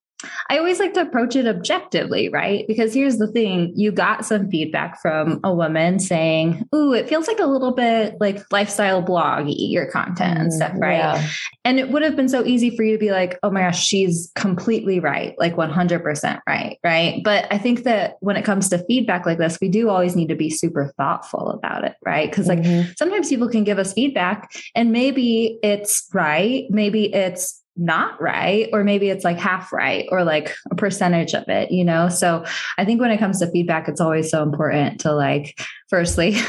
I 0.50 0.58
always 0.58 0.80
like 0.80 0.94
to 0.94 1.00
approach 1.00 1.36
it 1.36 1.46
objectively, 1.46 2.28
right? 2.28 2.64
Because 2.66 2.92
here's 2.92 3.18
the 3.18 3.28
thing 3.28 3.72
you 3.76 3.92
got 3.92 4.24
some 4.24 4.50
feedback 4.50 5.00
from 5.00 5.38
a 5.44 5.54
woman 5.54 5.98
saying, 6.00 6.66
Ooh, 6.74 6.92
it 6.92 7.08
feels 7.08 7.28
like 7.28 7.38
a 7.38 7.46
little 7.46 7.72
bit 7.72 8.16
like 8.18 8.40
lifestyle 8.50 9.02
bloggy, 9.02 9.54
your 9.70 9.86
content 9.90 10.38
and 10.38 10.52
stuff, 10.52 10.72
right? 10.78 10.96
Yeah. 10.96 11.28
And 11.64 11.78
it 11.78 11.90
would 11.90 12.02
have 12.02 12.16
been 12.16 12.28
so 12.28 12.44
easy 12.44 12.74
for 12.76 12.82
you 12.82 12.92
to 12.92 12.98
be 12.98 13.10
like, 13.12 13.38
oh 13.42 13.50
my 13.50 13.60
gosh, 13.60 13.84
she's 13.84 14.32
completely 14.34 14.98
right, 15.00 15.34
like 15.38 15.54
100% 15.54 16.40
right, 16.48 16.78
right? 16.82 17.20
But 17.22 17.46
I 17.52 17.58
think 17.58 17.84
that 17.84 18.16
when 18.20 18.36
it 18.36 18.44
comes 18.44 18.68
to 18.70 18.84
feedback 18.86 19.24
like 19.26 19.38
this, 19.38 19.58
we 19.60 19.68
do 19.68 19.88
always 19.88 20.16
need 20.16 20.28
to 20.30 20.34
be 20.36 20.50
super 20.50 20.92
thoughtful 20.96 21.50
about 21.50 21.84
it, 21.84 21.94
right? 22.04 22.28
Because 22.28 22.48
like 22.48 22.60
Mhm. 22.60 22.96
sometimes 22.98 23.28
people 23.28 23.48
can 23.48 23.64
give 23.64 23.78
us 23.78 23.92
feedback 23.92 24.50
and 24.74 24.90
maybe 24.90 25.58
it's 25.62 26.08
right, 26.12 26.64
maybe 26.70 27.12
it's 27.14 27.57
not 27.78 28.20
right, 28.20 28.68
or 28.72 28.84
maybe 28.84 29.08
it's 29.08 29.24
like 29.24 29.38
half 29.38 29.72
right, 29.72 30.06
or 30.10 30.24
like 30.24 30.54
a 30.70 30.74
percentage 30.74 31.34
of 31.34 31.48
it, 31.48 31.70
you 31.70 31.84
know? 31.84 32.08
So 32.08 32.44
I 32.76 32.84
think 32.84 33.00
when 33.00 33.10
it 33.10 33.18
comes 33.18 33.38
to 33.40 33.50
feedback, 33.50 33.88
it's 33.88 34.00
always 34.00 34.30
so 34.30 34.42
important 34.42 35.00
to 35.00 35.12
like, 35.12 35.58
firstly, 35.88 36.36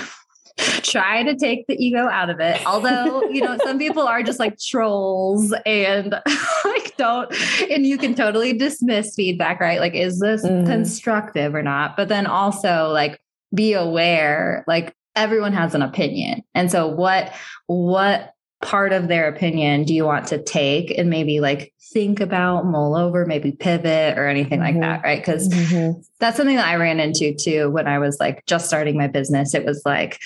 try 0.81 1.23
to 1.23 1.35
take 1.35 1.67
the 1.67 1.75
ego 1.83 2.07
out 2.09 2.29
of 2.29 2.39
it. 2.39 2.65
Although, 2.65 3.23
you 3.29 3.41
know, 3.41 3.57
some 3.63 3.77
people 3.79 4.03
are 4.03 4.23
just 4.23 4.39
like 4.39 4.59
trolls 4.59 5.53
and 5.65 6.11
like 6.65 6.97
don't, 6.97 7.31
and 7.71 7.85
you 7.85 7.97
can 7.97 8.13
totally 8.15 8.53
dismiss 8.53 9.15
feedback, 9.15 9.59
right? 9.61 9.79
Like, 9.79 9.93
is 9.93 10.19
this 10.19 10.43
Mhm. 10.43 10.65
constructive 10.65 11.55
or 11.55 11.63
not? 11.63 11.95
But 11.95 12.09
then 12.09 12.25
also 12.25 12.89
like 12.91 13.21
be 13.53 13.73
aware, 13.73 14.63
like 14.67 14.93
everyone 15.15 15.53
has 15.53 15.75
an 15.75 15.81
opinion. 15.81 16.43
And 16.53 16.69
so 16.71 16.87
what, 16.87 17.33
what, 17.67 18.33
part 18.61 18.91
of 18.91 19.07
their 19.07 19.27
opinion 19.27 19.83
do 19.83 19.93
you 19.93 20.03
want 20.05 20.27
to 20.27 20.41
take 20.43 20.95
and 20.97 21.09
maybe 21.09 21.39
like 21.39 21.73
think 21.93 22.19
about 22.19 22.65
mull 22.65 22.95
over 22.95 23.25
maybe 23.25 23.51
pivot 23.51 24.17
or 24.17 24.27
anything 24.27 24.59
Mhm. 24.59 24.63
like 24.63 24.79
that 24.81 25.01
right 25.03 25.19
because 25.19 25.47
Mhm. 25.49 26.03
that's 26.19 26.37
something 26.37 26.57
that 26.57 26.67
I 26.67 26.75
ran 26.75 26.99
into 26.99 27.33
too 27.33 27.69
when 27.71 27.87
I 27.87 27.99
was 27.99 28.17
like 28.19 28.45
just 28.45 28.67
starting 28.67 28.97
my 28.97 29.07
business. 29.07 29.53
It 29.53 29.65
was 29.65 29.81
like, 29.85 30.19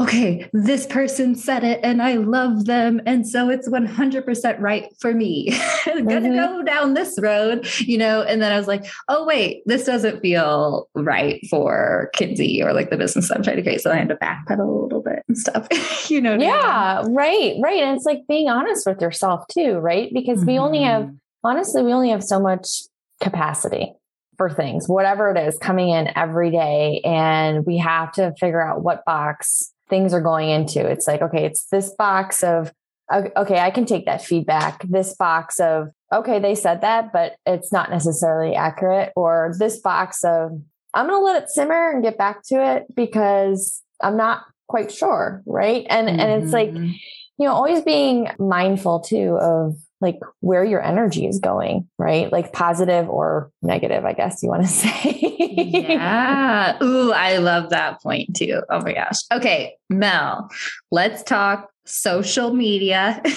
okay, 0.00 0.48
this 0.54 0.86
person 0.86 1.34
said 1.34 1.62
it 1.62 1.78
and 1.82 2.00
I 2.00 2.14
love 2.14 2.64
them. 2.64 3.02
And 3.04 3.28
so 3.28 3.50
it's 3.50 3.68
100% 3.68 4.58
right 4.58 4.86
for 4.98 5.12
me. 5.12 5.48
I'm 5.86 6.06
going 6.06 6.22
to 6.22 6.30
go 6.30 6.62
down 6.62 6.94
this 6.94 7.18
road, 7.20 7.68
you 7.80 7.98
know? 7.98 8.22
And 8.22 8.40
then 8.40 8.50
I 8.50 8.56
was 8.56 8.66
like, 8.66 8.86
oh, 9.08 9.26
wait, 9.26 9.62
this 9.66 9.84
doesn't 9.84 10.20
feel 10.22 10.88
right 10.94 11.38
for 11.50 12.08
Kinsey 12.14 12.62
or 12.62 12.72
like 12.72 12.88
the 12.88 12.96
business 12.96 13.30
I'm 13.30 13.42
trying 13.42 13.56
to 13.56 13.62
create. 13.62 13.82
So 13.82 13.90
I 13.90 13.96
had 13.96 14.08
to 14.08 14.16
backpedal 14.16 14.60
a 14.60 14.82
little 14.84 14.99
bit 14.99 14.99
and 15.30 15.38
stuff, 15.38 15.66
you 16.10 16.20
know? 16.20 16.30
what 16.36 16.40
I 16.42 16.44
mean? 16.44 16.48
Yeah, 16.48 17.02
right, 17.08 17.54
right. 17.62 17.82
And 17.82 17.96
it's 17.96 18.04
like 18.04 18.26
being 18.28 18.48
honest 18.48 18.86
with 18.86 19.00
yourself 19.00 19.46
too, 19.48 19.78
right? 19.78 20.10
Because 20.12 20.44
we 20.44 20.58
only 20.58 20.82
have, 20.82 21.04
Mhm. 21.04 21.18
honestly, 21.44 21.82
we 21.82 21.92
only 21.92 22.10
have 22.10 22.24
so 22.24 22.40
much 22.40 22.82
capacity 23.20 23.94
for 24.36 24.50
things, 24.50 24.88
whatever 24.88 25.30
it 25.30 25.38
is 25.38 25.58
coming 25.58 25.90
in 25.90 26.10
every 26.16 26.50
day. 26.50 27.00
And 27.04 27.64
we 27.66 27.76
have 27.78 28.12
to 28.12 28.32
figure 28.40 28.66
out 28.66 28.82
what 28.82 29.04
box 29.04 29.72
things 29.88 30.12
are 30.14 30.20
going 30.20 30.48
into. 30.50 30.84
It's 30.86 31.06
like, 31.06 31.20
okay, 31.22 31.44
it's 31.44 31.66
this 31.66 31.94
box 31.96 32.42
of, 32.42 32.72
okay, 33.12 33.58
I 33.58 33.70
can 33.70 33.84
take 33.86 34.06
that 34.06 34.22
feedback. 34.24 34.82
This 34.88 35.14
box 35.14 35.60
of, 35.60 35.88
okay, 36.12 36.38
they 36.38 36.54
said 36.54 36.80
that, 36.80 37.12
but 37.12 37.36
it's 37.44 37.72
not 37.72 37.90
necessarily 37.90 38.54
accurate. 38.54 39.12
Or 39.16 39.52
this 39.58 39.78
box 39.80 40.24
of, 40.24 40.52
I'm 40.94 41.06
going 41.06 41.20
to 41.20 41.24
let 41.24 41.42
it 41.42 41.50
simmer 41.50 41.90
and 41.90 42.02
get 42.02 42.16
back 42.16 42.42
to 42.46 42.64
it 42.76 42.86
because 42.94 43.82
I'm 44.02 44.16
not 44.16 44.42
quite 44.70 44.90
sure. 44.92 45.42
Right. 45.44 45.84
And, 45.90 46.08
and 46.08 46.42
it's 46.42 46.52
like, 46.52 46.70
Mhm. 46.70 46.94
you 47.38 47.46
know, 47.46 47.52
always 47.52 47.82
being 47.82 48.28
mindful 48.38 49.00
too 49.00 49.36
of 49.40 49.74
like 50.00 50.18
where 50.40 50.64
your 50.64 50.82
energy 50.82 51.26
is 51.26 51.40
going, 51.40 51.86
right? 51.98 52.32
Like 52.32 52.52
positive 52.54 53.08
or 53.10 53.50
negative, 53.60 54.04
I 54.06 54.14
guess 54.14 54.42
you 54.42 54.48
want 54.48 54.62
to 54.62 54.68
say. 54.82 55.18
yeah. 55.50 56.78
Ooh, 56.82 57.12
I 57.12 57.36
love 57.38 57.70
that 57.70 58.00
point 58.02 58.34
too. 58.36 58.62
Oh 58.70 58.80
my 58.80 58.94
gosh. 58.94 59.18
Okay, 59.32 59.74
Mel, 59.90 60.48
let's 60.90 61.22
talk 61.22 61.68
social 61.84 62.54
media. 62.54 63.20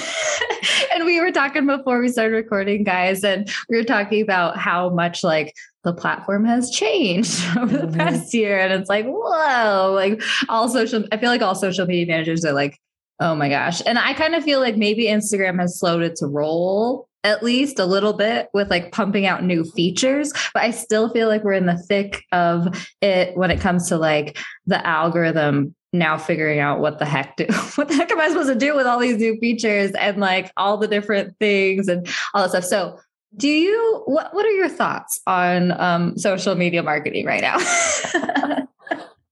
and 0.94 1.06
we 1.06 1.20
were 1.22 1.32
talking 1.32 1.66
before 1.66 2.00
we 2.00 2.10
started 2.10 2.36
recording, 2.36 2.84
guys, 2.84 3.24
and 3.24 3.50
we 3.70 3.78
were 3.78 3.84
talking 3.84 4.22
about 4.22 4.58
how 4.58 4.90
much 4.90 5.24
like 5.24 5.54
the 5.84 5.94
platform 5.94 6.46
has 6.46 6.70
changed 6.72 7.44
over 7.58 7.78
the 7.78 7.88
Mhm. 7.88 7.98
past 7.98 8.34
year. 8.34 8.60
And 8.60 8.74
it's 8.74 8.90
like, 8.90 9.06
whoa, 9.06 9.92
like 9.94 10.22
all 10.50 10.70
social, 10.70 11.06
I 11.12 11.18
feel 11.18 11.30
like 11.30 11.42
all 11.42 11.56
social 11.56 11.86
media 11.86 12.06
managers 12.08 12.46
are 12.46 12.54
like, 12.54 12.78
oh 13.20 13.36
my 13.36 13.50
gosh. 13.50 13.82
And 13.86 13.98
I 14.00 14.14
kind 14.14 14.36
of 14.36 14.44
feel 14.44 14.60
like 14.60 14.76
maybe 14.78 15.06
Instagram 15.06 15.60
has 15.60 15.80
slowed 15.80 16.02
its 16.04 16.22
roll 16.24 17.08
at 17.26 17.42
least 17.42 17.80
a 17.80 17.86
little 17.86 18.12
bit 18.12 18.50
with 18.54 18.70
like 18.70 18.92
pumping 18.92 19.26
out 19.26 19.44
new 19.46 19.64
features, 19.64 20.34
but 20.54 20.62
I 20.64 20.72
still 20.72 21.10
feel 21.10 21.30
like 21.30 21.42
we're 21.46 21.54
in 21.54 21.66
the 21.68 21.78
thick 21.78 22.22
of 22.34 22.68
it 23.02 23.38
when 23.38 23.50
it 23.50 23.62
comes 23.62 23.88
to 23.90 23.98
like 23.98 24.38
the 24.66 24.86
algorithm 24.86 25.74
now 25.94 26.18
figuring 26.18 26.60
out 26.60 26.80
what 26.80 27.00
the 27.00 27.06
heck 27.06 27.38
do 27.38 27.46
what 27.76 27.88
the 27.88 27.94
heck 27.96 28.12
am 28.12 28.20
I 28.20 28.28
supposed 28.30 28.50
to 28.50 28.56
do 28.56 28.76
with 28.76 28.88
all 28.88 29.00
these 29.00 29.18
new 29.18 29.38
features 29.40 29.92
and 29.92 30.18
like 30.18 30.52
all 30.58 30.78
the 30.78 30.88
different 30.88 31.38
things 31.40 31.88
and 31.88 32.08
all 32.34 32.42
that 32.44 32.50
stuff. 32.50 32.64
So 32.66 33.00
do 33.38 33.48
you 33.48 34.04
what 34.06 34.34
what 34.34 34.46
are 34.46 34.52
your 34.52 34.70
thoughts 34.70 35.22
on 35.28 35.72
um 35.80 36.18
social 36.18 36.56
media 36.56 36.84
marketing 36.84 37.26
right 37.26 37.42
now? 37.42 37.58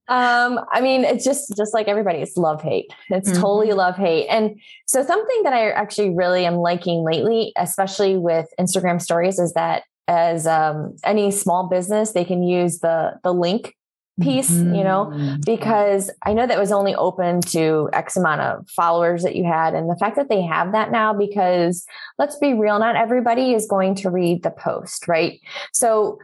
Um, 0.07 0.59
I 0.73 0.81
mean, 0.81 1.05
it's 1.05 1.23
just 1.23 1.55
just 1.55 1.73
like 1.73 1.87
everybody, 1.87 2.19
it's 2.19 2.35
love 2.35 2.61
hate. 2.61 2.91
It's 3.09 3.31
totally 3.31 3.69
Mhm. 3.69 3.77
love 3.77 3.95
hate. 3.95 4.27
And 4.27 4.59
so 4.85 5.03
something 5.05 5.43
that 5.43 5.53
I 5.53 5.69
actually 5.71 6.09
really 6.09 6.45
am 6.45 6.55
liking 6.55 7.05
lately, 7.05 7.53
especially 7.57 8.17
with 8.17 8.47
Instagram 8.59 9.01
stories, 9.01 9.39
is 9.39 9.53
that 9.53 9.83
as 10.09 10.45
um, 10.47 10.97
any 11.05 11.31
small 11.31 11.69
business, 11.69 12.11
they 12.11 12.25
can 12.25 12.43
use 12.43 12.79
the 12.79 13.13
the 13.23 13.33
link 13.33 13.73
piece, 14.21 14.51
you 14.51 14.83
know, 14.83 15.11
Mhm. 15.11 15.45
because 15.45 16.09
I 16.25 16.33
know 16.33 16.47
that 16.47 16.59
was 16.59 16.71
only 16.71 16.95
open 16.95 17.41
to 17.41 17.89
X 17.93 18.15
amount 18.17 18.41
of 18.41 18.69
followers 18.69 19.23
that 19.23 19.35
you 19.35 19.43
had. 19.45 19.73
And 19.73 19.89
the 19.89 19.95
fact 19.95 20.15
that 20.15 20.29
they 20.29 20.41
have 20.41 20.71
that 20.71 20.91
now, 20.91 21.13
because 21.13 21.85
let's 22.17 22.37
be 22.37 22.53
real, 22.53 22.79
not 22.79 22.95
everybody 22.95 23.53
is 23.53 23.67
going 23.67 23.95
to 23.95 24.09
read 24.09 24.43
the 24.43 24.51
post, 24.51 25.07
right? 25.07 25.39
So 25.73 26.19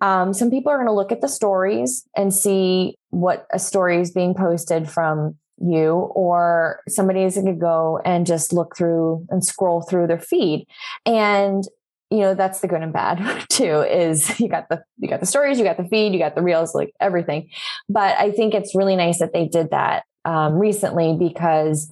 um, 0.00 0.32
some 0.32 0.50
people 0.50 0.72
are 0.72 0.76
going 0.76 0.88
to 0.88 0.92
look 0.92 1.12
at 1.12 1.20
the 1.20 1.28
stories 1.28 2.06
and 2.16 2.34
see 2.34 2.98
what 3.10 3.46
a 3.52 3.58
story 3.58 4.00
is 4.00 4.10
being 4.10 4.34
posted 4.34 4.90
from 4.90 5.36
you, 5.58 5.92
or 6.14 6.80
somebody 6.88 7.22
is 7.22 7.34
going 7.34 7.46
to 7.46 7.52
go 7.52 7.98
and 8.04 8.26
just 8.26 8.52
look 8.52 8.76
through 8.76 9.24
and 9.30 9.44
scroll 9.44 9.80
through 9.80 10.06
their 10.06 10.18
feed. 10.18 10.66
And 11.06 11.64
you 12.10 12.18
know 12.18 12.34
that's 12.34 12.60
the 12.60 12.68
good 12.68 12.82
and 12.82 12.92
bad 12.92 13.46
too 13.48 13.82
is 13.82 14.38
you 14.40 14.48
got 14.48 14.68
the 14.68 14.82
you 14.98 15.08
got 15.08 15.20
the 15.20 15.26
stories 15.26 15.58
you 15.58 15.64
got 15.64 15.76
the 15.76 15.88
feed 15.88 16.12
you 16.12 16.18
got 16.18 16.34
the 16.34 16.42
reels 16.42 16.74
like 16.74 16.92
everything. 17.00 17.48
But 17.88 18.16
i 18.18 18.30
think 18.30 18.54
it's 18.54 18.74
really 18.74 18.96
nice 18.96 19.18
that 19.18 19.32
they 19.32 19.46
did 19.46 19.70
that 19.70 20.04
um, 20.24 20.54
recently 20.54 21.16
because 21.18 21.90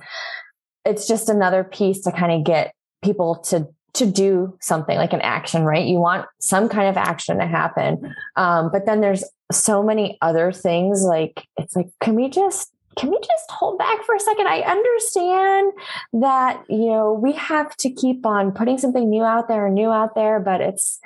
it's 0.85 1.07
just 1.07 1.29
another 1.29 1.65
piece 1.65 2.03
to 2.03 2.13
kind 2.13 2.33
of 2.33 2.45
get 2.45 2.75
people 3.03 3.37
to 3.37 3.69
to 3.95 4.07
do 4.07 4.57
something 4.61 4.97
like 4.97 5.13
an 5.13 5.21
action 5.21 5.63
right? 5.63 5.87
You 5.87 5.99
want 5.99 6.27
some 6.41 6.69
kind 6.69 6.89
of 6.89 6.97
action 6.97 7.39
to 7.39 7.47
happen. 7.47 8.13
Um, 8.35 8.71
but 8.73 8.87
then 8.87 9.01
there's 9.01 9.23
so 9.53 9.85
many 9.85 10.19
other 10.21 10.51
things 10.51 11.05
like 11.05 11.47
it's 11.57 11.77
like 11.77 11.89
can 12.01 12.15
we 12.15 12.29
just 12.29 12.74
can 12.97 13.11
we 13.11 13.19
just 13.19 13.51
hold 13.51 13.79
back 13.79 14.03
for 14.05 14.15
a 14.15 14.21
second? 14.21 14.47
I 14.47 14.61
understand 14.61 15.73
that, 16.15 16.63
you 16.69 16.87
know, 16.91 17.13
we 17.13 17.33
have 17.33 17.77
to 17.79 17.91
keep 17.91 18.25
on 18.27 18.53
putting 18.53 18.79
something 18.79 19.09
new 19.09 19.23
out 19.23 19.49
there 19.49 19.67
and 19.67 19.75
new 19.75 19.91
out 19.91 20.15
there, 20.15 20.41
but 20.41 20.61
it's, 20.61 21.01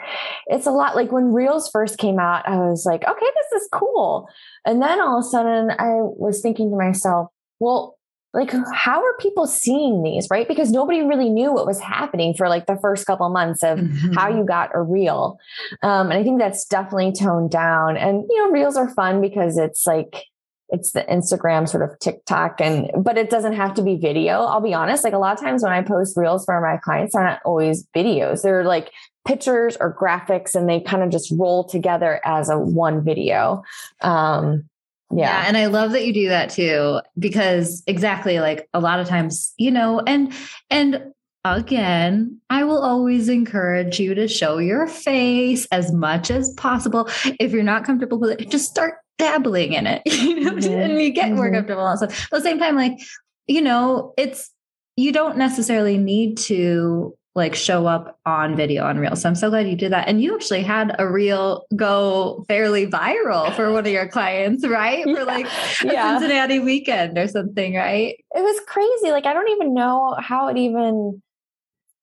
it's 0.47 0.67
a 0.67 0.71
lot 0.71 0.97
like 0.97 1.13
when 1.13 1.33
Reels 1.33 1.69
first 1.71 1.99
came 1.99 2.19
out, 2.19 2.47
I 2.49 2.57
was 2.57 2.85
like, 2.87 3.05
okay, 3.07 3.27
this 3.51 3.63
is 3.63 3.69
cool. 3.73 4.29
And 4.65 4.83
then 4.83 5.01
all 5.01 5.19
of 5.19 5.25
a 5.25 5.29
sudden 5.29 5.71
I 5.73 5.95
was 6.01 6.41
thinking 6.41 6.71
to 6.71 6.77
myself, 6.77 7.29
well, 7.61 7.97
like 8.35 8.53
how 8.75 9.03
are 9.03 9.17
people 9.19 9.47
seeing 9.47 10.03
these 10.03 10.29
right 10.31 10.47
because 10.47 10.71
nobody 10.71 11.01
really 11.01 11.31
knew 11.31 11.51
what 11.51 11.67
was 11.67 11.81
happening 11.81 12.35
for 12.35 12.47
like 12.47 12.67
the 12.67 12.77
first 12.77 13.07
couple 13.07 13.27
months 13.31 13.63
of 13.63 13.79
Mhm. 13.79 14.15
how 14.15 14.29
you 14.29 14.45
got 14.45 14.71
a 14.75 14.83
reel 14.83 15.39
um, 15.83 16.11
and 16.11 16.21
i 16.21 16.23
think 16.23 16.39
that's 16.39 16.67
definitely 16.67 17.11
toned 17.11 17.51
down 17.51 17.97
and 17.97 18.25
you 18.29 18.45
know 18.45 18.51
reels 18.53 18.77
are 18.77 18.91
fun 18.91 19.23
because 19.23 19.57
it's 19.57 19.87
like 19.87 20.25
it's 20.71 20.93
the 20.93 21.03
instagram 21.05 21.69
sort 21.69 21.83
of 21.83 21.99
tiktok 21.99 22.61
and 22.61 22.91
but 23.03 23.17
it 23.17 23.31
doesn't 23.31 23.55
have 23.55 23.75
to 23.75 23.83
be 23.83 23.97
video 23.97 24.41
i'll 24.41 24.61
be 24.61 24.75
honest. 24.75 25.05
Like 25.05 25.13
a 25.13 25.19
lot 25.19 25.35
of 25.35 25.41
times 25.41 25.63
when 25.63 25.73
i 25.73 25.83
post 25.83 26.17
reels 26.17 26.45
for 26.45 26.61
my 26.61 26.77
clients 26.79 27.15
they're 27.15 27.25
not 27.25 27.41
always 27.45 27.87
videos. 27.97 28.43
They're 28.43 28.65
like 28.65 28.93
pictures 29.27 29.77
or 29.79 29.95
graphics 29.95 30.55
and 30.55 30.69
they 30.69 30.81
kind 30.81 31.03
of 31.03 31.11
just 31.11 31.33
roll 31.37 31.65
together 31.65 32.21
as 32.25 32.49
a 32.49 32.59
one 32.59 33.05
video. 33.05 33.63
Um 34.01 34.69
yeah, 35.11 35.45
And 35.47 35.57
I 35.57 35.67
love 35.67 35.93
that 35.93 36.07
you 36.07 36.13
do 36.13 36.29
that 36.29 36.51
too, 36.51 37.01
because 37.19 37.83
exactly 37.87 38.41
like 38.41 38.69
a 38.75 38.81
lot 38.81 39.01
of 39.01 39.09
times, 39.09 39.55
you 39.57 39.71
know, 39.71 40.01
and, 40.07 40.35
and, 40.69 41.13
again, 41.45 42.41
I 42.51 42.65
will 42.65 42.83
always 42.83 43.29
encourage 43.29 43.99
you 43.99 44.15
to 44.15 44.29
show 44.29 44.59
your 44.59 44.87
face 44.87 45.67
as 45.73 45.93
much 45.93 46.31
as 46.31 46.53
possible. 46.55 47.09
If 47.41 47.53
you're 47.53 47.63
not 47.63 47.85
comfortable 47.85 48.19
with 48.19 48.41
it, 48.41 48.51
just 48.51 48.69
start 48.69 48.95
dabbling 49.19 49.73
in 49.75 49.87
it, 49.87 50.03
you 50.07 50.41
know, 50.41 50.53
mm-hmm. 50.53 50.73
and 50.73 51.01
you 51.01 51.11
get 51.11 51.33
more 51.33 51.47
mm-hmm. 51.47 51.57
comfortable 51.57 51.87
and 51.87 51.99
stuff. 51.99 52.29
But 52.31 52.39
at 52.39 52.43
the 52.43 52.49
same 52.49 52.59
time, 52.59 52.77
like, 52.77 52.99
you 53.47 53.61
know, 53.61 54.15
it's 54.17 54.51
you 54.97 55.13
don't 55.13 55.37
necessarily 55.37 55.97
need 55.97 56.39
to 56.39 57.17
like 57.35 57.55
show 57.55 57.87
up 57.87 58.19
on 58.27 58.57
video 58.57 58.85
on 58.85 58.99
reel. 58.99 59.15
So 59.15 59.29
I'm 59.29 59.37
so 59.37 59.49
glad 59.49 59.69
you 59.69 59.77
did 59.77 59.93
that. 59.93 60.09
And 60.09 60.21
you 60.21 60.35
actually 60.35 60.63
had 60.63 60.97
a 60.99 61.09
reel 61.09 61.67
go 61.77 62.45
fairly 62.49 62.87
viral 62.87 63.55
for 63.55 63.73
one 63.73 63.87
of 63.87 63.93
your 63.93 64.09
clients, 64.09 64.67
right? 64.67 65.05
For 65.05 65.25
like 65.25 65.47
a 65.47 65.87
yeah. 65.87 66.19
Cincinnati 66.19 66.59
weekend 66.59 67.17
or 67.17 67.29
something, 67.29 67.77
right? 67.77 68.17
It 68.35 68.41
was 68.41 68.61
crazy. 68.67 69.13
Like 69.13 69.25
I 69.25 69.33
don't 69.33 69.49
even 69.51 69.73
know 69.73 70.17
how 70.19 70.49
it 70.49 70.57
even 70.57 71.23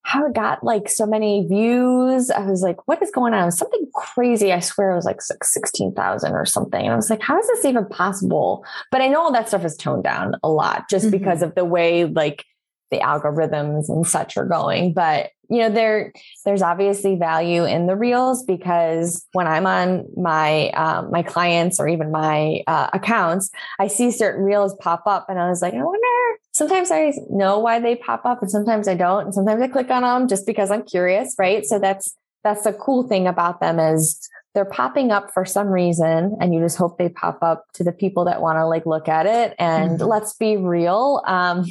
how 0.06 0.24
it 0.28 0.34
got 0.34 0.64
like 0.64 0.88
so 0.88 1.06
many 1.08 1.48
views. 1.48 2.30
I 2.30 2.42
was 2.42 2.62
like, 2.62 2.88
what 2.88 3.02
is 3.02 3.10
going 3.10 3.34
on? 3.34 3.52
Something 3.52 3.88
crazy. 3.96 4.54
I 4.54 4.60
swear 4.60 4.92
it 4.92 4.96
was 4.96 5.06
like 5.06 5.20
16,000 5.22 6.32
or 6.32 6.46
something. 6.46 6.80
And 6.80 6.94
I 6.94 6.96
was 6.96 7.10
like, 7.10 7.24
how 7.24 7.40
is 7.40 7.48
this 7.48 7.66
even 7.66 7.88
possible? 7.88 8.64
But 8.92 9.02
I 9.02 9.08
know 9.08 9.22
all 9.22 9.34
that 9.34 9.48
stuff 9.48 9.66
is 9.66 9.76
toned 9.76 10.04
down 10.04 10.36
a 10.44 10.50
lot 10.50 10.90
just 10.92 11.08
mm-hmm. 11.08 11.18
because 11.18 11.42
of 11.42 11.56
the 11.56 11.66
way 11.66 12.06
like 12.06 12.46
the 12.92 13.00
algorithms 13.00 13.90
and 13.90 14.06
such 14.06 14.38
are 14.38 14.46
going. 14.46 14.94
But 14.94 15.32
you 15.50 15.60
know, 15.60 15.70
there 15.70 16.14
there's 16.44 16.62
obviously 16.62 17.16
value 17.16 17.66
in 17.66 17.88
the 17.88 17.96
reels 17.96 18.44
because 18.44 19.26
when 19.34 19.48
I'm 19.48 19.66
on 19.66 20.06
my 20.16 20.70
um, 20.72 21.12
my 21.12 21.24
clients 21.24 21.80
or 21.80 21.88
even 21.88 22.12
my 22.12 22.62
uh, 22.68 22.90
accounts, 22.94 23.50
I 23.80 23.88
see 23.88 24.12
certain 24.12 24.44
reels 24.44 24.76
pop 24.80 25.04
up, 25.06 25.28
and 25.30 25.40
I 25.40 25.50
was 25.50 25.62
like, 25.62 25.74
I 25.74 25.84
wonder. 25.84 26.40
Sometimes 26.54 26.90
I 26.90 27.12
know 27.30 27.60
why 27.60 27.80
they 27.80 27.96
pop 27.96 28.26
up, 28.26 28.42
and 28.42 28.50
sometimes 28.50 28.88
I 28.88 28.96
don't, 28.96 29.26
and 29.26 29.34
sometimes 29.34 29.62
I 29.62 29.68
click 29.68 29.90
on 29.90 30.04
them 30.04 30.28
just 30.28 30.46
because 30.46 30.72
I'm 30.72 30.84
curious, 30.84 31.36
right? 31.38 31.66
So 31.66 31.80
that's 31.80 32.16
that's 32.44 32.64
the 32.64 32.74
cool 32.74 33.08
thing 33.08 33.28
about 33.28 33.60
them 33.60 33.80
is 33.80 34.30
they're 34.54 34.66
popping 34.66 35.12
up 35.12 35.32
for 35.34 35.46
some 35.46 35.68
reason 35.68 36.38
and 36.40 36.54
you 36.54 36.62
just 36.62 36.78
hope 36.78 36.98
they 36.98 37.10
pop 37.10 37.40
up 37.42 37.66
to 37.74 37.84
the 37.84 37.92
people 37.92 38.24
that 38.26 38.42
want 38.42 38.58
to 38.58 38.66
like 38.66 38.86
look 38.86 39.10
at 39.10 39.26
it 39.26 39.54
and 39.60 40.00
mm-hmm. 40.00 40.08
let's 40.08 40.34
be 40.36 40.56
real 40.56 41.22
um, 41.28 41.66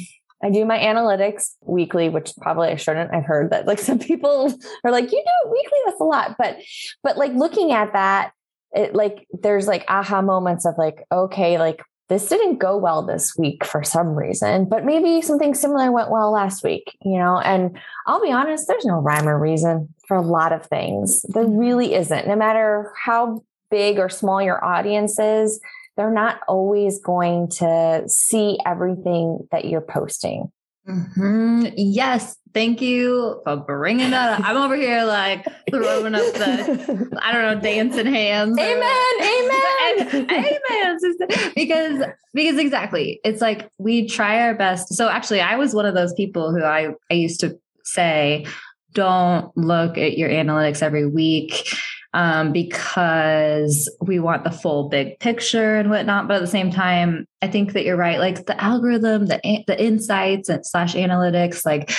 I 0.45 0.51
do 0.51 0.63
my 0.63 0.77
analytics 0.77 1.55
weekly, 1.61 2.07
which 2.07 2.31
probably 2.39 2.69
I 2.69 2.75
shouldn't. 2.75 3.11
I've 3.11 3.25
heard 3.25 3.49
that 3.49 3.65
like 3.65 3.79
some 3.89 3.97
people 3.97 4.53
are 4.83 4.91
like, 4.91 5.05
you 5.05 5.23
do 5.23 5.49
it 5.49 5.51
weekly, 5.51 5.79
that's 5.85 5.99
a 5.99 6.03
lot. 6.03 6.35
But 6.37 6.59
but 7.01 7.17
like 7.17 7.33
looking 7.33 7.71
at 7.71 7.93
that, 7.93 8.31
it 8.71 8.93
like 8.93 9.27
there's 9.31 9.67
like 9.67 9.85
aha 9.87 10.21
moments 10.21 10.65
of 10.65 10.75
like, 10.77 11.03
okay, 11.11 11.57
like 11.57 11.81
this 12.09 12.29
didn't 12.29 12.59
go 12.59 12.77
well 12.77 13.01
this 13.01 13.35
week 13.35 13.65
for 13.65 13.83
some 13.83 14.09
reason, 14.09 14.69
but 14.69 14.85
maybe 14.85 15.23
something 15.23 15.55
similar 15.55 15.91
went 15.91 16.11
well 16.11 16.31
last 16.31 16.63
week, 16.63 16.95
you 17.01 17.17
know? 17.17 17.39
And 17.39 17.79
I'll 18.05 18.21
be 18.21 18.31
honest, 18.31 18.67
there's 18.67 18.85
no 18.85 18.99
rhyme 18.99 19.27
or 19.27 19.39
reason 19.39 19.91
for 20.07 20.15
a 20.15 20.21
lot 20.21 20.53
of 20.53 20.67
things. 20.67 21.23
There 21.23 21.47
really 21.47 21.95
isn't. 21.95 22.27
No 22.27 22.35
matter 22.35 22.93
how 23.03 23.43
big 23.71 23.97
or 23.97 24.09
small 24.09 24.39
your 24.39 24.63
audience 24.63 25.17
is, 25.17 25.59
they're 25.97 26.11
not 26.11 26.39
always 26.47 26.99
going 26.99 27.49
to 27.49 28.03
see 28.07 28.57
everything 28.65 29.47
that 29.51 29.65
you're 29.65 29.81
posting. 29.81 30.51
Mm-hmm. 30.87 31.65
Yes. 31.75 32.37
Thank 32.53 32.81
you 32.81 33.41
for 33.43 33.57
bringing 33.57 34.11
that 34.11 34.39
up. 34.39 34.47
I'm 34.47 34.55
over 34.55 34.75
here 34.75 35.03
like 35.03 35.45
throwing 35.69 36.13
up 36.13 36.21
the, 36.33 37.19
I 37.21 37.31
don't 37.31 37.41
know, 37.41 37.59
dancing 37.59 38.05
hands. 38.05 38.57
Amen. 38.59 38.91
Amen. 39.21 40.29
amen. 40.31 40.99
Sister. 40.99 41.51
Because, 41.55 42.03
because 42.33 42.59
exactly. 42.59 43.19
It's 43.23 43.41
like 43.41 43.69
we 43.77 44.07
try 44.07 44.41
our 44.41 44.53
best. 44.53 44.93
So 44.93 45.09
actually, 45.09 45.41
I 45.41 45.55
was 45.55 45.73
one 45.73 45.85
of 45.85 45.95
those 45.95 46.13
people 46.13 46.51
who 46.51 46.63
I, 46.63 46.93
I 47.09 47.15
used 47.15 47.39
to 47.41 47.59
say, 47.83 48.45
don't 48.93 49.55
look 49.57 49.97
at 49.97 50.17
your 50.17 50.29
analytics 50.29 50.81
every 50.81 51.05
week 51.05 51.67
um, 52.15 52.53
because 52.53 53.93
we 54.01 54.19
want 54.19 54.45
the 54.45 54.51
full 54.51 54.87
big 54.87 55.19
picture 55.19 55.75
and 55.75 55.89
whatnot. 55.89 56.29
But 56.29 56.37
at 56.37 56.41
the 56.41 56.47
same 56.47 56.71
time, 56.71 57.27
I 57.41 57.49
think 57.49 57.73
that 57.73 57.83
you're 57.83 57.97
right. 57.97 58.19
Like 58.19 58.45
the 58.45 58.59
algorithm, 58.63 59.25
the 59.25 59.39
the 59.67 59.83
insights 59.83 60.47
and 60.47 60.65
slash 60.65 60.95
analytics, 60.95 61.65
like 61.65 61.91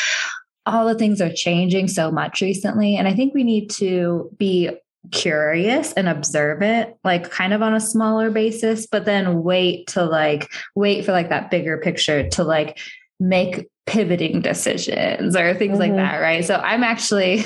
all 0.65 0.87
the 0.87 0.95
things 0.95 1.21
are 1.21 1.33
changing 1.33 1.89
so 1.89 2.11
much 2.11 2.41
recently, 2.41 2.97
and 2.97 3.07
I 3.07 3.15
think 3.15 3.35
we 3.35 3.45
need 3.45 3.69
to 3.73 4.31
be 4.39 4.71
curious 5.13 5.93
and 5.93 6.09
observant 6.09 6.97
like 7.05 7.31
kind 7.31 7.53
of 7.53 7.63
on 7.63 7.73
a 7.73 7.79
smaller 7.79 8.29
basis 8.29 8.89
but 8.89 9.05
then 9.05 9.45
wait 9.45 9.87
to 9.87 10.05
like 10.05 10.51
wait 10.75 11.05
for 11.05 11.13
like 11.13 11.29
that 11.29 11.49
bigger 11.49 11.79
picture 11.79 12.29
to 12.29 12.43
like 12.43 12.77
make 13.21 13.69
pivoting 13.87 14.41
decisions 14.41 15.37
or 15.37 15.55
things 15.55 15.79
mm-hmm. 15.79 15.93
like 15.93 15.95
that 15.95 16.19
right 16.19 16.45
so 16.45 16.57
i'm 16.57 16.83
actually 16.83 17.45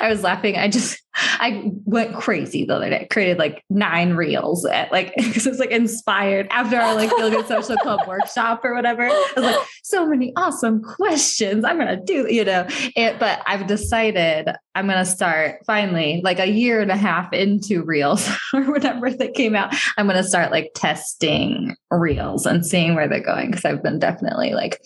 I 0.00 0.08
was 0.08 0.22
laughing. 0.22 0.56
I 0.56 0.68
just 0.68 1.00
I 1.14 1.72
went 1.84 2.14
crazy 2.14 2.64
the 2.64 2.76
other 2.76 2.90
day. 2.90 3.06
Created 3.10 3.38
like 3.38 3.64
nine 3.68 4.14
reels 4.14 4.64
at 4.64 4.92
like 4.92 5.14
because 5.16 5.46
it's 5.46 5.58
like 5.58 5.70
inspired 5.70 6.46
after 6.50 6.76
our 6.76 6.94
like 6.94 7.10
Feel 7.10 7.30
Good 7.30 7.46
Social 7.46 7.76
Club 7.78 8.00
workshop 8.06 8.64
or 8.64 8.74
whatever. 8.74 9.04
I 9.04 9.32
was 9.36 9.44
like, 9.44 9.66
so 9.82 10.06
many 10.06 10.32
awesome 10.36 10.82
questions. 10.82 11.64
I'm 11.64 11.78
gonna 11.78 12.02
do, 12.02 12.26
you 12.32 12.44
know. 12.44 12.66
It, 12.96 13.18
but 13.18 13.42
I've 13.46 13.66
decided 13.66 14.50
I'm 14.74 14.86
gonna 14.86 15.04
start 15.04 15.62
finally, 15.66 16.20
like 16.22 16.38
a 16.38 16.50
year 16.50 16.80
and 16.80 16.90
a 16.90 16.96
half 16.96 17.32
into 17.32 17.82
reels 17.82 18.28
or 18.54 18.70
whatever 18.70 19.10
that 19.10 19.34
came 19.34 19.56
out. 19.56 19.74
I'm 19.96 20.06
gonna 20.06 20.24
start 20.24 20.50
like 20.50 20.72
testing 20.74 21.74
reels 21.90 22.46
and 22.46 22.64
seeing 22.64 22.94
where 22.94 23.08
they're 23.08 23.20
going 23.20 23.50
because 23.50 23.64
I've 23.64 23.82
been 23.82 23.98
definitely 23.98 24.52
like 24.52 24.80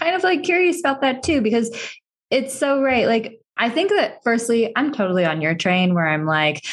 kind 0.00 0.14
of 0.14 0.22
like 0.22 0.42
curious 0.42 0.80
about 0.80 1.02
that 1.02 1.22
too 1.22 1.40
because 1.40 1.70
it's 2.30 2.58
so 2.58 2.82
right. 2.82 3.06
Like 3.06 3.40
I 3.56 3.70
think 3.70 3.90
that 3.90 4.20
firstly, 4.22 4.72
I'm 4.76 4.92
totally 4.92 5.24
on 5.24 5.40
your 5.40 5.54
train 5.54 5.94
where 5.94 6.06
I'm 6.06 6.26
like, 6.26 6.64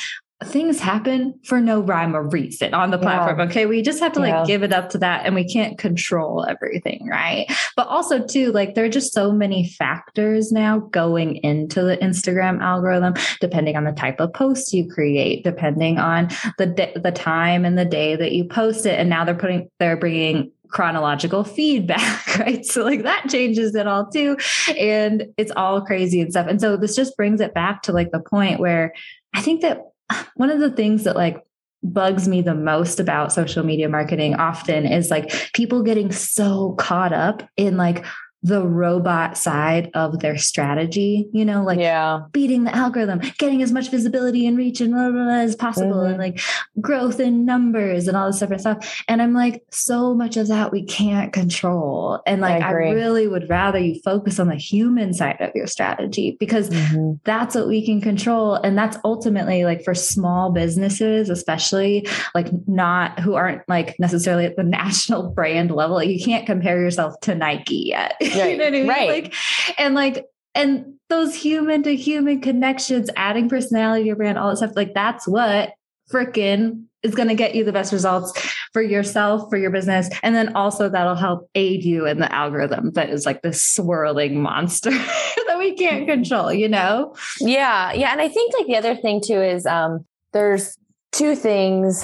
things 0.46 0.80
happen 0.80 1.40
for 1.46 1.62
no 1.62 1.80
rhyme 1.80 2.16
or 2.16 2.28
reason 2.28 2.74
on 2.74 2.92
the 2.92 2.98
platform. 2.98 3.40
Yeah. 3.40 3.46
Okay. 3.46 3.66
We 3.66 3.82
just 3.82 4.00
have 4.02 4.14
to 4.14 4.20
yeah. 4.20 4.40
like 4.40 4.48
give 4.48 4.64
it 4.64 4.74
up 4.74 4.90
to 4.90 4.98
that 5.00 5.26
and 5.26 5.36
we 5.36 5.48
can't 5.48 5.78
control 5.78 6.46
everything. 6.48 7.08
Right. 7.08 7.50
But 7.76 7.88
also, 7.88 8.26
too, 8.26 8.52
like 8.52 8.76
there 8.76 8.86
are 8.86 8.90
just 8.90 9.14
so 9.14 9.32
many 9.32 9.70
factors 9.70 10.52
now 10.52 10.80
going 10.80 11.38
into 11.38 11.82
the 11.82 11.98
Instagram 11.98 12.62
algorithm, 12.62 13.14
depending 13.40 13.76
on 13.78 13.86
the 13.86 13.94
type 13.94 14.20
of 14.20 14.34
post 14.34 14.74
you 14.74 14.90
create, 14.90 15.44
depending 15.44 15.98
on 15.98 16.28
the, 16.58 16.92
the 17.02 17.12
time 17.12 17.66
and 17.66 17.78
the 17.78 17.86
day 17.86 18.16
that 18.16 18.34
you 18.34 18.46
post 18.46 18.86
it. 18.86 19.00
And 19.00 19.10
now 19.10 19.24
they're 19.24 19.36
putting, 19.36 19.70
they're 19.80 19.98
bringing 19.98 20.52
chronological 20.74 21.44
feedback, 21.44 22.38
right? 22.40 22.66
So 22.66 22.84
like 22.84 23.04
that 23.04 23.30
changes 23.30 23.74
it 23.76 23.88
all 23.88 24.08
too. 24.08 24.38
And 24.78 25.28
it's 25.38 25.52
all 25.56 25.82
crazy 25.82 26.20
and 26.20 26.32
stuff. 26.32 26.48
And 26.48 26.60
so 26.60 26.76
this 26.76 26.96
just 26.96 27.16
brings 27.16 27.40
it 27.40 27.54
back 27.54 27.84
to 27.84 27.94
like 27.94 28.12
the 28.12 28.20
point 28.20 28.60
where 28.60 28.94
I 29.34 29.42
think 29.42 29.62
that 29.62 29.82
one 30.36 30.50
of 30.50 30.60
the 30.60 30.72
things 30.72 31.06
that 31.06 31.16
like 31.16 31.42
bugs 31.84 32.28
me 32.28 32.42
the 32.42 32.56
most 32.56 33.00
about 33.00 33.34
social 33.34 33.64
media 33.64 33.90
marketing 33.90 34.36
often 34.36 34.86
is 34.86 35.12
like 35.12 35.52
people 35.54 35.84
getting 35.84 36.12
so 36.12 36.74
caught 36.74 37.12
up 37.12 37.48
in 37.58 37.76
like 37.76 38.06
the 38.44 38.68
robot 38.68 39.38
side 39.38 39.90
of 39.94 40.20
their 40.20 40.38
strategy, 40.38 41.30
you 41.32 41.46
know, 41.46 41.64
like 41.64 41.80
yeah. 41.80 42.24
beating 42.34 42.66
the 42.66 42.76
algorithm, 42.76 43.22
getting 43.38 43.62
as 43.62 43.72
much 43.72 43.90
visibility 43.90 44.46
and 44.46 44.58
reach 44.58 44.82
and 44.82 44.92
blah, 44.92 45.10
blah, 45.10 45.24
blah, 45.24 45.34
as 45.36 45.56
possible, 45.56 45.96
mm-hmm. 45.96 46.12
and 46.12 46.18
like 46.18 46.42
growth 46.82 47.22
in 47.22 47.46
numbers 47.46 48.08
and 48.08 48.18
all 48.18 48.28
this 48.28 48.40
different 48.40 48.62
stuff. 48.62 49.04
And 49.08 49.22
I'm 49.22 49.34
like, 49.34 49.64
so 49.72 50.14
much 50.14 50.36
of 50.36 50.50
that 50.50 50.74
we 50.74 50.84
can't 50.84 51.32
control. 51.32 52.22
And 52.26 52.42
like, 52.42 52.62
I, 52.62 52.68
I 52.68 52.72
really 52.72 53.28
would 53.28 53.50
rather 53.50 53.80
you 53.80 54.02
focus 54.04 54.40
on 54.40 54.50
the 54.50 54.56
human 54.56 55.14
side 55.14 55.38
of 55.40 55.52
your 55.56 55.68
strategy 55.68 56.36
because 56.38 56.70
mm-hmm. 56.70 57.14
that's 57.24 57.56
what 57.56 57.70
we 57.70 57.86
can 57.86 58.02
control. 58.02 58.56
And 58.56 58.78
that's 58.78 58.98
ultimately 59.06 59.64
like 59.64 59.86
for 59.86 59.96
small 59.96 60.52
businesses, 60.52 61.30
especially 61.30 62.06
like 62.36 62.48
not 62.68 63.22
who 63.22 63.36
aren't 63.36 63.68
like 63.70 63.98
necessarily 64.00 64.46
at 64.46 64.58
the 64.58 64.64
national 64.74 65.30
brand 65.32 65.72
level. 65.72 65.96
Like, 65.96 66.10
you 66.10 66.22
can't 66.22 66.46
compare 66.46 66.82
yourself 66.82 67.18
to 67.22 67.36
Nike 67.36 67.86
yet. 67.88 68.16
Right. 68.40 68.52
you 68.52 68.58
know 68.58 68.66
what 68.66 68.74
I 68.74 68.78
mean? 68.78 68.88
Right. 68.88 69.10
Like, 69.10 69.34
and 69.78 69.96
like, 69.96 70.26
and 70.56 70.94
those 71.10 71.36
human 71.36 71.84
to 71.84 71.96
human 71.96 72.42
connections, 72.42 73.10
adding 73.16 73.50
personality 73.50 74.04
to 74.04 74.08
your 74.08 74.16
brand, 74.16 74.38
all 74.38 74.50
that 74.50 74.58
stuff, 74.58 74.72
like 74.76 74.94
that's 74.94 75.28
what 75.28 75.74
freaking 76.12 76.86
is 77.02 77.16
going 77.16 77.28
to 77.28 77.36
get 77.36 77.54
you 77.54 77.64
the 77.64 77.74
best 77.74 77.92
results 77.92 78.32
for 78.72 78.82
yourself, 78.82 79.50
for 79.50 79.58
your 79.58 79.72
business. 79.72 80.10
And 80.24 80.34
then 80.36 80.56
also 80.56 80.90
that'll 80.90 81.16
help 81.16 81.50
aid 81.54 81.84
you 81.84 82.08
in 82.08 82.20
the 82.20 82.34
algorithm 82.34 82.92
that 82.92 83.10
is 83.10 83.26
like 83.26 83.42
this 83.42 83.64
swirling 83.64 84.42
monster 84.42 84.90
that 85.48 85.58
we 85.58 85.76
can't 85.76 86.08
control, 86.08 86.52
you 86.52 86.70
know? 86.70 87.16
Yeah. 87.40 87.92
Yeah. 87.94 88.12
And 88.12 88.22
I 88.22 88.30
think 88.30 88.54
like 88.58 88.68
the 88.68 88.78
other 88.78 88.96
thing 88.96 89.22
too 89.24 89.42
is 89.42 89.66
um, 89.66 90.06
there's 90.32 90.78
two 91.12 91.36
things 91.36 92.04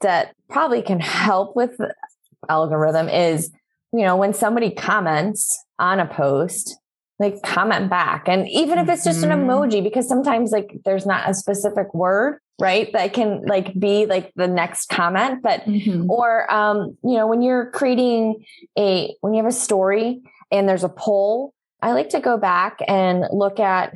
that 0.00 0.34
probably 0.48 0.82
can 0.82 1.00
help 1.00 1.56
with 1.56 1.76
algorithm 2.48 3.08
is, 3.08 3.50
you 3.96 4.04
know, 4.04 4.16
when 4.16 4.34
somebody 4.34 4.70
comments, 4.70 5.62
on 5.78 6.00
a 6.00 6.06
post, 6.06 6.78
like 7.18 7.42
comment 7.42 7.90
back. 7.90 8.28
And 8.28 8.48
even 8.48 8.78
if 8.78 8.88
it's 8.88 9.04
just 9.04 9.22
an 9.22 9.30
mm-hmm. 9.30 9.48
emoji, 9.48 9.82
because 9.82 10.08
sometimes 10.08 10.52
like 10.52 10.78
there's 10.84 11.06
not 11.06 11.28
a 11.28 11.34
specific 11.34 11.92
word, 11.94 12.38
right? 12.58 12.90
That 12.92 13.12
can 13.12 13.42
like 13.46 13.78
be 13.78 14.06
like 14.06 14.32
the 14.36 14.48
next 14.48 14.88
comment, 14.88 15.42
but, 15.42 15.60
mm-hmm. 15.64 16.10
or, 16.10 16.50
um, 16.52 16.96
you 17.04 17.14
know, 17.14 17.26
when 17.26 17.42
you're 17.42 17.70
creating 17.70 18.44
a, 18.78 19.14
when 19.20 19.34
you 19.34 19.42
have 19.42 19.50
a 19.50 19.54
story 19.54 20.22
and 20.50 20.68
there's 20.68 20.84
a 20.84 20.88
poll 20.88 21.52
I 21.82 21.92
like 21.92 22.08
to 22.10 22.20
go 22.20 22.36
back 22.36 22.78
and 22.88 23.24
look 23.32 23.60
at 23.60 23.94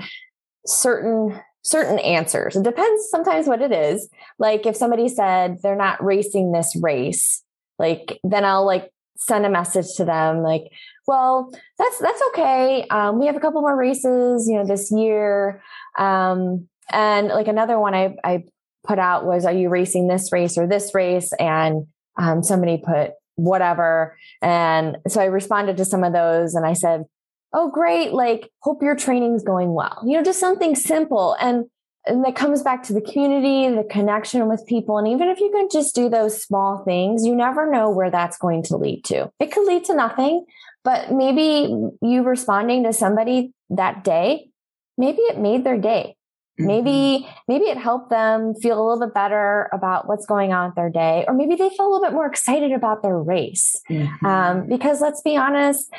certain 0.67 1.41
certain 1.63 1.99
answers. 1.99 2.57
It 2.57 2.63
depends 2.63 3.11
sometimes 3.11 3.47
what 3.47 3.61
it 3.61 3.73
is. 3.73 4.09
Like 4.39 4.65
if 4.65 4.77
somebody 4.77 5.09
said 5.09 5.59
they're 5.63 5.77
not 5.77 6.03
racing 6.03 6.53
this 6.53 6.75
race, 6.81 7.43
like 7.79 8.19
then 8.25 8.45
I'll 8.45 8.65
like 8.65 8.91
send 9.21 9.47
a 9.47 9.51
message 9.51 9.87
to 9.97 10.05
them 10.05 10.43
like, 10.43 10.65
well, 11.07 11.51
that's 11.79 11.99
that's 11.99 12.23
okay. 12.29 12.87
Um, 12.91 13.19
we 13.19 13.27
have 13.27 13.37
a 13.37 13.41
couple 13.41 13.61
more 13.61 13.77
races, 13.77 14.49
you 14.49 14.57
know, 14.57 14.67
this 14.67 14.91
year. 14.93 15.63
Um, 15.99 16.69
and 16.93 17.29
like 17.29 17.49
another 17.49 17.79
one 17.79 17.95
I 17.95 18.17
I 18.25 18.45
put 18.87 18.99
out 18.99 19.27
was, 19.27 19.45
are 19.45 19.53
you 19.53 19.69
racing 19.69 20.09
this 20.09 20.33
race 20.33 20.57
or 20.57 20.67
this 20.67 20.95
race? 20.95 21.33
And 21.39 21.87
um, 22.17 22.43
somebody 22.43 22.83
put 22.85 23.13
whatever. 23.37 24.17
And 24.43 24.99
so 25.09 25.21
I 25.21 25.27
responded 25.27 25.77
to 25.79 25.85
some 25.85 26.05
of 26.05 26.13
those 26.13 26.55
and 26.55 26.67
I 26.67 26.75
said, 26.75 27.05
Oh, 27.53 27.71
great. 27.71 28.13
Like, 28.13 28.49
hope 28.61 28.81
your 28.81 28.95
training's 28.95 29.43
going 29.43 29.75
well. 29.75 30.03
You 30.07 30.17
know, 30.17 30.23
just 30.23 30.39
something 30.39 30.77
simple. 30.77 31.37
And, 31.41 31.65
and 32.07 32.25
that 32.25 32.35
comes 32.35 32.63
back 32.63 32.83
to 32.85 32.93
the 32.93 33.01
community, 33.01 33.75
the 33.75 33.85
connection 33.85 34.49
with 34.49 34.67
people. 34.67 34.99
And 34.99 35.07
even 35.09 35.29
if 35.29 35.39
you 35.39 35.51
can 35.51 35.69
just 35.71 35.95
do 35.95 36.09
those 36.09 36.43
small 36.43 36.83
things, 36.85 37.27
you 37.27 37.35
never 37.35 37.71
know 37.71 37.91
where 37.91 38.11
that's 38.11 38.39
going 38.39 38.63
to 38.65 38.77
lead 38.77 39.05
to. 39.05 39.31
It 39.39 39.53
could 39.53 39.67
lead 39.67 39.85
to 39.85 39.95
nothing, 39.95 40.47
but 40.83 41.13
maybe 41.13 41.75
you 42.01 42.23
responding 42.23 42.85
to 42.85 42.93
somebody 42.93 43.53
that 43.71 44.03
day, 44.03 44.49
maybe 44.97 45.21
it 45.23 45.39
made 45.39 45.65
their 45.65 45.79
day. 45.79 46.17
Maybe, 46.59 46.91
mm-hmm. 47.25 47.33
maybe 47.49 47.65
it 47.67 47.79
helped 47.79 48.11
them 48.11 48.55
feel 48.55 48.79
a 48.79 48.85
little 48.85 49.07
bit 49.07 49.15
better 49.15 49.71
about 49.73 50.07
what's 50.07 50.27
going 50.27 50.53
on 50.53 50.69
with 50.69 50.75
their 50.77 50.91
day, 50.91 51.25
or 51.27 51.33
maybe 51.33 51.55
they 51.55 51.71
feel 51.71 51.87
a 51.87 51.91
little 51.91 52.07
bit 52.07 52.13
more 52.13 52.27
excited 52.27 52.73
about 52.73 53.03
their 53.03 53.17
race. 53.17 53.81
Mm-hmm. 53.89 54.27
Um, 54.27 54.67
because 54.69 55.01
let's 55.01 55.23
be 55.23 55.37
honest, 55.37 55.91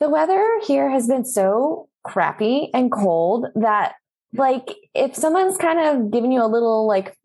the 0.00 0.10
weather 0.10 0.44
here 0.66 0.90
has 0.90 1.08
been 1.08 1.24
so 1.24 1.88
crappy 2.04 2.68
and 2.74 2.92
cold 2.92 3.46
that 3.54 3.94
like 4.34 4.74
if 4.94 5.14
someone's 5.14 5.56
kind 5.56 5.78
of 5.80 6.10
giving 6.10 6.32
you 6.32 6.42
a 6.42 6.46
little 6.46 6.86
like 6.86 7.16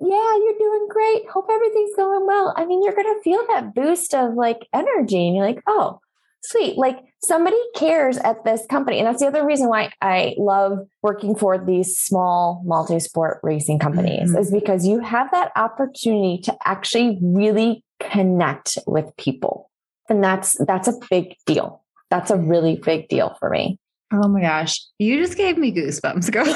yeah 0.00 0.36
you're 0.36 0.58
doing 0.58 0.88
great. 0.90 1.28
Hope 1.28 1.46
everything's 1.50 1.96
going 1.96 2.26
well. 2.26 2.54
I 2.56 2.66
mean 2.66 2.82
you're 2.82 2.94
going 2.94 3.14
to 3.14 3.22
feel 3.22 3.44
that 3.48 3.74
boost 3.74 4.14
of 4.14 4.34
like 4.34 4.66
energy 4.72 5.26
and 5.26 5.36
you're 5.36 5.46
like 5.46 5.62
oh 5.66 6.00
sweet. 6.42 6.76
Like 6.76 6.98
somebody 7.22 7.56
cares 7.74 8.18
at 8.18 8.44
this 8.44 8.66
company 8.66 8.98
and 8.98 9.06
that's 9.06 9.20
the 9.20 9.26
other 9.26 9.46
reason 9.46 9.66
why 9.66 9.90
i 10.02 10.34
love 10.36 10.78
working 11.02 11.34
for 11.34 11.56
these 11.56 11.96
small 11.96 12.62
multi-sport 12.66 13.40
racing 13.42 13.78
companies 13.78 14.28
mm-hmm. 14.28 14.36
is 14.36 14.50
because 14.50 14.86
you 14.86 15.00
have 15.00 15.30
that 15.30 15.50
opportunity 15.56 16.38
to 16.42 16.54
actually 16.66 17.18
really 17.22 17.82
connect 17.98 18.76
with 18.86 19.10
people 19.16 19.70
and 20.08 20.22
that's 20.22 20.56
that's 20.66 20.88
a 20.88 20.94
big 21.10 21.36
deal. 21.46 21.82
That's 22.10 22.30
a 22.30 22.36
really 22.36 22.76
big 22.76 23.08
deal 23.08 23.36
for 23.40 23.50
me 23.50 23.78
Oh 24.22 24.28
my 24.28 24.42
gosh. 24.42 24.80
You 24.98 25.20
just 25.20 25.36
gave 25.36 25.58
me 25.58 25.72
goosebumps, 25.72 26.30
girl. 26.30 26.44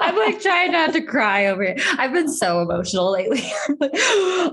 I'm 0.00 0.16
like 0.16 0.40
trying 0.40 0.72
not 0.72 0.92
to 0.94 1.02
cry 1.02 1.46
over 1.46 1.62
it. 1.62 1.80
I've 1.98 2.12
been 2.12 2.28
so 2.28 2.60
emotional 2.60 3.12
lately. 3.12 3.42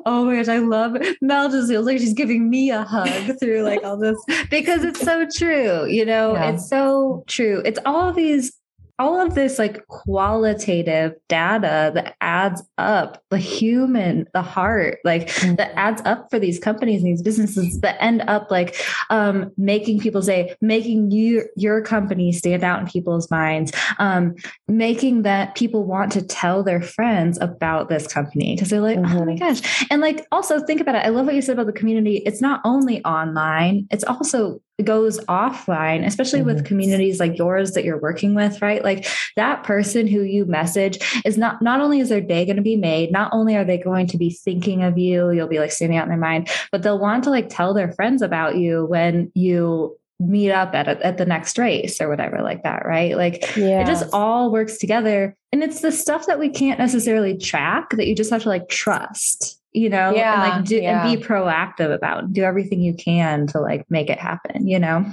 oh 0.06 0.24
my 0.26 0.36
gosh, 0.36 0.48
I 0.48 0.60
love 0.60 0.96
it. 0.96 1.18
Mel 1.22 1.50
just 1.50 1.70
feels 1.70 1.86
like 1.86 1.98
she's 1.98 2.14
giving 2.14 2.50
me 2.50 2.70
a 2.70 2.84
hug 2.84 3.40
through 3.40 3.64
like 3.64 3.84
all 3.84 3.98
this 3.98 4.18
because 4.52 4.84
it's 4.84 5.00
so 5.00 5.26
true. 5.34 5.86
You 5.88 6.06
know, 6.06 6.34
yeah. 6.34 6.52
it's 6.52 6.70
so 6.70 7.24
true. 7.28 7.62
It's 7.66 7.80
all 7.86 8.14
these 8.14 8.59
all 9.00 9.20
of 9.20 9.34
this 9.34 9.58
like 9.58 9.88
qualitative 9.88 11.16
data 11.30 11.92
that 11.96 12.16
adds 12.20 12.62
up 12.78 13.24
the 13.30 13.38
human 13.38 14.28
the 14.34 14.42
heart 14.42 15.00
like 15.06 15.28
mm-hmm. 15.28 15.56
that 15.56 15.72
adds 15.76 16.02
up 16.06 16.30
for 16.30 16.38
these 16.38 16.60
companies 16.60 17.02
and 17.02 17.12
these 17.12 17.22
businesses 17.22 17.80
that 17.80 17.98
end 18.04 18.22
up 18.28 18.52
like 18.52 18.76
um, 19.10 19.52
making 19.58 20.00
people 20.00 20.22
say 20.22 20.54
making 20.62 21.10
you 21.12 21.48
your 21.56 21.82
company 21.82 22.32
stand 22.32 22.64
out 22.64 22.82
in 22.82 22.88
people's 22.88 23.32
minds 23.32 23.72
um, 24.00 24.36
making 24.68 25.22
that 25.22 25.56
people 25.56 25.86
want 25.86 26.12
to 26.12 26.22
tell 26.22 26.62
their 26.62 26.82
friends 26.82 27.40
about 27.40 27.88
this 27.88 28.06
company 28.06 28.56
because 28.56 28.70
they're 28.70 28.82
like 28.82 29.00
mm-hmm. 29.00 29.18
oh 29.18 29.26
my 29.26 29.34
mm-hmm. 29.34 29.38
gosh 29.38 29.86
and 29.90 30.02
like 30.02 30.28
also 30.32 30.60
think 30.60 30.82
about 30.82 30.96
it 30.96 31.06
i 31.06 31.10
love 31.10 31.26
what 31.26 31.36
you 31.36 31.42
said 31.42 31.54
about 31.54 31.68
the 31.68 31.74
community 31.74 32.18
it's 32.26 32.42
not 32.42 32.60
only 32.66 33.04
online 33.06 33.88
it's 33.90 34.04
also 34.04 34.62
goes 34.86 35.20
offline, 35.26 36.06
especially 36.06 36.40
mm-hmm. 36.40 36.56
with 36.56 36.66
communities 36.66 37.20
like 37.20 37.38
yours 37.38 37.72
that 37.72 37.84
you're 37.84 38.00
working 38.00 38.36
with, 38.36 38.62
right? 38.62 38.84
Like 38.84 39.08
that 39.36 39.64
person 39.64 40.08
who 40.08 40.22
you 40.22 40.46
message 40.46 41.00
is 41.26 41.38
not, 41.38 41.62
not 41.62 41.82
only 41.82 42.00
is 42.00 42.10
their 42.10 42.22
day 42.22 42.46
going 42.46 42.56
to 42.56 42.62
be 42.62 42.76
made, 42.76 43.12
not 43.12 43.32
only 43.34 43.56
are 43.56 43.66
they 43.66 43.78
going 43.78 44.08
to 44.08 44.18
be 44.18 44.30
thinking 44.30 44.84
of 44.84 44.98
you, 44.98 45.32
you'll 45.32 45.48
be 45.48 45.60
like 45.60 45.72
standing 45.72 45.98
out 45.98 46.04
in 46.04 46.10
their 46.10 46.18
mind, 46.18 46.50
but 46.72 46.84
they'll 46.84 47.00
want 47.00 47.24
to 47.26 47.30
like 47.30 47.50
tell 47.50 47.74
their 47.74 47.92
friends 47.92 48.22
about 48.22 48.56
you 48.56 48.86
when 48.86 49.32
you 49.36 49.98
meet 50.20 50.52
up 50.52 50.76
at 50.76 50.88
a, 50.88 51.06
at 51.06 51.18
the 51.18 51.26
next 51.26 51.58
race 51.58 52.02
or 52.02 52.10
whatever 52.10 52.42
like 52.42 52.64
that 52.64 52.86
right 52.86 53.16
like 53.16 53.42
yes. 53.56 53.88
it 53.88 53.92
just 53.92 54.14
all 54.14 54.52
works 54.52 54.78
together 54.78 55.34
and 55.54 55.64
it's 55.64 55.80
the 55.80 55.94
stuff 55.94 56.26
that 56.26 56.38
we 56.38 56.50
can't 56.50 56.78
necessarily 56.78 57.38
track 57.38 57.92
that 57.92 58.06
you 58.06 58.14
just 58.14 58.30
have 58.30 58.44
to 58.44 58.50
like 58.50 58.68
trust 58.68 59.59
you 59.72 59.90
know, 59.90 60.14
yeah, 60.14 60.34
and 60.34 60.58
like 60.58 60.66
do 60.66 60.78
yeah. 60.78 61.08
and 61.08 61.20
be 61.20 61.24
proactive 61.24 61.94
about 61.94 62.34
do 62.34 62.44
everything 62.44 62.82
you 62.82 62.94
can 62.94 63.48
to 63.48 63.60
like 63.60 63.86
make 63.90 64.10
it 64.10 64.20
happen, 64.20 64.68
you 64.68 64.80
know? 64.80 65.06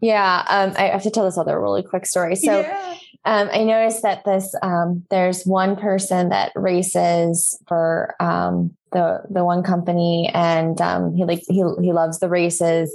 Yeah. 0.00 0.44
Um, 0.48 0.74
I 0.76 0.88
have 0.88 1.04
to 1.04 1.10
tell 1.10 1.24
this 1.24 1.38
other 1.38 1.60
really 1.60 1.82
quick 1.82 2.06
story. 2.06 2.34
So 2.34 2.60
yeah. 2.60 2.96
um, 3.24 3.48
I 3.52 3.62
noticed 3.62 4.02
that 4.02 4.24
this 4.24 4.52
um, 4.60 5.04
there's 5.10 5.44
one 5.44 5.76
person 5.76 6.30
that 6.30 6.52
races 6.56 7.58
for 7.68 8.14
um, 8.20 8.76
the 8.90 9.22
the 9.30 9.44
one 9.44 9.62
company 9.62 10.30
and 10.34 10.80
um, 10.80 11.14
he 11.14 11.24
like 11.24 11.42
he 11.48 11.62
he 11.80 11.92
loves 11.92 12.18
the 12.18 12.28
races 12.28 12.94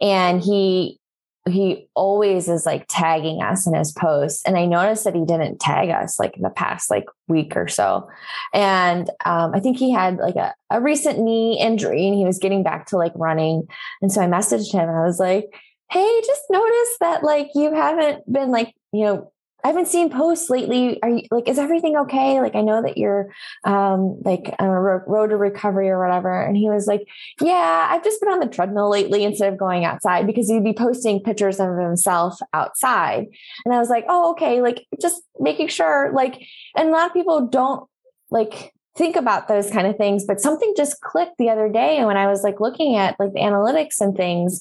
and 0.00 0.42
he 0.42 0.98
he 1.46 1.88
always 1.94 2.48
is 2.48 2.66
like 2.66 2.86
tagging 2.88 3.42
us 3.42 3.66
in 3.66 3.74
his 3.74 3.92
posts. 3.92 4.42
And 4.44 4.56
i 4.56 4.66
noticed 4.66 5.04
that 5.04 5.14
he 5.14 5.24
didn't 5.24 5.60
tag 5.60 5.90
us 5.90 6.18
like 6.18 6.36
in 6.36 6.42
the 6.42 6.50
past 6.50 6.90
like 6.90 7.04
week 7.28 7.56
or 7.56 7.68
so. 7.68 8.08
And 8.52 9.10
um, 9.24 9.52
i 9.54 9.60
think 9.60 9.78
he 9.78 9.90
had 9.90 10.16
like 10.18 10.36
a, 10.36 10.54
a 10.70 10.80
recent 10.80 11.18
knee 11.20 11.58
injury 11.60 12.06
and 12.06 12.16
he 12.16 12.24
was 12.24 12.38
getting 12.38 12.62
back 12.62 12.86
to 12.86 12.96
like 12.96 13.12
running. 13.14 13.66
And 14.02 14.12
so 14.12 14.20
i 14.20 14.26
messaged 14.26 14.72
him 14.72 14.88
and 14.88 14.98
i 14.98 15.04
was 15.04 15.20
like 15.20 15.46
hey 15.90 16.20
just 16.26 16.42
noticed 16.50 16.98
that 17.00 17.22
like 17.22 17.48
you 17.54 17.72
haven't 17.72 18.30
been 18.32 18.50
like 18.50 18.74
you 18.92 19.04
know 19.04 19.32
I 19.66 19.70
haven't 19.70 19.88
seen 19.88 20.10
posts 20.10 20.48
lately. 20.48 21.02
Are 21.02 21.10
you 21.10 21.22
like, 21.32 21.48
is 21.48 21.58
everything 21.58 21.96
okay? 21.96 22.40
Like, 22.40 22.54
I 22.54 22.60
know 22.60 22.82
that 22.82 22.96
you're, 22.96 23.34
um, 23.64 24.20
like 24.24 24.54
on 24.60 24.68
a 24.68 24.80
road 24.80 25.30
to 25.30 25.36
recovery 25.36 25.88
or 25.88 26.00
whatever. 26.00 26.40
And 26.40 26.56
he 26.56 26.70
was 26.70 26.86
like, 26.86 27.08
yeah, 27.40 27.88
I've 27.90 28.04
just 28.04 28.20
been 28.20 28.32
on 28.32 28.38
the 28.38 28.46
treadmill 28.46 28.88
lately 28.88 29.24
instead 29.24 29.52
of 29.52 29.58
going 29.58 29.84
outside 29.84 30.24
because 30.24 30.48
he'd 30.48 30.62
be 30.62 30.72
posting 30.72 31.18
pictures 31.18 31.58
of 31.58 31.76
himself 31.78 32.38
outside. 32.52 33.26
And 33.64 33.74
I 33.74 33.80
was 33.80 33.88
like, 33.88 34.04
oh, 34.08 34.30
okay. 34.30 34.62
Like 34.62 34.86
just 35.02 35.20
making 35.40 35.66
sure 35.66 36.12
like, 36.14 36.40
and 36.76 36.90
a 36.90 36.92
lot 36.92 37.08
of 37.08 37.12
people 37.12 37.48
don't 37.48 37.90
like 38.30 38.72
think 38.96 39.16
about 39.16 39.48
those 39.48 39.68
kind 39.68 39.88
of 39.88 39.96
things, 39.96 40.24
but 40.24 40.40
something 40.40 40.74
just 40.76 41.00
clicked 41.00 41.38
the 41.38 41.50
other 41.50 41.68
day. 41.68 42.04
When 42.04 42.16
I 42.16 42.28
was 42.28 42.44
like 42.44 42.60
looking 42.60 42.94
at 42.94 43.18
like 43.18 43.32
the 43.32 43.40
analytics 43.40 44.00
and 44.00 44.16
things, 44.16 44.60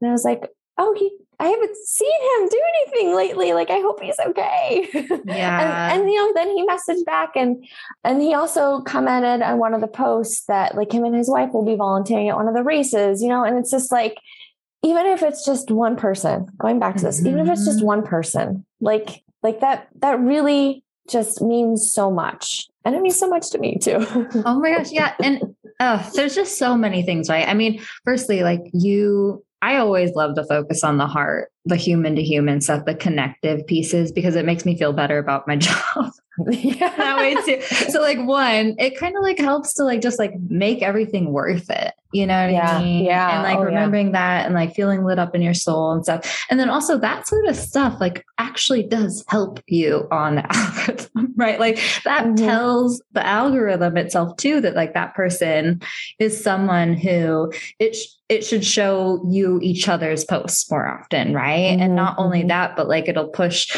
and 0.00 0.10
I 0.10 0.12
was 0.12 0.24
like, 0.24 0.48
oh, 0.78 0.94
he 0.96 1.10
I 1.38 1.48
haven't 1.48 1.76
seen 1.76 2.08
him 2.10 2.48
do 2.48 2.60
anything 2.74 3.16
lately. 3.16 3.52
Like, 3.52 3.70
I 3.70 3.80
hope 3.80 4.00
he's 4.00 4.18
okay. 4.26 4.88
Yeah. 5.24 5.90
and, 5.92 6.02
and, 6.02 6.10
you 6.10 6.16
know, 6.16 6.32
then 6.34 6.48
he 6.48 6.66
messaged 6.66 7.04
back 7.04 7.36
and, 7.36 7.64
and 8.04 8.22
he 8.22 8.34
also 8.34 8.80
commented 8.82 9.42
on 9.42 9.58
one 9.58 9.74
of 9.74 9.80
the 9.80 9.88
posts 9.88 10.44
that 10.46 10.74
like 10.76 10.92
him 10.92 11.04
and 11.04 11.14
his 11.14 11.28
wife 11.28 11.52
will 11.52 11.64
be 11.64 11.76
volunteering 11.76 12.28
at 12.28 12.36
one 12.36 12.48
of 12.48 12.54
the 12.54 12.62
races, 12.62 13.22
you 13.22 13.28
know, 13.28 13.44
and 13.44 13.58
it's 13.58 13.70
just 13.70 13.90
like, 13.90 14.18
even 14.82 15.06
if 15.06 15.22
it's 15.22 15.44
just 15.44 15.70
one 15.70 15.96
person 15.96 16.46
going 16.58 16.78
back 16.78 16.96
to 16.96 17.04
this, 17.04 17.18
mm-hmm. 17.18 17.28
even 17.28 17.40
if 17.40 17.48
it's 17.48 17.64
just 17.64 17.78
mm-hmm. 17.78 17.86
one 17.86 18.02
person, 18.04 18.64
like, 18.80 19.22
like 19.42 19.60
that, 19.60 19.88
that 20.00 20.20
really 20.20 20.84
just 21.08 21.42
means 21.42 21.90
so 21.92 22.10
much. 22.10 22.66
And 22.84 22.94
it 22.94 23.02
means 23.02 23.18
so 23.18 23.28
much 23.28 23.50
to 23.50 23.58
me 23.58 23.78
too. 23.78 24.06
oh 24.44 24.60
my 24.60 24.76
gosh. 24.76 24.90
Yeah. 24.92 25.14
And 25.22 25.54
oh, 25.80 26.10
there's 26.14 26.34
just 26.34 26.58
so 26.58 26.76
many 26.76 27.02
things, 27.02 27.28
right? 27.28 27.48
I 27.48 27.54
mean, 27.54 27.82
firstly, 28.04 28.42
like 28.42 28.60
you 28.72 29.44
I 29.64 29.78
always 29.78 30.14
love 30.14 30.34
to 30.34 30.44
focus 30.44 30.84
on 30.84 30.98
the 30.98 31.06
heart, 31.06 31.50
the 31.64 31.76
human 31.76 32.14
to 32.16 32.22
human 32.22 32.60
stuff, 32.60 32.84
the 32.84 32.94
connective 32.94 33.66
pieces, 33.66 34.12
because 34.12 34.36
it 34.36 34.44
makes 34.44 34.64
me 34.64 34.76
feel 34.76 34.92
better 34.92 35.18
about 35.18 35.48
my 35.48 35.56
job. 35.56 36.12
yeah. 36.48 36.94
that 36.96 37.16
way 37.18 37.34
too. 37.44 37.60
So 37.90 38.00
like 38.00 38.18
one, 38.18 38.74
it 38.78 38.98
kind 38.98 39.16
of 39.16 39.22
like 39.22 39.38
helps 39.38 39.74
to 39.74 39.84
like 39.84 40.00
just 40.00 40.18
like 40.18 40.34
make 40.48 40.82
everything 40.82 41.32
worth 41.32 41.70
it. 41.70 41.94
You 42.12 42.28
know 42.28 42.44
what 42.44 42.52
yeah, 42.52 42.76
I 42.76 42.82
mean? 42.82 43.04
Yeah. 43.04 43.34
And 43.34 43.42
like 43.42 43.58
oh, 43.58 43.64
remembering 43.64 44.08
yeah. 44.08 44.12
that 44.12 44.46
and 44.46 44.54
like 44.54 44.74
feeling 44.74 45.04
lit 45.04 45.18
up 45.18 45.34
in 45.34 45.42
your 45.42 45.54
soul 45.54 45.90
and 45.92 46.04
stuff. 46.04 46.46
And 46.48 46.60
then 46.60 46.70
also 46.70 46.96
that 46.98 47.26
sort 47.26 47.46
of 47.46 47.56
stuff 47.56 47.96
like 47.98 48.24
actually 48.38 48.84
does 48.84 49.24
help 49.26 49.60
you 49.66 50.06
on 50.12 50.36
the 50.36 50.46
algorithm, 50.56 51.32
right? 51.36 51.58
Like 51.58 51.80
that 52.04 52.24
mm-hmm. 52.24 52.36
tells 52.36 53.02
the 53.12 53.26
algorithm 53.26 53.96
itself 53.96 54.36
too 54.36 54.60
that 54.60 54.76
like 54.76 54.94
that 54.94 55.14
person 55.14 55.82
is 56.20 56.40
someone 56.40 56.94
who 56.94 57.52
it 57.80 57.96
sh- 57.96 58.14
it 58.28 58.44
should 58.44 58.64
show 58.64 59.22
you 59.28 59.60
each 59.60 59.88
other's 59.88 60.24
posts 60.24 60.70
more 60.70 60.86
often, 60.86 61.34
right? 61.34 61.53
Mm-hmm. 61.58 61.82
And 61.82 61.96
not 61.96 62.18
only 62.18 62.40
mm-hmm. 62.40 62.48
that, 62.48 62.76
but 62.76 62.88
like 62.88 63.08
it'll 63.08 63.28
push 63.28 63.74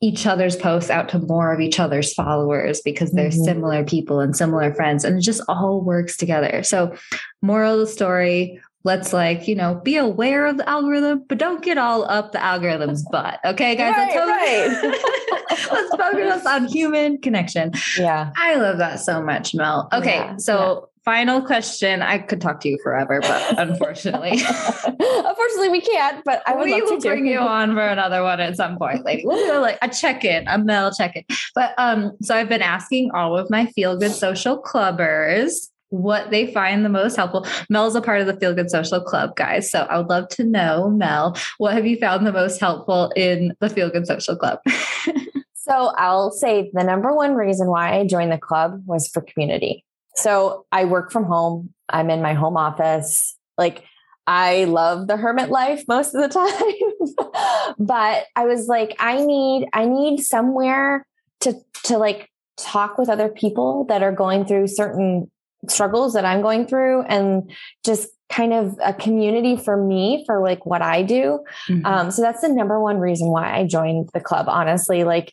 each 0.00 0.26
other's 0.26 0.56
posts 0.56 0.90
out 0.90 1.08
to 1.08 1.18
more 1.18 1.52
of 1.52 1.60
each 1.60 1.80
other's 1.80 2.12
followers 2.12 2.80
because 2.82 3.10
they're 3.12 3.30
mm-hmm. 3.30 3.44
similar 3.44 3.84
people 3.84 4.20
and 4.20 4.36
similar 4.36 4.74
friends 4.74 5.04
and 5.04 5.18
it 5.18 5.22
just 5.22 5.42
all 5.48 5.80
works 5.80 6.16
together. 6.16 6.62
So 6.62 6.94
moral 7.40 7.74
of 7.74 7.80
the 7.80 7.86
story, 7.86 8.60
let's 8.84 9.14
like, 9.14 9.48
you 9.48 9.54
know, 9.54 9.76
be 9.76 9.96
aware 9.96 10.44
of 10.46 10.58
the 10.58 10.68
algorithm, 10.68 11.24
but 11.26 11.38
don't 11.38 11.64
get 11.64 11.78
all 11.78 12.04
up 12.04 12.32
the 12.32 12.42
algorithm's 12.42 13.02
butt. 13.10 13.40
Okay, 13.44 13.76
guys. 13.76 13.94
Right, 13.96 14.14
let's, 14.14 14.84
right. 14.84 15.72
let's 15.72 15.96
focus 15.96 16.46
on 16.46 16.66
human 16.70 17.18
connection. 17.18 17.72
Yeah. 17.98 18.30
I 18.36 18.56
love 18.56 18.78
that 18.78 19.00
so 19.00 19.22
much, 19.22 19.54
Mel. 19.54 19.88
Okay. 19.92 20.16
Yeah, 20.16 20.36
so 20.36 20.90
final 21.04 21.42
question. 21.42 22.02
I 22.02 22.18
could 22.18 22.40
talk 22.40 22.60
to 22.60 22.68
you 22.68 22.78
forever, 22.82 23.20
but 23.20 23.58
unfortunately, 23.58 24.32
unfortunately, 24.86 25.68
we 25.68 25.80
can't. 25.80 26.24
But 26.24 26.42
I 26.46 26.54
would 26.54 26.64
we 26.64 26.80
will 26.82 27.00
bring 27.00 27.26
you 27.26 27.38
on 27.38 27.74
for 27.74 27.86
another 27.86 28.22
one 28.22 28.40
at 28.40 28.56
some 28.56 28.78
point, 28.78 29.04
lady. 29.04 29.22
We'll 29.24 29.44
do 29.46 29.60
like 29.60 29.78
a 29.82 29.88
check 29.88 30.24
in, 30.24 30.46
a 30.48 30.58
Mel 30.58 30.92
check 30.92 31.16
in. 31.16 31.24
But 31.54 31.74
um, 31.78 32.12
so 32.22 32.34
I've 32.34 32.48
been 32.48 32.62
asking 32.62 33.10
all 33.12 33.36
of 33.36 33.50
my 33.50 33.66
feel 33.66 33.96
good 33.96 34.12
social 34.12 34.62
clubbers 34.62 35.68
what 35.90 36.30
they 36.30 36.52
find 36.52 36.84
the 36.84 36.88
most 36.88 37.16
helpful. 37.16 37.46
Mel's 37.68 37.94
a 37.94 38.00
part 38.00 38.20
of 38.20 38.26
the 38.26 38.34
Feel 38.34 38.52
Good 38.52 38.70
Social 38.70 39.00
Club, 39.00 39.36
guys. 39.36 39.70
So 39.70 39.82
I 39.82 39.98
would 39.98 40.08
love 40.08 40.28
to 40.30 40.44
know, 40.44 40.90
Mel, 40.90 41.36
what 41.58 41.74
have 41.74 41.86
you 41.86 41.96
found 41.96 42.26
the 42.26 42.32
most 42.32 42.58
helpful 42.58 43.12
in 43.14 43.54
the 43.60 43.68
Feel 43.68 43.90
Good 43.90 44.06
Social 44.06 44.34
Club? 44.34 44.58
so 45.54 45.92
I'll 45.96 46.32
say 46.32 46.70
the 46.72 46.82
number 46.82 47.14
one 47.14 47.34
reason 47.34 47.68
why 47.68 47.96
I 47.96 48.06
joined 48.06 48.32
the 48.32 48.38
club 48.38 48.82
was 48.86 49.06
for 49.06 49.20
community. 49.20 49.84
So 50.16 50.66
I 50.72 50.84
work 50.84 51.12
from 51.12 51.24
home. 51.24 51.72
I'm 51.88 52.10
in 52.10 52.22
my 52.22 52.34
home 52.34 52.56
office. 52.56 53.36
Like 53.58 53.84
I 54.26 54.64
love 54.64 55.06
the 55.06 55.16
hermit 55.16 55.50
life 55.50 55.84
most 55.88 56.14
of 56.14 56.22
the 56.22 56.28
time. 57.58 57.74
but 57.78 58.26
I 58.36 58.46
was 58.46 58.68
like, 58.68 58.96
I 58.98 59.24
need, 59.24 59.68
I 59.72 59.86
need 59.86 60.20
somewhere 60.20 61.06
to, 61.40 61.54
to 61.84 61.98
like 61.98 62.30
talk 62.56 62.98
with 62.98 63.08
other 63.08 63.28
people 63.28 63.84
that 63.88 64.02
are 64.02 64.12
going 64.12 64.44
through 64.44 64.68
certain 64.68 65.30
struggles 65.68 66.14
that 66.14 66.24
I'm 66.24 66.42
going 66.42 66.66
through 66.66 67.02
and 67.02 67.50
just 67.84 68.08
kind 68.30 68.52
of 68.52 68.78
a 68.82 68.92
community 68.92 69.56
for 69.56 69.76
me 69.76 70.24
for 70.26 70.40
like 70.40 70.64
what 70.66 70.82
I 70.82 71.02
do. 71.02 71.44
Mm-hmm. 71.68 71.86
Um, 71.86 72.10
so 72.10 72.22
that's 72.22 72.40
the 72.40 72.48
number 72.48 72.80
one 72.80 72.98
reason 72.98 73.28
why 73.28 73.54
I 73.54 73.66
joined 73.66 74.10
the 74.12 74.20
club, 74.20 74.46
honestly. 74.48 75.04
Like, 75.04 75.32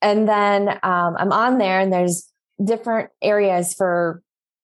and 0.00 0.28
then 0.28 0.70
um, 0.82 1.16
I'm 1.18 1.32
on 1.32 1.58
there 1.58 1.80
and 1.80 1.92
there's 1.92 2.29
different 2.62 3.10
areas 3.22 3.74
for 3.74 4.22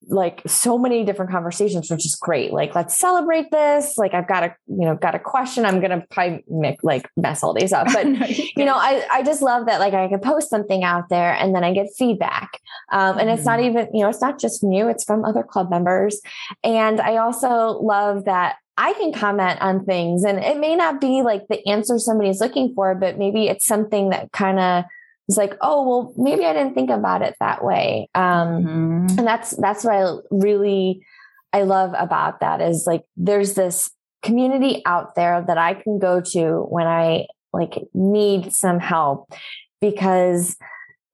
like 0.09 0.43
so 0.47 0.79
many 0.79 1.05
different 1.05 1.31
conversations, 1.31 1.91
which 1.91 2.07
is 2.07 2.15
great. 2.15 2.53
Like, 2.53 2.75
let's 2.75 2.97
celebrate 2.99 3.51
this. 3.51 3.99
Like, 3.99 4.15
I've 4.15 4.29
got 4.29 4.45
a, 4.45 4.55
you 4.67 4.85
know, 4.85 4.95
got 4.95 5.15
a 5.15 5.19
question. 5.19 5.65
I'm 5.65 5.81
going 5.81 5.91
to 5.91 6.07
probably 6.11 6.45
make, 6.49 6.83
like 6.83 7.09
mess 7.17 7.43
all 7.43 7.55
these 7.55 7.73
up, 7.73 7.89
but 7.93 8.07
you 8.07 8.65
know, 8.65 8.75
I, 8.77 9.05
I 9.11 9.23
just 9.23 9.43
love 9.43 9.67
that. 9.67 9.81
Like 9.81 9.95
I 9.95 10.09
can 10.09 10.21
post 10.21 10.51
something 10.51 10.85
out 10.85 11.09
there 11.09 11.35
and 11.35 11.55
then 11.55 11.65
I 11.65 11.73
get 11.73 11.89
feedback. 11.97 12.61
Um, 12.93 13.19
and 13.19 13.29
mm-hmm. 13.29 13.29
it's 13.31 13.45
not 13.45 13.59
mm-hmm. 13.59 13.79
even, 13.79 13.95
you 13.95 14.03
know, 14.03 14.09
it's 14.09 14.21
not 14.21 14.39
just 14.39 14.63
new, 14.63 14.89
it's 14.89 15.05
from 15.05 15.25
other 15.25 15.43
club 15.43 15.71
members. 15.71 16.21
And 16.63 17.01
I 17.01 17.17
also 17.17 17.81
love 17.81 18.27
that 18.27 18.57
I 18.79 18.93
can 18.93 19.13
comment 19.13 19.61
on 19.63 19.87
things 19.87 20.23
and 20.23 20.39
it 20.39 20.59
may 20.59 20.77
not 20.77 21.01
be 21.01 21.23
like 21.23 21.49
the 21.49 21.67
answer 21.67 21.99
somebody's 21.99 22.41
looking 22.41 22.75
for, 22.75 22.95
but 22.95 23.19
maybe 23.19 23.49
it's 23.49 23.65
something 23.65 24.11
that 24.11 24.31
kind 24.33 24.61
of 24.61 24.85
it's 25.29 25.37
like, 25.37 25.57
oh, 25.61 25.87
well, 25.87 26.14
maybe 26.16 26.45
I 26.45 26.53
didn't 26.53 26.74
think 26.74 26.91
about 26.91 27.22
it 27.22 27.35
that 27.41 27.64
way. 27.64 28.09
Um, 28.14 28.64
mm-hmm. 28.64 29.18
And 29.18 29.27
that's, 29.27 29.57
that's 29.57 29.85
what 29.85 29.95
I 29.95 30.14
really, 30.31 31.05
I 31.53 31.62
love 31.62 31.95
about 31.97 32.41
that 32.41 32.61
is 32.61 32.85
like, 32.87 33.03
there's 33.16 33.55
this 33.55 33.91
community 34.22 34.83
out 34.87 35.14
there 35.14 35.45
that 35.47 35.59
I 35.59 35.74
can 35.74 35.99
go 35.99 36.20
to 36.20 36.66
when 36.68 36.87
I 36.87 37.27
like 37.53 37.79
need 37.95 38.53
some 38.53 38.79
help 38.79 39.33
because, 39.81 40.57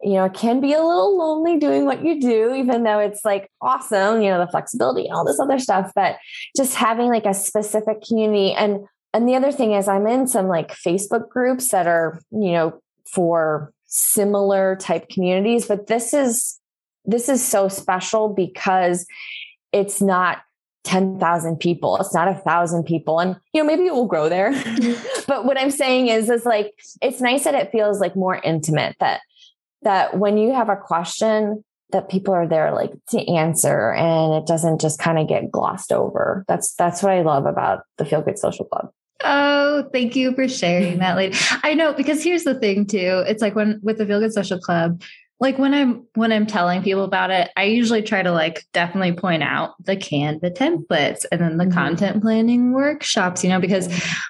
you 0.02 0.14
know, 0.14 0.24
it 0.24 0.34
can 0.34 0.60
be 0.60 0.72
a 0.72 0.82
little 0.82 1.16
lonely 1.16 1.58
doing 1.58 1.86
what 1.86 2.04
you 2.04 2.20
do, 2.20 2.54
even 2.54 2.82
though 2.82 2.98
it's 2.98 3.24
like 3.24 3.48
awesome, 3.60 4.20
you 4.20 4.28
know, 4.28 4.44
the 4.44 4.50
flexibility 4.50 5.06
and 5.06 5.14
all 5.14 5.24
this 5.24 5.40
other 5.40 5.58
stuff, 5.58 5.92
but 5.94 6.16
just 6.56 6.74
having 6.74 7.08
like 7.08 7.26
a 7.26 7.34
specific 7.34 8.02
community 8.06 8.52
and 8.52 8.80
and 9.14 9.28
the 9.28 9.36
other 9.36 9.52
thing 9.52 9.72
is 9.72 9.88
I'm 9.88 10.06
in 10.06 10.26
some 10.26 10.48
like 10.48 10.72
Facebook 10.72 11.28
groups 11.28 11.68
that 11.68 11.86
are, 11.86 12.18
you 12.30 12.52
know, 12.52 12.80
for 13.12 13.72
similar 13.94 14.74
type 14.76 15.08
communities, 15.10 15.66
but 15.66 15.86
this 15.86 16.14
is 16.14 16.58
this 17.04 17.28
is 17.28 17.44
so 17.44 17.68
special 17.68 18.28
because 18.28 19.06
it's 19.72 20.00
not 20.00 20.38
10,000 20.84 21.58
people. 21.58 21.96
It's 21.98 22.14
not 22.14 22.28
a 22.28 22.34
thousand 22.34 22.84
people. 22.84 23.20
And, 23.20 23.36
you 23.52 23.62
know, 23.62 23.66
maybe 23.66 23.86
it 23.86 23.92
will 23.92 24.06
grow 24.06 24.28
there. 24.28 24.52
Mm-hmm. 24.52 25.22
but 25.26 25.44
what 25.44 25.58
I'm 25.58 25.70
saying 25.70 26.08
is, 26.08 26.30
is 26.30 26.44
like, 26.44 26.72
it's 27.00 27.20
nice 27.20 27.44
that 27.44 27.54
it 27.54 27.72
feels 27.72 28.00
like 28.00 28.16
more 28.16 28.36
intimate 28.36 28.96
that, 29.00 29.20
that 29.82 30.18
when 30.18 30.38
you 30.38 30.52
have 30.52 30.68
a 30.68 30.76
question 30.76 31.64
that 31.90 32.08
people 32.08 32.34
are 32.34 32.46
there 32.46 32.72
like 32.72 32.92
to 33.10 33.18
answer 33.28 33.92
and 33.92 34.32
it 34.34 34.46
doesn't 34.46 34.80
just 34.80 34.98
kind 34.98 35.18
of 35.18 35.28
get 35.28 35.50
glossed 35.50 35.92
over. 35.92 36.44
That's, 36.48 36.74
that's 36.74 37.02
what 37.02 37.12
I 37.12 37.22
love 37.22 37.46
about 37.46 37.82
the 37.98 38.04
Feel 38.04 38.22
Good 38.22 38.38
Social 38.38 38.64
Club. 38.64 38.90
Oh, 39.24 39.88
thank 39.92 40.16
you 40.16 40.34
for 40.34 40.48
sharing 40.48 40.98
that, 40.98 41.16
lady. 41.16 41.36
I 41.62 41.74
know 41.74 41.92
because 41.92 42.22
here's 42.22 42.44
the 42.44 42.58
thing 42.58 42.86
too. 42.86 43.24
It's 43.26 43.42
like 43.42 43.54
when 43.54 43.80
with 43.82 43.98
the 43.98 44.06
Feel 44.06 44.20
Good 44.20 44.32
Social 44.32 44.58
Club, 44.58 45.02
like 45.40 45.58
when 45.58 45.74
I'm 45.74 46.06
when 46.14 46.32
I'm 46.32 46.46
telling 46.46 46.82
people 46.82 47.04
about 47.04 47.30
it, 47.30 47.50
I 47.56 47.64
usually 47.64 48.02
try 48.02 48.22
to 48.22 48.32
like 48.32 48.64
definitely 48.72 49.12
point 49.12 49.42
out 49.42 49.74
the 49.84 49.96
Canva 49.96 50.56
templates 50.56 51.24
and 51.30 51.40
then 51.40 51.56
the 51.56 51.64
mm-hmm. 51.64 51.72
content 51.72 52.22
planning 52.22 52.72
workshops, 52.72 53.42
you 53.42 53.50
know, 53.50 53.60
because. 53.60 53.88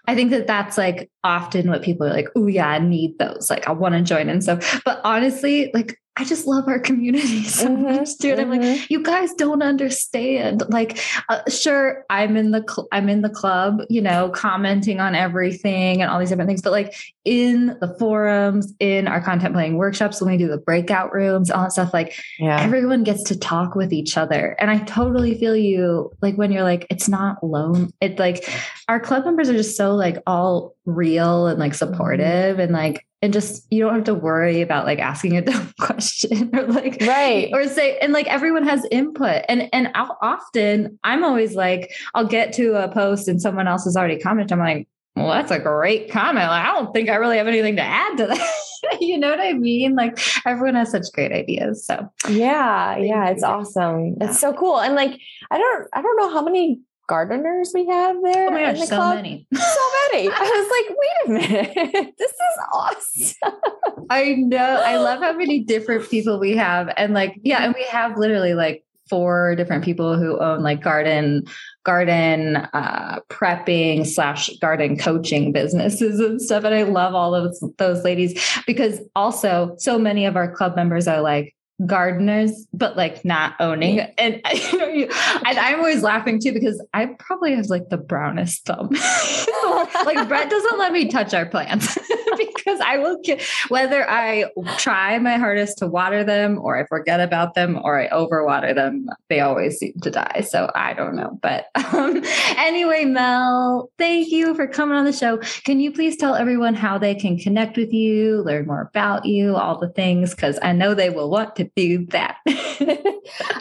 I 0.08 0.16
think 0.16 0.30
that 0.32 0.48
that's 0.48 0.76
like 0.76 1.10
often 1.22 1.70
what 1.70 1.82
people 1.82 2.06
are 2.06 2.12
like, 2.12 2.28
oh 2.34 2.48
yeah, 2.48 2.68
I 2.68 2.80
need 2.80 3.18
those. 3.18 3.48
Like 3.48 3.68
I 3.68 3.72
want 3.72 3.94
to 3.94 4.02
join 4.02 4.28
and 4.28 4.42
stuff. 4.42 4.82
But 4.84 5.00
honestly, 5.04 5.70
like 5.72 5.96
I 6.14 6.24
just 6.24 6.46
love 6.46 6.68
our 6.68 6.78
community 6.78 7.42
so 7.44 7.68
mm-hmm, 7.68 7.82
much, 7.84 8.16
dude. 8.18 8.38
Mm-hmm. 8.38 8.40
I'm 8.40 8.50
like, 8.50 8.60
mm-hmm. 8.60 8.84
you 8.90 9.02
guys 9.02 9.32
don't 9.32 9.62
understand. 9.62 10.62
Like, 10.68 10.98
uh, 11.30 11.40
sure, 11.48 12.04
I'm 12.10 12.36
in 12.36 12.50
the 12.50 12.62
cl- 12.68 12.88
I'm 12.92 13.08
in 13.08 13.22
the 13.22 13.30
club, 13.30 13.80
you 13.88 14.02
know, 14.02 14.28
commenting 14.28 15.00
on 15.00 15.14
everything 15.14 16.02
and 16.02 16.10
all 16.10 16.20
these 16.20 16.28
different 16.28 16.48
things. 16.48 16.60
But 16.60 16.72
like 16.72 16.94
in 17.24 17.78
the 17.80 17.96
forums, 17.98 18.74
in 18.78 19.08
our 19.08 19.22
content 19.22 19.54
planning 19.54 19.78
workshops, 19.78 20.20
when 20.20 20.30
we 20.30 20.36
do 20.36 20.48
the 20.48 20.58
breakout 20.58 21.14
rooms, 21.14 21.50
all 21.50 21.62
that 21.62 21.72
stuff, 21.72 21.94
like 21.94 22.14
yeah. 22.38 22.60
everyone 22.60 23.04
gets 23.04 23.22
to 23.24 23.38
talk 23.38 23.74
with 23.74 23.92
each 23.92 24.18
other. 24.18 24.54
And 24.58 24.70
I 24.70 24.78
totally 24.80 25.38
feel 25.38 25.56
you. 25.56 26.12
Like 26.20 26.36
when 26.36 26.52
you're 26.52 26.62
like, 26.62 26.86
it's 26.90 27.08
not 27.08 27.42
lone. 27.42 27.90
It's 28.02 28.18
like 28.18 28.46
our 28.86 29.00
club 29.00 29.24
members 29.24 29.48
are 29.48 29.54
just 29.54 29.78
so 29.78 29.94
like 29.94 30.18
all 30.26 30.74
real 30.84 31.46
and 31.46 31.58
like 31.58 31.72
mm-hmm. 31.72 31.90
supportive 31.90 32.58
and 32.58 32.72
like 32.72 33.06
and 33.22 33.32
just 33.32 33.66
you 33.70 33.80
don't 33.80 33.94
have 33.94 34.04
to 34.04 34.14
worry 34.14 34.60
about 34.60 34.84
like 34.84 34.98
asking 34.98 35.36
a 35.36 35.42
dumb 35.50 35.72
question 35.80 36.50
or 36.54 36.64
like 36.64 36.98
right. 37.02 37.48
or 37.52 37.66
say 37.68 37.96
and 37.98 38.12
like 38.12 38.26
everyone 38.26 38.64
has 38.64 38.84
input. 38.90 39.44
And 39.48 39.68
and 39.72 39.90
often 39.94 40.98
i'm 41.04 41.24
always 41.24 41.54
like 41.54 41.92
i'll 42.14 42.26
get 42.26 42.52
to 42.54 42.74
a 42.74 42.92
post 42.92 43.28
and 43.28 43.40
someone 43.40 43.68
else 43.68 43.84
has 43.84 43.96
already 43.96 44.18
commented. 44.18 44.52
I'm 44.52 44.58
like 44.58 44.88
well 45.14 45.28
that's 45.28 45.50
a 45.50 45.58
great 45.58 46.10
comment. 46.10 46.48
Like, 46.48 46.66
i 46.66 46.72
don't 46.72 46.92
think 46.92 47.08
i 47.08 47.14
really 47.14 47.38
have 47.38 47.46
anything 47.46 47.76
to 47.76 47.82
add 47.82 48.16
to 48.18 48.26
that. 48.82 48.98
You 49.00 49.16
know 49.18 49.30
what 49.30 49.40
i 49.40 49.52
mean? 49.52 49.94
Like 49.94 50.18
everyone 50.44 50.74
has 50.74 50.90
such 50.90 51.06
great 51.12 51.32
ideas 51.32 51.86
so. 51.86 52.08
Yeah 52.28 52.96
yeah 52.96 53.28
it's 53.30 53.44
awesome. 53.44 54.16
Yeah. 54.20 54.30
it's 54.30 54.40
so 54.40 54.52
cool. 54.52 54.80
And 54.80 54.94
like 54.94 55.18
i 55.50 55.58
don't 55.58 55.88
i 55.92 56.02
don't 56.02 56.16
know 56.16 56.30
how 56.30 56.42
many 56.42 56.80
gardeners 57.12 57.72
we 57.74 57.84
have 57.88 58.16
there. 58.22 58.48
Oh 58.48 58.50
my 58.50 58.60
gosh, 58.60 58.80
the 58.80 58.86
so 58.86 58.96
club. 58.96 59.16
many. 59.16 59.46
So 59.52 59.60
many. 60.12 60.30
I 60.30 60.40
was 60.40 60.68
like, 60.78 60.96
wait 60.98 61.26
a 61.26 61.84
minute. 61.86 62.14
this 62.18 62.30
is 62.30 62.58
awesome. 62.72 64.06
I 64.08 64.32
know. 64.32 64.56
I 64.82 64.96
love 64.96 65.20
how 65.20 65.34
many 65.34 65.58
different 65.64 66.08
people 66.08 66.40
we 66.40 66.56
have. 66.56 66.90
And 66.96 67.12
like, 67.12 67.38
yeah, 67.42 67.64
and 67.64 67.74
we 67.74 67.84
have 67.84 68.16
literally 68.16 68.54
like 68.54 68.82
four 69.10 69.54
different 69.56 69.84
people 69.84 70.16
who 70.16 70.38
own 70.38 70.62
like 70.62 70.80
garden 70.80 71.44
garden 71.84 72.56
uh, 72.56 73.20
prepping 73.28 74.06
slash 74.06 74.48
garden 74.60 74.96
coaching 74.96 75.52
businesses 75.52 76.18
and 76.18 76.40
stuff 76.40 76.64
and 76.64 76.74
i 76.74 76.82
love 76.82 77.12
all 77.12 77.34
of 77.34 77.44
those, 77.44 77.72
those 77.76 78.04
ladies 78.04 78.32
because 78.66 79.00
also 79.14 79.74
so 79.76 79.98
many 79.98 80.24
of 80.24 80.36
our 80.36 80.50
club 80.50 80.76
members 80.76 81.06
are 81.06 81.20
like 81.20 81.54
gardeners, 81.86 82.66
but 82.72 82.96
like 82.96 83.24
not 83.24 83.54
owning. 83.60 84.00
And 84.00 84.40
you 84.72 84.78
know, 84.78 84.88
you, 84.88 85.08
and 85.46 85.58
I'm 85.58 85.78
always 85.78 86.02
laughing 86.02 86.40
too 86.40 86.52
because 86.52 86.84
I 86.94 87.06
probably 87.18 87.54
have 87.54 87.66
like 87.66 87.88
the 87.88 87.96
brownest 87.96 88.64
thumb. 88.64 88.90
like 90.04 90.28
Brett 90.28 90.50
doesn't 90.50 90.78
let 90.78 90.92
me 90.92 91.08
touch 91.08 91.34
our 91.34 91.46
plants 91.46 91.96
because 92.64 92.80
I 92.80 92.98
will 92.98 93.20
whether 93.68 94.08
I 94.08 94.46
try 94.78 95.18
my 95.18 95.36
hardest 95.36 95.78
to 95.78 95.86
water 95.86 96.24
them 96.24 96.58
or 96.60 96.78
I 96.78 96.86
forget 96.86 97.20
about 97.20 97.54
them 97.54 97.80
or 97.82 98.00
I 98.00 98.08
overwater 98.08 98.74
them, 98.74 99.06
they 99.28 99.40
always 99.40 99.78
seem 99.78 99.94
to 100.02 100.10
die. 100.10 100.44
So 100.46 100.70
I 100.74 100.92
don't 100.94 101.16
know. 101.16 101.38
But 101.40 101.66
um, 101.94 102.22
anyway, 102.56 103.04
Mel, 103.04 103.90
thank 103.98 104.30
you 104.30 104.54
for 104.54 104.66
coming 104.66 104.96
on 104.96 105.04
the 105.04 105.12
show. 105.12 105.38
Can 105.64 105.80
you 105.80 105.92
please 105.92 106.16
tell 106.16 106.34
everyone 106.34 106.74
how 106.74 106.98
they 106.98 107.14
can 107.14 107.38
connect 107.38 107.76
with 107.76 107.92
you, 107.92 108.42
learn 108.42 108.66
more 108.66 108.82
about 108.82 109.24
you, 109.24 109.56
all 109.56 109.78
the 109.78 109.90
things? 109.90 110.34
Because 110.34 110.58
I 110.62 110.72
know 110.72 110.94
they 110.94 111.10
will 111.10 111.30
want 111.30 111.56
to 111.56 111.70
do 111.76 112.06
that. 112.06 112.36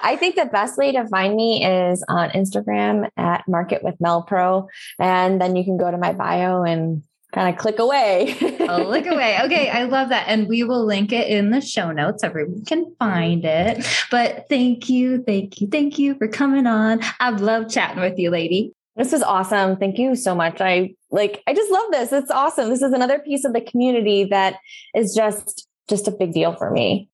I 0.04 0.18
think 0.20 0.36
the 0.36 0.50
best 0.52 0.78
way 0.78 0.92
to 0.92 1.08
find 1.08 1.36
me 1.36 1.66
is 1.66 2.04
on 2.10 2.30
Instagram 2.32 3.10
at 3.18 3.48
Market 3.48 3.84
with 3.84 3.96
Mel 4.00 4.24
Pro. 4.24 4.68
And 5.00 5.40
then 5.40 5.56
you 5.56 5.64
can 5.64 5.78
go 5.78 5.90
to 5.90 5.98
my 5.98 6.14
bio 6.14 6.64
and 6.64 7.04
kind 7.32 7.54
of 7.54 7.60
click 7.60 7.80
away. 7.80 8.36
oh, 8.62 8.86
click 8.86 9.06
away. 9.08 9.38
Okay, 9.46 9.70
I 9.70 9.84
love 9.84 10.10
that. 10.10 10.28
And 10.28 10.48
we 10.48 10.64
will 10.64 10.86
link 10.86 11.12
it 11.12 11.28
in 11.28 11.52
the 11.52 11.62
show 11.62 11.92
notes. 11.92 12.24
Everyone 12.24 12.64
can 12.66 12.94
find 13.00 13.44
it. 13.44 13.86
But 14.12 14.46
thank 14.50 14.90
you, 14.90 15.24
thank 15.24 15.60
you, 15.60 15.68
thank 15.68 15.98
you 15.98 16.16
for 16.16 16.28
coming 16.28 16.68
on. 16.68 17.00
I've 17.20 17.42
loved 17.42 17.72
chatting 17.72 18.02
with 18.02 18.18
you, 18.18 18.30
lady. 18.30 18.74
This 18.96 19.12
was 19.14 19.24
awesome. 19.24 19.78
Thank 19.78 19.98
you 19.98 20.16
so 20.16 20.36
much. 20.36 20.60
I 20.60 20.94
like 21.10 21.42
I 21.48 21.54
just 21.54 21.72
love 21.72 21.92
this. 21.92 22.12
It's 22.12 22.32
awesome. 22.32 22.70
This 22.70 22.82
is 22.82 22.94
another 22.94 23.20
piece 23.20 23.46
of 23.46 23.54
the 23.54 23.62
community 23.62 24.26
that 24.26 24.58
is 24.94 25.16
just 25.16 25.68
just 25.90 26.08
a 26.08 26.12
big 26.12 26.34
deal 26.34 26.56
for 26.56 26.70
me. 26.72 27.10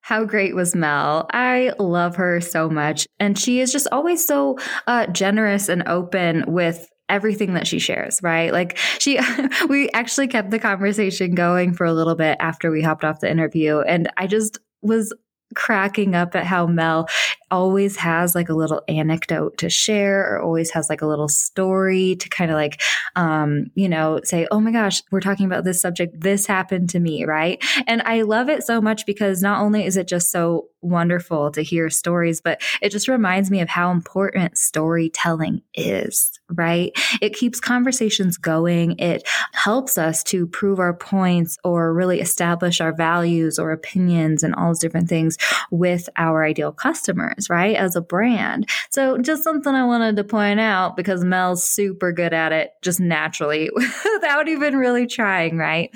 How 0.00 0.24
great 0.24 0.54
was 0.54 0.74
Mel? 0.74 1.26
I 1.32 1.72
love 1.78 2.16
her 2.16 2.40
so 2.40 2.68
much. 2.68 3.06
And 3.20 3.38
she 3.38 3.60
is 3.60 3.72
just 3.72 3.86
always 3.92 4.24
so 4.24 4.58
uh, 4.86 5.06
generous 5.06 5.68
and 5.68 5.86
open 5.86 6.44
with 6.48 6.88
everything 7.12 7.54
that 7.54 7.66
she 7.66 7.78
shares, 7.78 8.20
right? 8.22 8.52
Like 8.52 8.78
she, 8.98 9.20
we 9.68 9.90
actually 9.90 10.28
kept 10.28 10.50
the 10.50 10.58
conversation 10.58 11.34
going 11.34 11.74
for 11.74 11.84
a 11.86 11.92
little 11.92 12.14
bit 12.16 12.38
after 12.40 12.70
we 12.70 12.82
hopped 12.82 13.04
off 13.04 13.20
the 13.20 13.30
interview. 13.30 13.80
And 13.80 14.10
I 14.16 14.26
just 14.26 14.58
was 14.80 15.14
cracking 15.54 16.14
up 16.14 16.34
at 16.34 16.46
how 16.46 16.66
Mel 16.66 17.06
always 17.52 17.96
has 17.96 18.34
like 18.34 18.48
a 18.48 18.54
little 18.54 18.82
anecdote 18.88 19.58
to 19.58 19.68
share 19.68 20.34
or 20.34 20.40
always 20.40 20.70
has 20.70 20.88
like 20.88 21.02
a 21.02 21.06
little 21.06 21.28
story 21.28 22.16
to 22.16 22.28
kind 22.30 22.50
of 22.50 22.56
like 22.56 22.80
um 23.14 23.66
you 23.74 23.88
know 23.88 24.18
say 24.24 24.46
oh 24.50 24.58
my 24.58 24.72
gosh 24.72 25.02
we're 25.12 25.20
talking 25.20 25.46
about 25.46 25.62
this 25.62 25.80
subject. 25.80 26.18
This 26.18 26.46
happened 26.46 26.88
to 26.90 26.98
me 26.98 27.24
right? 27.24 27.62
And 27.86 28.02
i 28.02 28.22
love 28.22 28.48
it 28.48 28.64
so 28.64 28.80
much 28.80 29.04
because 29.06 29.42
not 29.42 29.60
only 29.60 29.84
is 29.84 29.96
it 29.96 30.08
just 30.08 30.30
so 30.30 30.68
wonderful 30.80 31.52
to 31.52 31.62
hear 31.62 31.90
stories 31.90 32.40
but 32.40 32.60
it 32.80 32.90
just 32.90 33.06
reminds 33.06 33.50
me 33.50 33.60
of 33.60 33.68
how 33.68 33.92
important 33.92 34.56
storytelling 34.58 35.62
is 35.74 36.40
right? 36.56 36.92
It 37.20 37.34
keeps 37.34 37.60
conversations 37.60 38.36
going. 38.36 38.98
It 38.98 39.26
helps 39.52 39.98
us 39.98 40.22
to 40.24 40.46
prove 40.46 40.78
our 40.78 40.94
points 40.94 41.58
or 41.64 41.92
really 41.92 42.20
establish 42.20 42.80
our 42.80 42.94
values 42.94 43.58
or 43.58 43.72
opinions 43.72 44.42
and 44.42 44.54
all 44.54 44.68
those 44.68 44.78
different 44.78 45.08
things 45.08 45.36
with 45.70 46.08
our 46.16 46.44
ideal 46.44 46.72
customers 46.72 47.41
right? 47.50 47.76
As 47.76 47.96
a 47.96 48.00
brand. 48.00 48.68
So 48.90 49.18
just 49.18 49.42
something 49.42 49.74
I 49.74 49.84
wanted 49.84 50.16
to 50.16 50.24
point 50.24 50.60
out 50.60 50.96
because 50.96 51.24
Mel's 51.24 51.64
super 51.64 52.12
good 52.12 52.32
at 52.32 52.52
it 52.52 52.72
just 52.82 53.00
naturally 53.00 53.70
without 54.14 54.48
even 54.48 54.76
really 54.76 55.06
trying, 55.06 55.56
right? 55.56 55.90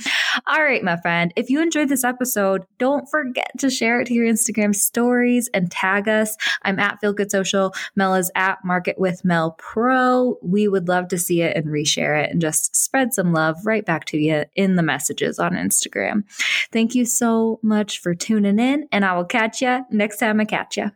All 0.47 0.63
right, 0.63 0.83
my 0.83 0.97
friend, 0.97 1.33
if 1.37 1.51
you 1.51 1.61
enjoyed 1.61 1.89
this 1.89 2.05
episode, 2.05 2.65
don't 2.79 3.09
forget 3.09 3.51
to 3.59 3.71
share 3.71 4.01
it 4.01 4.07
to 4.07 4.15
your 4.15 4.27
Instagram 4.27 4.75
stories 4.75 5.49
and 5.55 5.71
tag 5.71 6.09
us. 6.09 6.37
I'm 6.63 6.79
at 6.79 7.01
Feel 7.01 7.13
Good 7.13 7.31
Social. 7.31 7.75
Mel 7.95 8.15
is 8.15 8.31
at 8.35 8.65
Market 8.65 8.99
with 8.99 9.25
Mel 9.25 9.53
Pro. 9.53 10.39
We 10.43 10.69
would 10.69 10.89
love 10.89 11.09
to 11.09 11.19
see 11.19 11.43
it 11.43 11.57
and 11.57 11.67
reshare 11.67 12.23
it 12.23 12.31
and 12.31 12.41
just 12.41 12.77
spread 12.77 13.13
some 13.13 13.33
love 13.33 13.57
right 13.65 13.85
back 13.85 14.05
to 14.07 14.19
you 14.19 14.45
in 14.55 14.77
the 14.77 14.83
messages 14.83 15.39
on 15.39 15.53
Instagram. 15.53 16.25
Thank 16.73 16.95
you 16.95 17.05
so 17.05 17.59
much 17.63 18.01
for 18.01 18.15
tuning 18.15 18.59
in, 18.59 18.89
and 18.93 19.05
I 19.05 19.17
will 19.17 19.25
catch 19.25 19.63
you 19.63 19.85
next 19.91 20.19
time 20.19 20.41
I 20.41 20.45
catch 20.45 20.77
you. 20.77 20.91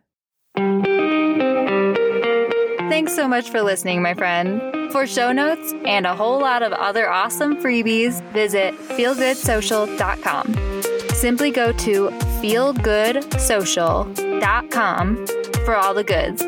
Thanks 2.89 3.15
so 3.15 3.27
much 3.27 3.49
for 3.49 3.61
listening, 3.61 4.01
my 4.01 4.13
friend. 4.13 4.61
For 4.91 5.07
show 5.07 5.31
notes 5.31 5.73
and 5.85 6.05
a 6.05 6.13
whole 6.15 6.39
lot 6.39 6.63
of 6.63 6.73
other 6.73 7.09
awesome 7.09 7.55
freebies, 7.55 8.21
visit 8.31 8.73
feelgoodsocial.com. 8.89 10.81
Simply 11.13 11.51
go 11.51 11.71
to 11.71 12.09
feelgoodsocial.com 12.41 15.27
for 15.65 15.75
all 15.75 15.93
the 15.93 16.03
goods. 16.03 16.43